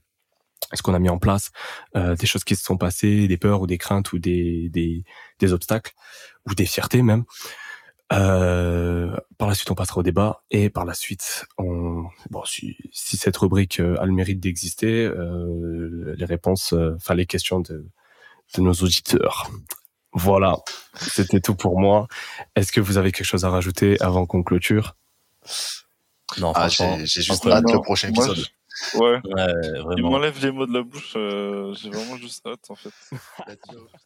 ce 0.74 0.82
qu'on 0.82 0.94
a 0.94 1.00
mis 1.00 1.10
en 1.10 1.18
place, 1.18 1.52
des 1.96 2.26
choses 2.26 2.44
qui 2.44 2.56
se 2.56 2.64
sont 2.64 2.78
passées, 2.78 3.28
des 3.28 3.38
peurs 3.38 3.62
ou 3.62 3.68
des 3.68 3.78
craintes 3.78 4.12
ou 4.12 4.20
des, 4.20 4.70
des, 4.70 5.54
obstacles 5.54 5.94
ou 6.46 6.56
des 6.56 6.66
fiertés 6.66 7.02
même? 7.02 7.24
Par 8.10 9.48
la 9.48 9.54
suite, 9.54 9.72
on 9.72 9.76
passera 9.76 10.00
au 10.00 10.04
débat 10.04 10.44
et 10.52 10.70
par 10.70 10.84
la 10.84 10.94
suite, 10.94 11.46
on, 11.58 12.08
bon, 12.32 12.44
si, 12.44 12.76
si 12.92 13.16
cette 13.16 13.38
rubrique 13.38 13.80
a 13.80 14.06
le 14.06 14.12
mérite 14.12 14.42
d'exister, 14.42 15.10
les 15.10 16.26
réponses, 16.26 16.74
enfin 16.74 17.14
les 17.14 17.26
questions 17.26 17.62
de, 17.62 17.88
de 18.56 18.62
nos 18.62 18.74
auditeurs. 18.74 19.50
Voilà, 20.14 20.56
c'était 21.00 21.40
tout 21.42 21.56
pour 21.56 21.80
moi. 21.80 22.08
Est-ce 22.56 22.72
que 22.72 22.80
vous 22.82 22.98
avez 22.98 23.12
quelque 23.12 23.26
chose 23.26 23.46
à 23.46 23.50
rajouter 23.50 24.02
avant 24.02 24.26
qu'on 24.26 24.42
clôture? 24.44 24.96
Non, 26.40 26.52
Ah, 26.56 26.62
franchement. 26.70 26.98
j'ai 27.00 27.22
juste 27.22 27.46
hâte 27.48 27.64
le 27.72 27.82
prochain 27.82 28.10
moi, 28.14 28.26
épisode. 28.26 28.46
je- 28.46 28.98
Ouais. 28.98 29.20
Ouais, 29.24 29.54
Il 29.98 30.04
m'enlève 30.04 30.40
les 30.44 30.52
mots 30.52 30.66
de 30.68 30.74
la 30.74 30.84
bouche. 30.84 31.14
euh, 31.16 31.74
j'ai 31.74 31.90
vraiment 31.90 32.16
juste 32.18 32.46
hâte, 32.46 32.70
en 32.70 32.76
fait. 32.76 32.92